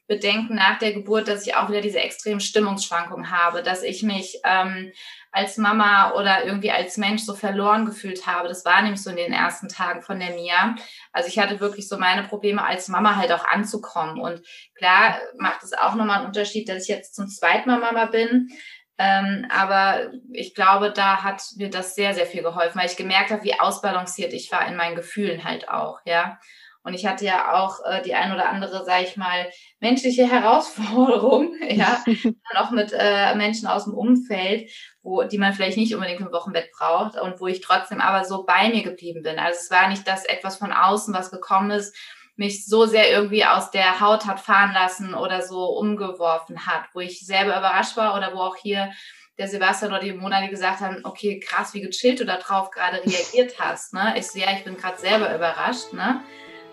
Bedenken 0.09 0.55
nach 0.55 0.79
der 0.79 0.95
Geburt, 0.95 1.29
dass 1.29 1.47
ich 1.47 1.55
auch 1.55 1.69
wieder 1.69 1.83
diese 1.83 2.01
extremen 2.01 2.41
Stimmungsschwankungen 2.41 3.31
habe, 3.31 3.63
dass 3.63 3.83
ich 3.83 4.03
mich 4.03 4.41
ähm, 4.43 4.91
als 5.31 5.59
Mama 5.59 6.13
oder 6.15 6.45
irgendwie 6.47 6.71
als 6.71 6.97
Mensch 6.97 7.23
so 7.23 7.35
verloren 7.35 7.85
gefühlt 7.85 8.27
habe. 8.27 8.49
Das 8.49 8.65
war 8.65 8.81
nämlich 8.81 9.03
so 9.03 9.11
in 9.11 9.17
den 9.17 9.35
ersten 9.35 9.69
Tagen 9.69 10.01
von 10.01 10.19
der 10.19 10.35
Mia. 10.35 10.75
Also 11.13 11.29
ich 11.29 11.39
hatte 11.39 11.61
wirklich 11.61 11.89
so 11.89 11.99
meine 11.99 12.25
Probleme 12.25 12.65
als 12.65 12.89
Mama 12.89 13.17
halt 13.17 13.31
auch 13.33 13.45
anzukommen. 13.45 14.19
Und 14.19 14.41
klar 14.75 15.19
macht 15.37 15.63
es 15.63 15.75
auch 15.75 15.95
nochmal 15.95 16.19
einen 16.19 16.27
Unterschied, 16.27 16.71
dass 16.71 16.85
ich 16.85 16.89
jetzt 16.89 17.15
zum 17.15 17.29
zweiten 17.29 17.69
Mal 17.69 17.79
Mama 17.79 18.07
bin. 18.07 18.49
Ähm, 18.97 19.47
aber 19.51 20.11
ich 20.33 20.55
glaube, 20.55 20.91
da 20.91 21.23
hat 21.23 21.43
mir 21.57 21.69
das 21.69 21.95
sehr, 21.95 22.15
sehr 22.15 22.27
viel 22.27 22.43
geholfen, 22.43 22.81
weil 22.81 22.89
ich 22.89 22.97
gemerkt 22.97 23.31
habe, 23.31 23.45
wie 23.45 23.61
ausbalanciert 23.61 24.33
ich 24.33 24.51
war 24.51 24.67
in 24.67 24.75
meinen 24.75 24.97
Gefühlen 24.97 25.45
halt 25.45 25.69
auch, 25.69 26.01
ja. 26.05 26.41
Und 26.89 26.95
ich 26.95 27.05
hatte 27.05 27.27
ja 27.27 27.53
auch 27.53 27.85
äh, 27.85 28.01
die 28.03 28.15
ein 28.15 28.33
oder 28.33 28.49
andere, 28.49 28.83
sage 28.83 29.05
ich 29.05 29.19
mal, 29.19 29.51
menschliche 29.79 30.27
Herausforderung, 30.31 31.53
ja, 31.69 32.03
auch 32.57 32.71
mit 32.71 32.95
äh, 32.99 33.35
Menschen 33.35 33.69
aus 33.69 33.85
dem 33.85 33.93
Umfeld, 33.93 34.71
wo, 35.03 35.23
die 35.23 35.37
man 35.37 35.53
vielleicht 35.53 35.77
nicht 35.77 35.95
unbedingt 35.95 36.21
im 36.21 36.33
Wochenbett 36.33 36.71
braucht 36.73 37.21
und 37.21 37.41
wo 37.41 37.47
ich 37.47 37.61
trotzdem 37.61 38.01
aber 38.01 38.25
so 38.25 38.45
bei 38.45 38.71
mir 38.71 38.83
geblieben 38.83 39.23
bin. 39.23 39.39
Also 39.39 39.59
es 39.61 39.71
war 39.71 39.89
nicht 39.89 40.09
das 40.09 40.25
etwas 40.25 40.57
von 40.57 40.73
außen, 40.73 41.13
was 41.13 41.31
gekommen 41.31 41.73
ist, 41.73 41.95
mich 42.37 42.65
so 42.65 42.87
sehr 42.87 43.11
irgendwie 43.11 43.45
aus 43.45 43.71
der 43.71 44.01
Haut 44.01 44.25
hat 44.25 44.41
fahren 44.41 44.73
lassen 44.73 45.13
oder 45.13 45.43
so 45.43 45.67
umgeworfen 45.67 46.67
hat, 46.67 46.85
wo 46.95 47.01
ich 47.01 47.27
selber 47.27 47.59
überrascht 47.59 47.99
war 47.99 48.17
oder 48.17 48.33
wo 48.33 48.39
auch 48.39 48.57
hier 48.57 48.93
der 49.37 49.49
Sebastian 49.49 49.93
oder 49.93 50.01
die 50.01 50.15
Mona, 50.15 50.41
die 50.41 50.49
gesagt 50.49 50.81
haben, 50.81 51.05
okay, 51.05 51.39
krass, 51.39 51.75
wie 51.75 51.83
gechillt 51.83 52.21
du 52.21 52.25
da 52.25 52.39
drauf 52.39 52.71
gerade 52.71 53.05
reagiert 53.05 53.55
hast. 53.59 53.93
Ne? 53.93 54.15
Ich 54.17 54.29
sehe, 54.29 54.47
ja, 54.47 54.53
ich 54.57 54.65
bin 54.65 54.79
gerade 54.79 54.99
selber 54.99 55.35
überrascht. 55.35 55.93
Ne? 55.93 56.23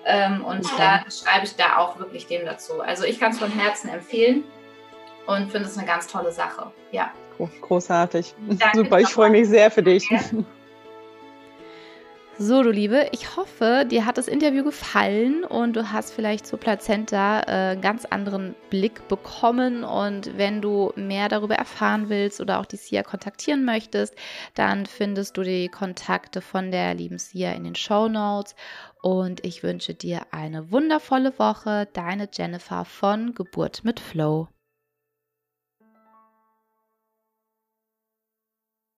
Ähm, 0.05 0.45
und 0.45 0.63
ja. 0.77 1.03
da 1.03 1.11
schreibe 1.11 1.45
ich 1.45 1.55
da 1.55 1.77
auch 1.77 1.99
wirklich 1.99 2.27
dem 2.27 2.45
dazu. 2.45 2.81
Also 2.81 3.03
ich 3.05 3.19
kann 3.19 3.31
es 3.31 3.39
von 3.39 3.51
Herzen 3.51 3.89
empfehlen 3.89 4.43
und 5.25 5.51
finde 5.51 5.67
es 5.67 5.77
eine 5.77 5.87
ganz 5.87 6.07
tolle 6.07 6.31
Sache. 6.31 6.71
Ja. 6.91 7.11
Großartig. 7.61 8.33
Danke 8.47 8.77
Super, 8.77 8.99
ich 8.99 9.09
freue 9.09 9.29
mich 9.29 9.49
sehr 9.49 9.69
für 9.69 9.83
dich. 9.83 10.09
So, 12.37 12.63
du 12.63 12.69
Liebe, 12.69 13.07
ich 13.13 13.37
hoffe, 13.37 13.85
dir 13.89 14.05
hat 14.05 14.17
das 14.17 14.27
Interview 14.27 14.65
gefallen 14.65 15.45
und 15.45 15.73
du 15.77 15.93
hast 15.93 16.11
vielleicht 16.11 16.45
zur 16.45 16.59
Plazenta 16.59 17.39
äh, 17.39 17.71
einen 17.71 17.81
ganz 17.81 18.03
anderen 18.03 18.55
Blick 18.69 19.07
bekommen. 19.07 19.85
Und 19.85 20.37
wenn 20.37 20.61
du 20.61 20.91
mehr 20.97 21.29
darüber 21.29 21.55
erfahren 21.55 22.09
willst 22.09 22.41
oder 22.41 22.59
auch 22.59 22.65
die 22.65 22.75
Sia 22.75 23.03
kontaktieren 23.03 23.63
möchtest, 23.63 24.15
dann 24.53 24.85
findest 24.85 25.37
du 25.37 25.43
die 25.43 25.69
Kontakte 25.69 26.41
von 26.41 26.71
der 26.71 26.93
lieben 26.93 27.19
Sia 27.19 27.53
in 27.53 27.63
den 27.63 27.75
Show 27.75 28.09
Notes. 28.09 28.53
Und 29.05 29.45
ich 29.45 29.61
wünsche 29.61 29.93
dir 29.93 30.25
eine 30.31 30.71
wundervolle 30.71 31.37
Woche. 31.37 31.87
Deine 31.93 32.27
Jennifer 32.33 32.85
von 32.85 33.35
Geburt 33.35 33.83
mit 33.83 33.99
Flow. 33.99 34.47